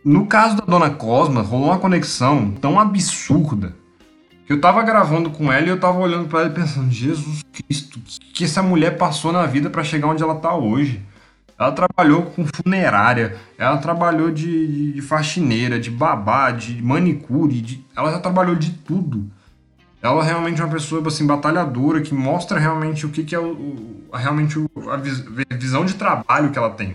No 0.07 0.25
caso 0.25 0.55
da 0.55 0.65
Dona 0.65 0.89
Cosma, 0.89 1.43
rolou 1.43 1.67
uma 1.67 1.81
conexão 1.81 2.53
tão 2.53 2.79
absurda 2.79 3.75
que 4.47 4.53
eu 4.53 4.61
tava 4.61 4.81
gravando 4.85 5.31
com 5.31 5.53
ela 5.53 5.67
e 5.67 5.69
eu 5.69 5.81
tava 5.81 5.99
olhando 5.99 6.29
para 6.29 6.43
ela 6.43 6.49
e 6.49 6.55
pensando, 6.55 6.93
Jesus 6.93 7.43
Cristo, 7.53 7.99
que 8.33 8.45
essa 8.45 8.63
mulher 8.63 8.97
passou 8.99 9.33
na 9.33 9.45
vida 9.47 9.69
para 9.69 9.83
chegar 9.83 10.07
onde 10.07 10.23
ela 10.23 10.37
tá 10.37 10.55
hoje? 10.55 11.03
Ela 11.59 11.73
trabalhou 11.73 12.23
com 12.23 12.47
funerária, 12.47 13.35
ela 13.59 13.79
trabalhou 13.79 14.31
de, 14.31 14.93
de 14.93 15.03
faxineira, 15.03 15.77
de 15.77 15.91
babá, 15.91 16.53
de 16.53 16.81
manicure, 16.81 17.61
de, 17.61 17.85
ela 17.97 18.13
já 18.13 18.21
trabalhou 18.21 18.55
de 18.55 18.71
tudo. 18.71 19.29
Ela 20.01 20.23
é 20.23 20.25
realmente 20.25 20.63
uma 20.63 20.71
pessoa 20.71 21.05
assim 21.05 21.27
batalhadora 21.27 22.01
que 22.01 22.15
mostra 22.15 22.61
realmente 22.61 23.05
o 23.05 23.09
que, 23.09 23.25
que 23.25 23.35
é 23.35 23.41
o, 23.41 24.07
o 24.13 24.17
realmente 24.17 24.57
o, 24.57 24.71
a 24.89 25.57
visão 25.57 25.85
de 25.85 25.95
trabalho 25.95 26.53
que 26.53 26.59
ela 26.59 26.71
tem. 26.71 26.95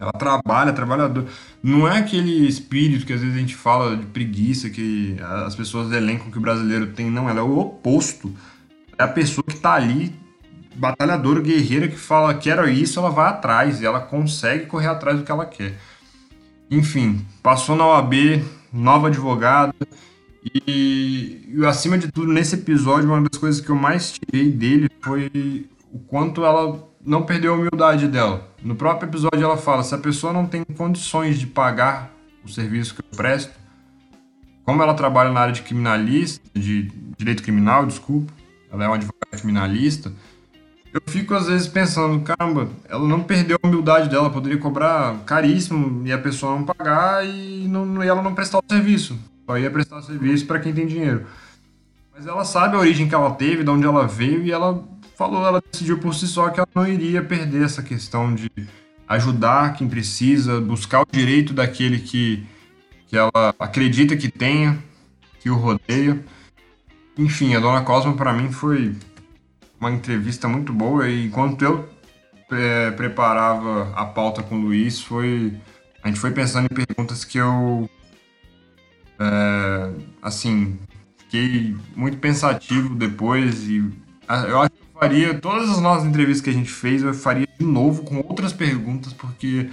Ela 0.00 0.12
trabalha, 0.12 0.72
trabalhador. 0.72 1.26
Não 1.62 1.88
é 1.88 1.98
aquele 1.98 2.46
espírito 2.46 3.04
que 3.04 3.12
às 3.12 3.20
vezes 3.20 3.34
a 3.34 3.40
gente 3.40 3.56
fala 3.56 3.96
de 3.96 4.06
preguiça 4.06 4.70
que 4.70 5.16
as 5.44 5.56
pessoas 5.56 5.90
elencam 5.92 6.30
que 6.30 6.38
o 6.38 6.40
brasileiro 6.40 6.88
tem. 6.88 7.10
Não, 7.10 7.28
ela 7.28 7.40
é 7.40 7.42
o 7.42 7.58
oposto. 7.58 8.32
É 8.96 9.02
a 9.02 9.08
pessoa 9.08 9.44
que 9.44 9.56
tá 9.56 9.74
ali, 9.74 10.14
batalhadora, 10.76 11.40
guerreira, 11.40 11.88
que 11.88 11.96
fala 11.96 12.34
quero 12.34 12.68
isso, 12.68 12.98
ela 12.98 13.10
vai 13.10 13.28
atrás 13.28 13.80
e 13.80 13.86
ela 13.86 14.00
consegue 14.00 14.66
correr 14.66 14.86
atrás 14.86 15.18
do 15.18 15.24
que 15.24 15.32
ela 15.32 15.44
quer. 15.44 15.76
Enfim, 16.70 17.24
passou 17.42 17.74
na 17.74 17.86
OAB, 17.86 18.44
nova 18.72 19.08
advogada. 19.08 19.74
E, 20.66 21.42
e 21.48 21.66
acima 21.66 21.98
de 21.98 22.10
tudo, 22.12 22.32
nesse 22.32 22.54
episódio, 22.54 23.08
uma 23.08 23.20
das 23.28 23.38
coisas 23.38 23.60
que 23.60 23.70
eu 23.70 23.76
mais 23.76 24.12
tirei 24.12 24.50
dele 24.50 24.88
foi 25.00 25.68
o 25.92 25.98
quanto 25.98 26.44
ela 26.44 26.88
não 27.04 27.24
perdeu 27.24 27.54
a 27.54 27.56
humildade 27.56 28.06
dela. 28.06 28.47
No 28.62 28.74
próprio 28.74 29.08
episódio 29.08 29.42
ela 29.42 29.56
fala: 29.56 29.82
se 29.82 29.94
a 29.94 29.98
pessoa 29.98 30.32
não 30.32 30.46
tem 30.46 30.64
condições 30.64 31.38
de 31.38 31.46
pagar 31.46 32.10
o 32.44 32.48
serviço 32.48 32.94
que 32.94 33.00
eu 33.00 33.16
presto, 33.16 33.52
como 34.64 34.82
ela 34.82 34.94
trabalha 34.94 35.30
na 35.30 35.40
área 35.40 35.52
de 35.52 35.62
criminalista, 35.62 36.42
de 36.54 36.90
direito 37.16 37.42
criminal, 37.42 37.86
desculpa, 37.86 38.32
ela 38.70 38.84
é 38.84 38.86
uma 38.86 38.96
advogada 38.96 39.36
criminalista, 39.36 40.12
eu 40.92 41.00
fico 41.06 41.34
às 41.34 41.46
vezes 41.46 41.68
pensando, 41.68 42.20
caramba, 42.20 42.68
ela 42.88 43.06
não 43.06 43.22
perdeu 43.22 43.58
a 43.62 43.66
humildade 43.66 44.08
dela, 44.08 44.30
poderia 44.30 44.58
cobrar 44.58 45.18
caríssimo 45.24 46.06
e 46.06 46.12
a 46.12 46.18
pessoa 46.18 46.56
não 46.56 46.64
pagar 46.64 47.26
e, 47.26 47.68
não, 47.68 48.02
e 48.02 48.08
ela 48.08 48.22
não 48.22 48.34
prestar 48.34 48.58
o 48.58 48.64
serviço. 48.68 49.18
Só 49.46 49.58
ia 49.58 49.70
prestar 49.70 50.02
serviço 50.02 50.46
para 50.46 50.58
quem 50.58 50.72
tem 50.72 50.86
dinheiro. 50.86 51.26
Mas 52.14 52.26
ela 52.26 52.44
sabe 52.44 52.76
a 52.76 52.78
origem 52.78 53.08
que 53.08 53.14
ela 53.14 53.30
teve, 53.30 53.62
de 53.62 53.70
onde 53.70 53.86
ela 53.86 54.06
veio 54.06 54.42
e 54.42 54.50
ela 54.50 54.82
falou, 55.18 55.44
ela 55.44 55.60
decidiu 55.60 55.98
por 55.98 56.14
si 56.14 56.28
só 56.28 56.48
que 56.48 56.60
ela 56.60 56.68
não 56.72 56.86
iria 56.86 57.20
perder 57.20 57.64
essa 57.64 57.82
questão 57.82 58.32
de 58.32 58.48
ajudar 59.08 59.74
quem 59.74 59.88
precisa, 59.88 60.60
buscar 60.60 61.02
o 61.02 61.06
direito 61.10 61.52
daquele 61.52 61.98
que, 61.98 62.46
que 63.08 63.16
ela 63.16 63.52
acredita 63.58 64.16
que 64.16 64.30
tenha, 64.30 64.78
que 65.40 65.50
o 65.50 65.56
rodeia. 65.56 66.24
Enfim, 67.16 67.56
a 67.56 67.58
Dona 67.58 67.82
Cosma 67.82 68.14
para 68.14 68.32
mim 68.32 68.52
foi 68.52 68.94
uma 69.80 69.90
entrevista 69.90 70.46
muito 70.46 70.72
boa 70.72 71.08
e 71.08 71.26
enquanto 71.26 71.62
eu 71.64 71.88
é, 72.52 72.92
preparava 72.92 73.92
a 73.96 74.06
pauta 74.06 74.40
com 74.40 74.54
o 74.54 74.60
Luiz, 74.60 75.00
foi 75.00 75.52
a 76.00 76.06
gente 76.06 76.20
foi 76.20 76.30
pensando 76.30 76.68
em 76.70 76.86
perguntas 76.86 77.24
que 77.24 77.38
eu 77.38 77.90
é, 79.18 79.90
assim 80.22 80.78
fiquei 81.16 81.76
muito 81.96 82.18
pensativo 82.18 82.94
depois 82.94 83.68
e 83.68 83.82
Eu 84.46 84.60
acho 84.60 84.77
faria 84.98 85.34
todas 85.34 85.70
as 85.70 85.80
nossas 85.80 86.06
entrevistas 86.06 86.42
que 86.42 86.50
a 86.50 86.52
gente 86.52 86.70
fez, 86.70 87.02
eu 87.02 87.14
faria 87.14 87.46
de 87.58 87.64
novo 87.64 88.02
com 88.02 88.16
outras 88.16 88.52
perguntas, 88.52 89.12
porque 89.12 89.70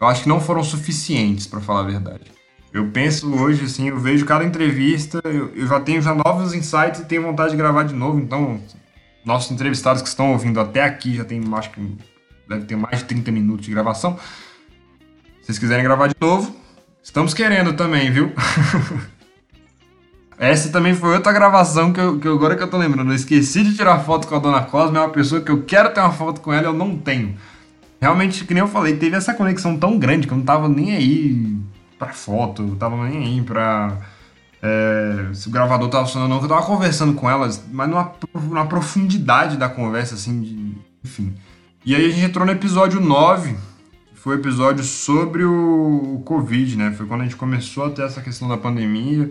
eu 0.00 0.06
acho 0.06 0.24
que 0.24 0.28
não 0.28 0.40
foram 0.40 0.62
suficientes, 0.62 1.46
para 1.46 1.60
falar 1.60 1.80
a 1.80 1.84
verdade. 1.84 2.24
Eu 2.72 2.90
penso 2.90 3.34
hoje, 3.34 3.64
assim, 3.64 3.88
eu 3.88 3.98
vejo 3.98 4.24
cada 4.24 4.44
entrevista, 4.44 5.20
eu, 5.24 5.54
eu 5.54 5.66
já 5.66 5.80
tenho 5.80 6.02
já 6.02 6.14
novos 6.14 6.54
insights 6.54 7.00
e 7.00 7.04
tenho 7.04 7.22
vontade 7.22 7.52
de 7.52 7.56
gravar 7.56 7.84
de 7.84 7.94
novo, 7.94 8.18
então 8.18 8.60
nossos 9.24 9.50
entrevistados 9.50 10.02
que 10.02 10.08
estão 10.08 10.32
ouvindo 10.32 10.60
até 10.60 10.82
aqui 10.82 11.14
já 11.16 11.24
tem, 11.24 11.42
acho 11.54 11.70
que 11.70 11.98
deve 12.48 12.64
ter 12.64 12.76
mais 12.76 12.98
de 12.98 13.04
30 13.04 13.30
minutos 13.30 13.64
de 13.64 13.70
gravação. 13.70 14.18
Se 15.40 15.46
vocês 15.46 15.58
quiserem 15.58 15.84
gravar 15.84 16.08
de 16.08 16.14
novo, 16.20 16.54
estamos 17.02 17.32
querendo 17.32 17.72
também, 17.74 18.10
viu? 18.10 18.32
Essa 20.38 20.70
também 20.70 20.94
foi 20.94 21.14
outra 21.14 21.32
gravação 21.32 21.92
que, 21.92 22.00
eu, 22.00 22.18
que 22.18 22.26
agora 22.26 22.56
que 22.56 22.62
eu 22.62 22.70
tô 22.70 22.76
lembrando. 22.76 23.10
Eu 23.10 23.16
esqueci 23.16 23.62
de 23.62 23.74
tirar 23.74 24.00
foto 24.00 24.26
com 24.26 24.34
a 24.34 24.38
Dona 24.38 24.62
Cosma, 24.62 24.98
é 24.98 25.02
uma 25.02 25.10
pessoa 25.10 25.40
que 25.40 25.50
eu 25.50 25.62
quero 25.62 25.92
ter 25.92 26.00
uma 26.00 26.12
foto 26.12 26.40
com 26.40 26.52
ela, 26.52 26.66
eu 26.66 26.72
não 26.72 26.96
tenho. 26.96 27.36
Realmente, 28.00 28.44
que 28.44 28.52
nem 28.52 28.62
eu 28.62 28.68
falei, 28.68 28.96
teve 28.96 29.16
essa 29.16 29.32
conexão 29.34 29.76
tão 29.76 29.98
grande 29.98 30.26
que 30.26 30.32
eu 30.32 30.38
não 30.38 30.44
tava 30.44 30.68
nem 30.68 30.96
aí 30.96 31.56
pra 31.98 32.12
foto, 32.12 32.62
eu 32.62 32.76
tava 32.76 33.08
nem 33.08 33.24
aí 33.24 33.42
pra. 33.42 33.96
É, 34.60 35.32
se 35.32 35.48
o 35.48 35.50
gravador 35.50 35.88
tava 35.88 36.04
funcionando 36.04 36.30
ou 36.32 36.36
não, 36.36 36.44
eu 36.44 36.48
tava 36.48 36.66
conversando 36.66 37.14
com 37.14 37.30
elas, 37.30 37.64
mas 37.70 37.88
numa, 37.88 38.12
numa 38.34 38.66
profundidade 38.66 39.56
da 39.56 39.68
conversa, 39.68 40.14
assim, 40.14 40.40
de, 40.40 40.76
enfim. 41.04 41.34
E 41.84 41.94
aí 41.94 42.06
a 42.06 42.10
gente 42.10 42.24
entrou 42.24 42.46
no 42.46 42.52
episódio 42.52 43.00
9, 43.00 43.54
que 44.12 44.20
foi 44.20 44.36
o 44.36 44.38
episódio 44.40 44.82
sobre 44.82 45.44
o, 45.44 46.16
o 46.16 46.22
Covid, 46.24 46.76
né? 46.76 46.92
Foi 46.96 47.06
quando 47.06 47.20
a 47.20 47.24
gente 47.24 47.36
começou 47.36 47.86
a 47.86 47.90
ter 47.90 48.02
essa 48.02 48.20
questão 48.20 48.48
da 48.48 48.56
pandemia 48.56 49.30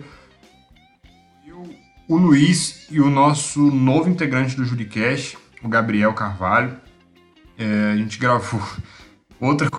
o 2.12 2.18
Luiz 2.18 2.86
e 2.90 3.00
o 3.00 3.08
nosso 3.08 3.58
novo 3.70 4.10
integrante 4.10 4.54
do 4.54 4.66
Juricast, 4.66 5.38
o 5.62 5.68
Gabriel 5.68 6.12
Carvalho. 6.12 6.76
É, 7.58 7.92
a 7.92 7.96
gente 7.96 8.18
gravou 8.18 8.60
outra. 9.40 9.70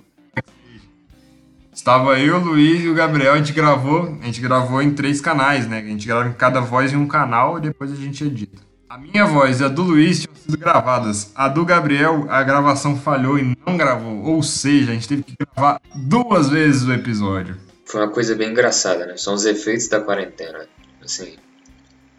Estava 1.72 2.18
eu, 2.18 2.36
o 2.36 2.44
Luiz 2.44 2.82
e 2.82 2.88
o 2.88 2.94
Gabriel, 2.94 3.34
a 3.34 3.36
gente 3.36 3.52
gravou, 3.52 4.18
a 4.20 4.26
gente 4.26 4.40
gravou 4.40 4.82
em 4.82 4.92
três 4.92 5.20
canais, 5.20 5.68
né? 5.68 5.78
A 5.78 5.82
gente 5.82 6.06
grava 6.08 6.28
cada 6.30 6.60
voz 6.60 6.92
em 6.92 6.96
um 6.96 7.06
canal 7.06 7.58
e 7.58 7.62
depois 7.62 7.92
a 7.92 7.96
gente 7.96 8.24
edita. 8.24 8.62
A 8.88 8.98
minha 8.98 9.26
voz 9.26 9.60
e 9.60 9.64
a 9.64 9.68
do 9.68 9.82
Luiz 9.82 10.20
tinham 10.20 10.34
sido 10.34 10.58
gravadas. 10.58 11.30
A 11.36 11.48
do 11.48 11.64
Gabriel, 11.64 12.26
a 12.28 12.42
gravação 12.42 12.96
falhou 12.96 13.38
e 13.38 13.56
não 13.64 13.76
gravou. 13.76 14.24
Ou 14.24 14.42
seja, 14.42 14.90
a 14.90 14.94
gente 14.94 15.08
teve 15.08 15.22
que 15.22 15.34
gravar 15.38 15.80
duas 15.94 16.48
vezes 16.48 16.82
o 16.82 16.92
episódio. 16.92 17.56
Foi 17.84 18.00
uma 18.00 18.10
coisa 18.10 18.34
bem 18.34 18.50
engraçada, 18.50 19.06
né? 19.06 19.16
São 19.16 19.34
os 19.34 19.44
efeitos 19.44 19.88
da 19.88 20.00
quarentena. 20.00 20.66
Assim, 21.04 21.34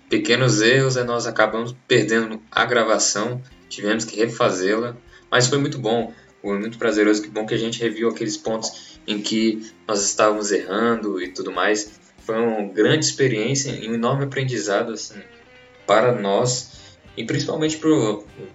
pequenos 0.09 0.61
erros 0.61 0.95
e 0.95 1.03
nós 1.03 1.27
acabamos 1.27 1.75
perdendo 1.87 2.41
a 2.51 2.65
gravação, 2.65 3.41
tivemos 3.69 4.05
que 4.05 4.15
refazê-la, 4.17 4.95
mas 5.29 5.47
foi 5.47 5.57
muito 5.57 5.79
bom, 5.79 6.13
foi 6.41 6.59
muito 6.59 6.77
prazeroso, 6.77 7.21
que 7.21 7.29
bom 7.29 7.45
que 7.45 7.53
a 7.53 7.57
gente 7.57 7.79
reviu 7.81 8.09
aqueles 8.09 8.37
pontos 8.37 8.99
em 9.07 9.21
que 9.21 9.71
nós 9.87 10.03
estávamos 10.03 10.51
errando 10.51 11.21
e 11.21 11.29
tudo 11.29 11.51
mais. 11.51 11.99
Foi 12.19 12.35
uma 12.35 12.67
grande 12.71 13.05
experiência 13.05 13.71
e 13.71 13.89
um 13.89 13.93
enorme 13.93 14.25
aprendizado 14.25 14.93
assim, 14.93 15.19
para 15.85 16.11
nós 16.11 16.97
e 17.17 17.23
principalmente 17.23 17.77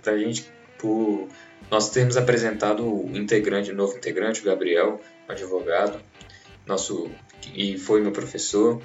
para 0.03 0.12
a 0.12 0.18
gente, 0.18 0.46
por 0.78 1.28
nós 1.70 1.90
termos 1.90 2.16
apresentado 2.16 2.84
o 2.84 3.16
integrante, 3.16 3.70
o 3.70 3.76
novo 3.76 3.96
integrante, 3.96 4.40
o 4.40 4.44
Gabriel, 4.44 5.01
advogado, 5.28 6.01
nosso 6.66 7.11
e 7.55 7.78
foi 7.78 8.01
meu 8.01 8.12
professor, 8.12 8.80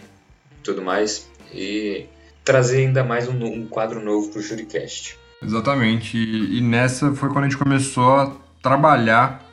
tudo 0.64 0.82
mais 0.82 1.30
e 1.54 2.06
trazer 2.46 2.86
ainda 2.86 3.04
mais 3.04 3.28
um, 3.28 3.44
um 3.44 3.66
quadro 3.66 4.00
novo 4.00 4.30
para 4.30 4.40
o 4.40 4.42
Juricast. 4.42 5.18
Exatamente. 5.44 6.16
E, 6.18 6.60
e, 6.60 6.62
nessa 6.62 7.12
foi 7.14 7.30
quando 7.30 7.46
a 7.46 7.50
gente 7.50 7.58
começou 7.58 8.16
a 8.16 8.32
trabalhar 8.62 9.44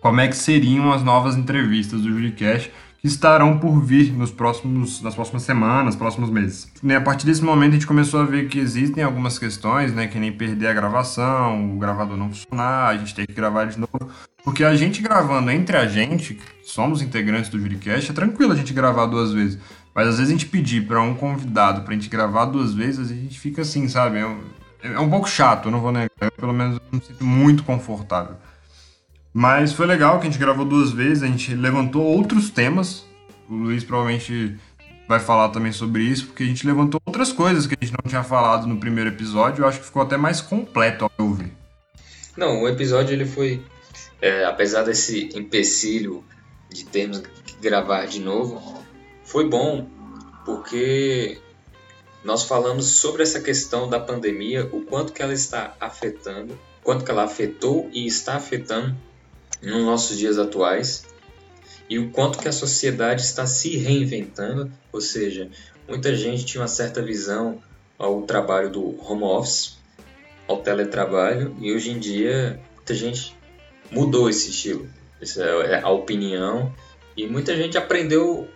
como 0.00 0.20
é 0.20 0.26
que 0.26 0.36
seriam 0.36 0.90
as 0.92 1.04
novas 1.04 1.36
entrevistas 1.36 2.00
do 2.00 2.10
Juricast 2.10 2.72
que 3.00 3.06
estarão 3.06 3.58
por 3.58 3.80
vir 3.80 4.12
nos 4.12 4.30
próximos, 4.30 5.00
nas 5.00 5.14
próximas 5.14 5.42
semanas, 5.42 5.96
próximos 5.96 6.28
meses. 6.28 6.70
E 6.82 6.92
a 6.92 7.00
partir 7.00 7.24
desse 7.24 7.42
momento 7.42 7.70
a 7.70 7.74
gente 7.74 7.86
começou 7.86 8.20
a 8.20 8.24
ver 8.24 8.48
que 8.48 8.58
existem 8.58 9.02
algumas 9.02 9.38
questões, 9.38 9.92
né, 9.94 10.06
que 10.06 10.18
nem 10.18 10.30
perder 10.30 10.66
a 10.66 10.74
gravação, 10.74 11.74
o 11.74 11.78
gravador 11.78 12.16
não 12.18 12.28
funcionar, 12.28 12.88
a 12.88 12.96
gente 12.98 13.14
tem 13.14 13.24
que 13.24 13.32
gravar 13.32 13.64
de 13.64 13.78
novo. 13.78 14.10
Porque 14.44 14.64
a 14.64 14.74
gente 14.74 15.00
gravando 15.00 15.50
entre 15.50 15.76
a 15.78 15.86
gente, 15.86 16.38
somos 16.62 17.00
integrantes 17.00 17.48
do 17.48 17.58
Juricast, 17.58 18.10
é 18.10 18.14
tranquilo 18.14 18.52
a 18.52 18.56
gente 18.56 18.72
gravar 18.72 19.06
duas 19.06 19.32
vezes. 19.32 19.58
Mas 19.94 20.08
às 20.08 20.18
vezes 20.18 20.28
a 20.28 20.32
gente 20.32 20.46
pedir 20.46 20.86
para 20.86 21.02
um 21.02 21.14
convidado 21.14 21.82
pra 21.82 21.94
gente 21.94 22.08
gravar 22.08 22.46
duas 22.46 22.72
vezes, 22.72 23.10
a 23.10 23.14
gente 23.14 23.38
fica 23.38 23.62
assim, 23.62 23.88
sabe? 23.88 24.18
É 24.18 24.26
um, 24.26 24.40
é 24.82 25.00
um 25.00 25.10
pouco 25.10 25.28
chato, 25.28 25.66
eu 25.66 25.72
não 25.72 25.80
vou 25.80 25.92
negar. 25.92 26.10
Eu, 26.20 26.32
pelo 26.32 26.52
menos 26.52 26.76
eu 26.76 26.98
me 26.98 27.04
sinto 27.04 27.24
muito 27.24 27.64
confortável. 27.64 28.36
Mas 29.32 29.72
foi 29.72 29.86
legal 29.86 30.18
que 30.18 30.26
a 30.26 30.30
gente 30.30 30.40
gravou 30.40 30.64
duas 30.64 30.90
vezes, 30.90 31.22
a 31.22 31.26
gente 31.26 31.54
levantou 31.54 32.02
outros 32.02 32.50
temas. 32.50 33.04
O 33.48 33.54
Luiz 33.54 33.84
provavelmente 33.84 34.56
vai 35.08 35.18
falar 35.18 35.48
também 35.48 35.72
sobre 35.72 36.02
isso, 36.02 36.26
porque 36.26 36.44
a 36.44 36.46
gente 36.46 36.66
levantou 36.66 37.00
outras 37.04 37.32
coisas 37.32 37.66
que 37.66 37.74
a 37.74 37.84
gente 37.84 37.92
não 37.92 38.08
tinha 38.08 38.22
falado 38.22 38.66
no 38.66 38.78
primeiro 38.78 39.10
episódio. 39.10 39.62
Eu 39.62 39.68
acho 39.68 39.80
que 39.80 39.86
ficou 39.86 40.02
até 40.02 40.16
mais 40.16 40.40
completo 40.40 41.04
ao 41.04 41.12
meu 41.18 41.34
ver. 41.34 41.52
Não, 42.36 42.62
o 42.62 42.68
episódio 42.68 43.12
ele 43.12 43.26
foi, 43.26 43.62
é, 44.22 44.44
apesar 44.44 44.82
desse 44.82 45.28
empecilho 45.34 46.24
de 46.72 46.84
termos 46.84 47.18
que 47.18 47.56
gravar 47.60 48.06
de 48.06 48.20
novo, 48.20 48.79
foi 49.30 49.48
bom 49.48 49.86
porque 50.44 51.38
nós 52.24 52.42
falamos 52.42 52.98
sobre 52.98 53.22
essa 53.22 53.40
questão 53.40 53.88
da 53.88 54.00
pandemia, 54.00 54.68
o 54.72 54.82
quanto 54.82 55.12
que 55.12 55.22
ela 55.22 55.32
está 55.32 55.76
afetando, 55.78 56.58
quanto 56.82 57.04
que 57.04 57.10
ela 57.12 57.22
afetou 57.22 57.88
e 57.92 58.06
está 58.06 58.34
afetando 58.34 58.96
nos 59.62 59.84
nossos 59.84 60.18
dias 60.18 60.36
atuais 60.36 61.06
e 61.88 61.96
o 61.96 62.10
quanto 62.10 62.40
que 62.40 62.48
a 62.48 62.52
sociedade 62.52 63.22
está 63.22 63.46
se 63.46 63.76
reinventando, 63.76 64.70
ou 64.92 65.00
seja, 65.00 65.48
muita 65.88 66.12
gente 66.16 66.44
tinha 66.44 66.60
uma 66.60 66.68
certa 66.68 67.00
visão 67.00 67.62
ao 67.96 68.22
trabalho 68.22 68.68
do 68.68 69.00
home 69.00 69.22
office, 69.22 69.78
ao 70.48 70.60
teletrabalho 70.60 71.56
e 71.60 71.72
hoje 71.72 71.92
em 71.92 72.00
dia 72.00 72.60
muita 72.74 72.94
gente 72.94 73.36
mudou 73.92 74.28
esse 74.28 74.50
estilo, 74.50 74.88
essa 75.20 75.44
é 75.44 75.80
a 75.80 75.90
opinião 75.90 76.74
e 77.16 77.28
muita 77.28 77.54
gente 77.56 77.78
aprendeu 77.78 78.48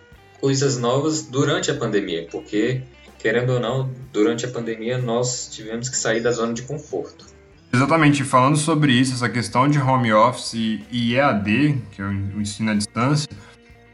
coisas 0.45 0.77
novas 0.77 1.23
durante 1.23 1.71
a 1.71 1.75
pandemia, 1.75 2.29
porque, 2.31 2.83
querendo 3.19 3.55
ou 3.55 3.61
não, 3.61 3.91
durante 4.13 4.45
a 4.45 4.49
pandemia 4.51 4.99
nós 4.99 5.49
tivemos 5.51 5.89
que 5.89 5.97
sair 5.97 6.21
da 6.21 6.31
zona 6.33 6.53
de 6.53 6.61
conforto. 6.61 7.25
Exatamente, 7.73 8.23
falando 8.25 8.59
sobre 8.59 8.93
isso, 8.93 9.15
essa 9.15 9.27
questão 9.27 9.67
de 9.67 9.79
home 9.79 10.13
office 10.13 10.53
e 10.93 11.15
EAD, 11.15 11.83
que 11.91 12.03
é 12.03 12.05
o 12.05 12.43
ensino 12.43 12.73
à 12.73 12.75
distância, 12.75 13.27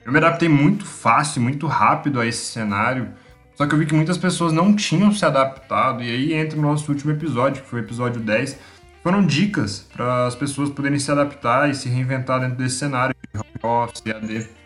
eu 0.04 0.10
me 0.10 0.18
adaptei 0.18 0.48
muito 0.48 0.84
fácil, 0.84 1.40
muito 1.40 1.68
rápido 1.68 2.18
a 2.18 2.26
esse 2.26 2.44
cenário. 2.46 3.10
Só 3.54 3.64
que 3.64 3.72
eu 3.72 3.78
vi 3.78 3.86
que 3.86 3.94
muitas 3.94 4.18
pessoas 4.18 4.52
não 4.52 4.74
tinham 4.74 5.12
se 5.12 5.24
adaptado, 5.24 6.02
e 6.02 6.10
aí 6.10 6.34
entra 6.34 6.58
o 6.58 6.62
nosso 6.62 6.90
último 6.90 7.12
episódio, 7.12 7.62
que 7.62 7.68
foi 7.68 7.80
o 7.80 7.84
episódio 7.84 8.20
10. 8.20 8.58
Foram 9.04 9.24
dicas 9.24 9.86
para 9.92 10.26
as 10.26 10.34
pessoas 10.34 10.68
poderem 10.68 10.98
se 10.98 11.12
adaptar 11.12 11.70
e 11.70 11.76
se 11.76 11.88
reinventar 11.88 12.40
dentro 12.40 12.56
desse 12.56 12.74
cenário 12.74 13.14
de 13.32 13.38
home 13.38 13.84
office, 13.84 14.02
EAD 14.04 14.59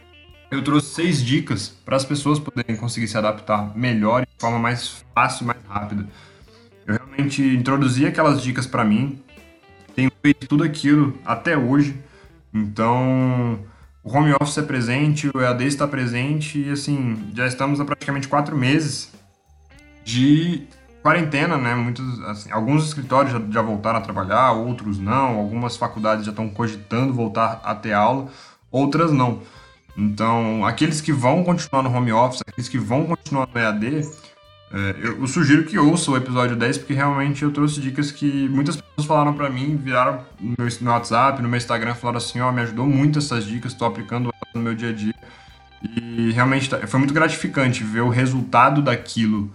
eu 0.54 0.62
trouxe 0.62 0.94
seis 0.94 1.22
dicas 1.22 1.68
para 1.84 1.96
as 1.96 2.04
pessoas 2.04 2.38
poderem 2.38 2.76
conseguir 2.76 3.08
se 3.08 3.16
adaptar 3.16 3.76
melhor 3.76 4.22
e 4.22 4.26
de 4.26 4.40
forma 4.40 4.58
mais 4.58 5.04
fácil, 5.14 5.46
mais 5.46 5.58
rápida. 5.68 6.06
Eu 6.86 6.94
realmente 6.94 7.42
introduzi 7.42 8.06
aquelas 8.06 8.42
dicas 8.42 8.66
para 8.66 8.84
mim, 8.84 9.22
tenho 9.94 10.10
feito 10.22 10.46
tudo 10.46 10.64
aquilo 10.64 11.18
até 11.24 11.56
hoje, 11.56 11.98
então 12.52 13.58
o 14.02 14.14
home 14.14 14.34
office 14.40 14.58
é 14.58 14.62
presente, 14.62 15.30
o 15.34 15.40
EAD 15.40 15.64
está 15.64 15.88
presente 15.88 16.58
e 16.58 16.70
assim, 16.70 17.30
já 17.34 17.46
estamos 17.46 17.80
há 17.80 17.84
praticamente 17.84 18.28
quatro 18.28 18.56
meses 18.56 19.12
de 20.04 20.66
quarentena, 21.02 21.56
né? 21.56 21.74
Muitos, 21.74 22.20
assim, 22.24 22.50
alguns 22.50 22.86
escritórios 22.86 23.32
já, 23.32 23.40
já 23.50 23.62
voltaram 23.62 23.98
a 23.98 24.02
trabalhar, 24.02 24.52
outros 24.52 24.98
não, 24.98 25.38
algumas 25.38 25.76
faculdades 25.76 26.24
já 26.24 26.30
estão 26.30 26.48
cogitando 26.48 27.12
voltar 27.12 27.60
a 27.62 27.74
ter 27.74 27.92
aula, 27.92 28.28
outras 28.70 29.12
não. 29.12 29.42
Então, 29.96 30.64
aqueles 30.64 31.00
que 31.00 31.12
vão 31.12 31.44
continuar 31.44 31.82
no 31.82 31.94
home 31.94 32.12
office, 32.12 32.42
aqueles 32.46 32.68
que 32.68 32.78
vão 32.78 33.06
continuar 33.06 33.48
no 33.52 33.60
EAD, 33.60 34.08
é, 34.72 34.96
eu, 35.00 35.26
sugiro 35.28 35.64
que 35.64 35.78
ouçam 35.78 36.14
o 36.14 36.16
episódio 36.16 36.56
10, 36.56 36.78
porque 36.78 36.94
realmente 36.94 37.44
eu 37.44 37.52
trouxe 37.52 37.80
dicas 37.80 38.10
que 38.10 38.48
muitas 38.48 38.76
pessoas 38.76 39.06
falaram 39.06 39.32
para 39.32 39.48
mim, 39.48 39.76
viraram 39.76 40.24
no 40.40 40.56
meu, 40.58 40.68
no 40.80 40.90
WhatsApp, 40.90 41.40
no 41.40 41.48
meu 41.48 41.58
Instagram, 41.58 41.94
falaram 41.94 42.18
assim, 42.18 42.40
ó, 42.40 42.48
oh, 42.48 42.52
me 42.52 42.62
ajudou 42.62 42.86
muito 42.86 43.20
essas 43.20 43.44
dicas, 43.44 43.72
estou 43.72 43.86
aplicando 43.86 44.34
no 44.52 44.60
meu 44.60 44.74
dia 44.74 44.88
a 44.88 44.92
dia. 44.92 45.14
E 45.80 46.32
realmente 46.32 46.68
tá, 46.68 46.84
foi 46.86 46.98
muito 46.98 47.14
gratificante 47.14 47.84
ver 47.84 48.00
o 48.00 48.08
resultado 48.08 48.82
daquilo 48.82 49.48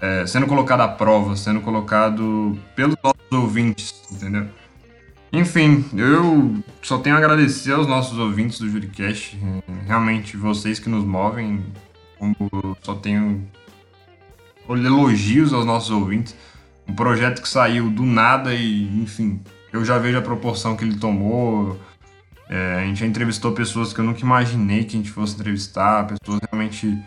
é, 0.00 0.26
sendo 0.26 0.46
colocado 0.46 0.80
à 0.80 0.88
prova, 0.88 1.36
sendo 1.36 1.60
colocado 1.60 2.58
pelos 2.74 2.96
nossos 3.02 3.30
ouvintes, 3.30 3.94
entendeu? 4.10 4.48
Enfim, 5.32 5.84
eu 5.96 6.62
só 6.82 6.98
tenho 6.98 7.16
a 7.16 7.18
agradecer 7.18 7.72
aos 7.72 7.86
nossos 7.86 8.18
ouvintes 8.18 8.58
do 8.58 8.68
Juricast, 8.68 9.38
realmente 9.86 10.36
vocês 10.36 10.78
que 10.78 10.90
nos 10.90 11.04
movem, 11.04 11.64
só 12.82 12.94
tenho 12.96 13.48
elogios 14.68 15.54
aos 15.54 15.64
nossos 15.64 15.90
ouvintes. 15.90 16.36
um 16.86 16.94
projeto 16.94 17.40
que 17.40 17.48
saiu 17.48 17.88
do 17.88 18.04
nada 18.04 18.54
e, 18.54 18.84
enfim, 19.00 19.40
eu 19.72 19.84
já 19.84 19.98
vejo 19.98 20.18
a 20.18 20.22
proporção 20.22 20.76
que 20.76 20.84
ele 20.84 20.96
tomou. 20.96 21.80
É, 22.48 22.80
a 22.80 22.84
gente 22.84 23.00
já 23.00 23.06
entrevistou 23.06 23.52
pessoas 23.52 23.92
que 23.94 24.00
eu 24.00 24.04
nunca 24.04 24.20
imaginei 24.20 24.84
que 24.84 24.96
a 24.96 24.98
gente 24.98 25.10
fosse 25.10 25.34
entrevistar, 25.34 26.06
pessoas 26.06 26.40
realmente 26.50 26.98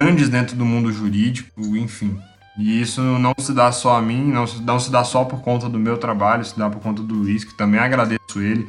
grandes 0.00 0.28
dentro 0.28 0.56
do 0.56 0.64
mundo 0.64 0.90
jurídico, 0.92 1.76
enfim. 1.76 2.18
E 2.56 2.80
isso 2.80 3.00
não 3.00 3.32
se 3.38 3.52
dá 3.52 3.72
só 3.72 3.96
a 3.96 4.02
mim, 4.02 4.24
não 4.30 4.46
se, 4.46 4.62
não 4.62 4.78
se 4.78 4.90
dá 4.90 5.02
só 5.04 5.24
por 5.24 5.40
conta 5.40 5.68
do 5.68 5.78
meu 5.78 5.96
trabalho, 5.96 6.44
se 6.44 6.58
dá 6.58 6.68
por 6.68 6.80
conta 6.82 7.02
do 7.02 7.14
Luiz, 7.14 7.44
que 7.44 7.54
também 7.54 7.80
agradeço 7.80 8.40
ele, 8.40 8.68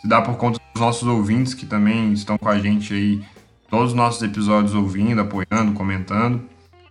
se 0.00 0.06
dá 0.06 0.20
por 0.20 0.36
conta 0.36 0.60
dos 0.72 0.80
nossos 0.80 1.08
ouvintes 1.08 1.54
que 1.54 1.64
também 1.64 2.12
estão 2.12 2.36
com 2.36 2.48
a 2.48 2.58
gente 2.58 2.92
aí, 2.92 3.24
todos 3.70 3.90
os 3.90 3.94
nossos 3.94 4.22
episódios 4.22 4.74
ouvindo, 4.74 5.20
apoiando, 5.20 5.72
comentando. 5.72 6.42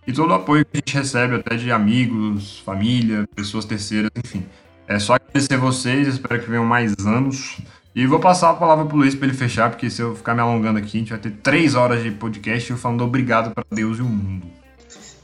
E 0.06 0.12
todo 0.12 0.30
o 0.30 0.34
apoio 0.34 0.66
que 0.66 0.72
a 0.74 0.76
gente 0.78 0.94
recebe 0.94 1.36
até 1.36 1.56
de 1.56 1.70
amigos, 1.70 2.58
família, 2.60 3.26
pessoas 3.34 3.64
terceiras, 3.64 4.10
enfim. 4.22 4.44
É 4.86 4.98
só 4.98 5.14
agradecer 5.14 5.56
vocês, 5.56 6.08
espero 6.08 6.42
que 6.42 6.50
venham 6.50 6.64
mais 6.66 6.94
anos. 7.06 7.58
E 7.94 8.06
vou 8.06 8.18
passar 8.18 8.50
a 8.50 8.54
palavra 8.54 8.84
pro 8.84 8.96
Luiz 8.96 9.14
para 9.14 9.28
ele 9.28 9.36
fechar, 9.36 9.70
porque 9.70 9.88
se 9.88 10.02
eu 10.02 10.14
ficar 10.16 10.34
me 10.34 10.40
alongando 10.40 10.78
aqui, 10.78 10.96
a 10.96 11.00
gente 11.00 11.10
vai 11.10 11.18
ter 11.18 11.30
três 11.30 11.74
horas 11.74 12.02
de 12.02 12.10
podcast 12.10 12.70
eu 12.70 12.76
falando 12.76 13.04
obrigado 13.04 13.54
para 13.54 13.64
Deus 13.70 13.98
e 13.98 14.02
o 14.02 14.04
mundo. 14.04 14.63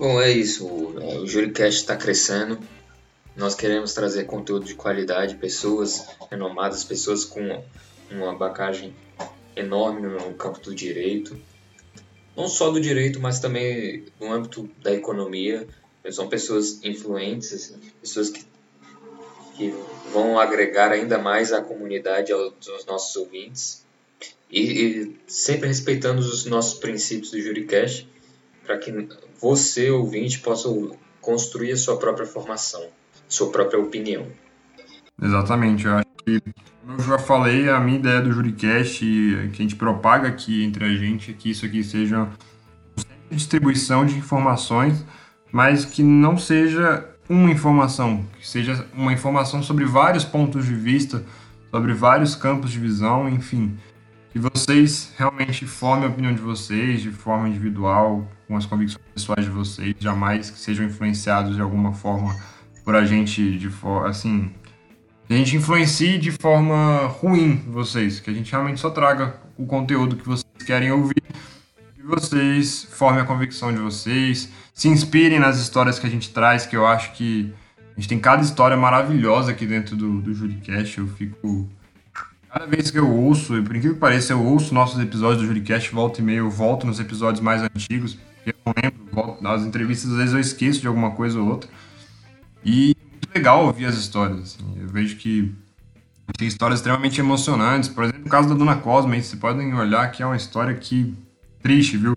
Bom, 0.01 0.19
é 0.19 0.31
isso. 0.31 0.67
O, 0.67 1.21
o 1.21 1.27
JúriCast 1.27 1.81
está 1.81 1.95
crescendo. 1.95 2.59
Nós 3.37 3.55
queremos 3.55 3.93
trazer 3.93 4.25
conteúdo 4.25 4.65
de 4.65 4.75
qualidade, 4.75 5.35
pessoas 5.35 6.07
renomadas, 6.31 6.83
pessoas 6.83 7.23
com 7.23 7.63
uma 8.11 8.35
bagagem 8.35 8.97
enorme 9.55 10.01
no 10.01 10.33
campo 10.33 10.59
do 10.59 10.75
direito. 10.75 11.39
Não 12.35 12.49
só 12.49 12.71
do 12.71 12.81
direito, 12.81 13.21
mas 13.21 13.41
também 13.41 14.07
no 14.19 14.33
âmbito 14.33 14.71
da 14.83 14.91
economia. 14.91 15.69
São 16.11 16.31
pessoas 16.31 16.83
influentes, 16.83 17.77
pessoas 18.01 18.31
que, 18.31 18.43
que 19.55 19.75
vão 20.15 20.39
agregar 20.39 20.93
ainda 20.93 21.19
mais 21.19 21.53
à 21.53 21.61
comunidade, 21.61 22.33
aos, 22.33 22.55
aos 22.71 22.87
nossos 22.87 23.15
ouvintes. 23.17 23.85
E, 24.51 24.63
e, 24.63 25.17
sempre 25.27 25.69
respeitando 25.69 26.21
os 26.21 26.47
nossos 26.47 26.79
princípios 26.79 27.33
do 27.33 27.39
JuriCast, 27.39 28.09
para 28.71 28.79
que 28.79 29.09
você, 29.43 29.91
ouvinte, 29.91 30.39
possa 30.39 30.69
construir 31.21 31.73
a 31.73 31.77
sua 31.77 31.97
própria 31.97 32.25
formação, 32.25 32.81
sua 33.29 33.51
própria 33.51 33.81
opinião. 33.81 34.29
Exatamente, 35.21 35.87
eu 35.87 35.95
acho 35.95 36.07
que, 36.25 36.41
como 36.81 36.97
eu 36.97 37.05
já 37.05 37.19
falei, 37.19 37.69
a 37.69 37.81
minha 37.81 37.99
ideia 37.99 38.21
do 38.21 38.33
Juricast, 38.33 39.01
que 39.01 39.59
a 39.59 39.63
gente 39.63 39.75
propaga 39.75 40.29
aqui 40.29 40.63
entre 40.63 40.85
a 40.85 40.95
gente, 40.95 41.33
é 41.33 41.35
que 41.35 41.51
isso 41.51 41.67
aqui 41.67 41.83
seja 41.83 42.19
uma 42.19 42.31
distribuição 43.33 44.07
de 44.07 44.17
informações, 44.17 45.05
mas 45.51 45.85
que 45.85 46.05
não 46.05 46.39
seja 46.39 47.05
uma 47.29 47.51
informação, 47.51 48.25
que 48.39 48.49
seja 48.49 48.87
uma 48.95 49.13
informação 49.13 49.65
sobre 49.65 49.85
vários 49.85 50.25
pontos 50.25 50.65
de 50.65 50.75
vista, 50.77 51.25
sobre 51.73 51.93
vários 51.93 52.37
campos 52.37 52.71
de 52.71 52.79
visão, 52.79 53.29
enfim, 53.29 53.77
que 54.31 54.39
vocês 54.39 55.13
realmente 55.19 55.67
formem 55.67 56.07
a 56.07 56.09
opinião 56.09 56.33
de 56.33 56.41
vocês 56.41 57.03
de 57.03 57.11
forma 57.11 57.49
individual, 57.49 58.31
com 58.51 58.57
as 58.57 58.67
convicções 58.67 59.05
pessoais 59.15 59.45
de 59.45 59.51
vocês, 59.51 59.95
jamais 60.01 60.51
que 60.51 60.59
sejam 60.59 60.85
influenciados 60.85 61.55
de 61.55 61.63
alguma 61.63 61.93
forma 61.93 62.35
por 62.85 62.97
a 62.97 63.05
gente 63.05 63.57
de 63.57 63.71
forma 63.71 64.09
assim, 64.09 64.51
a 65.29 65.35
gente 65.35 65.55
influencie 65.55 66.19
de 66.19 66.33
forma 66.33 67.07
ruim 67.07 67.63
vocês, 67.69 68.19
que 68.19 68.29
a 68.29 68.33
gente 68.33 68.51
realmente 68.51 68.81
só 68.81 68.91
traga 68.91 69.37
o 69.57 69.65
conteúdo 69.65 70.17
que 70.17 70.27
vocês 70.27 70.45
querem 70.67 70.91
ouvir 70.91 71.23
e 71.97 72.03
vocês 72.03 72.89
formem 72.91 73.23
a 73.23 73.25
convicção 73.25 73.73
de 73.73 73.79
vocês, 73.79 74.51
se 74.75 74.89
inspirem 74.89 75.39
nas 75.39 75.61
histórias 75.61 76.01
que 76.01 76.07
a 76.09 76.11
gente 76.11 76.31
traz, 76.31 76.67
que 76.67 76.77
eu 76.77 76.85
acho 76.85 77.13
que 77.13 77.55
a 77.77 78.01
gente 78.01 78.09
tem 78.09 78.19
cada 78.19 78.43
história 78.43 78.77
maravilhosa 78.77 79.53
aqui 79.53 79.65
dentro 79.65 79.95
do, 79.95 80.21
do 80.21 80.35
Juricast, 80.35 80.99
eu 80.99 81.07
fico 81.07 81.69
Cada 82.53 82.67
vez 82.67 82.91
que 82.91 82.99
eu 82.99 83.09
ouço, 83.09 83.57
e 83.57 83.63
por 83.63 83.77
incrível 83.77 83.95
que 83.95 84.01
pareça, 84.01 84.33
eu 84.33 84.45
ouço 84.45 84.75
nossos 84.75 85.01
episódios 85.01 85.41
do 85.41 85.47
Juricast, 85.47 85.93
volta 85.93 86.21
e 86.21 86.25
meia, 86.25 86.39
eu 86.39 86.51
volto 86.51 86.85
nos 86.85 86.99
episódios 86.99 87.41
mais 87.41 87.63
antigos, 87.63 88.19
eu 88.47 88.55
não 88.65 88.75
lembro, 88.83 89.01
volto, 89.13 89.43
nas 89.43 89.63
entrevistas 89.63 90.11
às 90.13 90.17
vezes 90.17 90.35
eu 90.35 90.41
esqueço 90.41 90.81
de 90.81 90.87
alguma 90.87 91.13
coisa 91.13 91.41
ou 91.41 91.49
outra. 91.49 91.71
E 92.65 92.97
é 93.31 93.39
legal 93.39 93.65
ouvir 93.65 93.87
as 93.87 93.97
histórias, 93.97 94.41
assim. 94.41 94.79
Eu 94.81 94.89
vejo 94.89 95.17
que 95.17 95.55
tem 96.37 96.49
histórias 96.49 96.81
extremamente 96.81 97.21
emocionantes. 97.21 97.89
Por 97.89 98.05
exemplo, 98.05 98.23
o 98.27 98.29
caso 98.29 98.49
da 98.49 98.55
Dona 98.55 98.77
Cosma, 98.77 99.15
vocês 99.15 99.35
podem 99.35 99.73
olhar 99.75 100.11
que 100.11 100.23
é 100.23 100.27
uma 100.27 100.37
história 100.37 100.75
que 100.75 101.15
triste, 101.63 101.97
viu? 101.97 102.17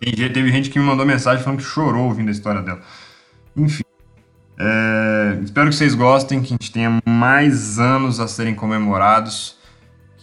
Teve 0.00 0.50
gente 0.50 0.68
que 0.68 0.78
me 0.78 0.84
mandou 0.84 1.06
mensagem 1.06 1.42
falando 1.44 1.60
que 1.60 1.64
chorou 1.64 2.06
ouvindo 2.06 2.28
a 2.28 2.32
história 2.32 2.60
dela. 2.60 2.82
Enfim. 3.56 3.84
É, 4.58 5.40
espero 5.42 5.70
que 5.70 5.76
vocês 5.76 5.94
gostem, 5.94 6.40
que 6.40 6.46
a 6.46 6.56
gente 6.56 6.72
tenha 6.72 7.00
mais 7.06 7.78
anos 7.78 8.20
a 8.20 8.28
serem 8.28 8.54
comemorados, 8.54 9.56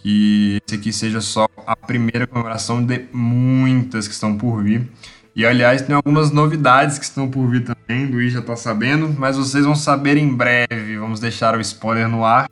que 0.02 0.62
esse 0.66 0.80
aqui 0.80 0.93
seja 0.93 1.22
só 1.22 1.47
a 1.66 1.76
primeira 1.76 2.26
comemoração 2.26 2.84
de 2.84 3.06
muitas 3.12 4.08
que 4.08 4.14
estão 4.14 4.38
por 4.38 4.64
vir. 4.64 4.89
E 5.36 5.45
aliás, 5.45 5.82
tem 5.82 5.95
algumas 5.95 6.32
novidades 6.32 6.97
que 6.97 7.06
estão 7.06 7.30
por 7.30 7.47
vir 7.47 7.64
também, 7.64 8.06
o 8.06 8.12
Luiz 8.12 8.34
já 8.34 8.39
está 8.39 8.56
sabendo, 8.56 9.16
mas 9.18 9.38
vocês 9.38 9.64
vão 9.64 9.76
saber 9.76 10.18
em 10.18 10.34
breve. 10.34 10.97
Vamos 10.97 11.20
deixar 11.20 11.56
o 11.56 11.62
spoiler 11.62 12.10
no 12.10 12.26
ar, 12.26 12.50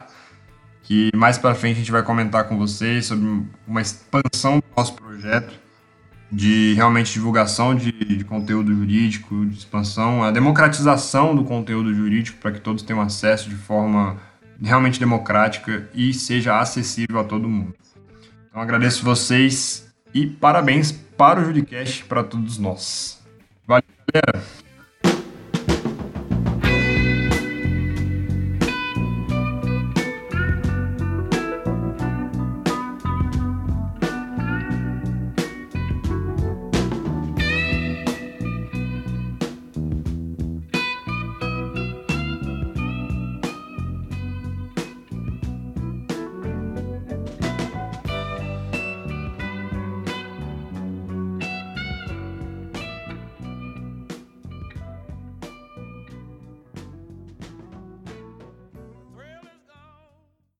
que 0.84 1.10
mais 1.16 1.38
para 1.38 1.56
frente 1.56 1.76
a 1.76 1.80
gente 1.80 1.91
vai 1.91 2.04
comentar 2.04 2.45
com 2.45 2.58
vocês 2.58 3.08
sobre 3.08 3.43
uma 3.68 3.82
expansão 3.82 4.60
do 4.60 4.64
nosso 4.76 4.93
projeto 4.93 5.68
de 6.32 6.74
realmente 6.74 7.14
divulgação 7.14 7.74
de, 7.74 7.91
de, 7.91 8.24
conteúdo 8.26 8.74
jurídico, 8.74 9.45
de 9.45 9.58
expansão, 9.58 10.24
a 10.24 10.32
democratização 10.32 11.36
do 11.36 11.43
conteúdo 11.43 11.93
jurídico 11.93 12.38
para 12.39 12.52
que 12.52 12.60
todos 12.60 12.84
tenham 12.84 13.02
acesso 13.02 13.50
de 13.50 13.56
forma 13.56 14.18
realmente 14.62 14.99
democrática 14.99 15.89
e 15.93 16.14
seja 16.14 16.60
acessível 16.60 17.20
a 17.20 17.24
todo 17.24 17.47
mundo. 17.47 17.76
Então 18.49 18.62
agradeço 18.62 19.03
vocês 19.03 19.93
e 20.14 20.26
parabéns 20.26 20.91
para 20.91 21.39
o 21.39 21.45
Juricast 21.45 22.05
para 22.05 22.24
todos 22.24 22.58
nós. 22.58 23.22
Valeu, 23.66 23.84
galera! 24.14 24.66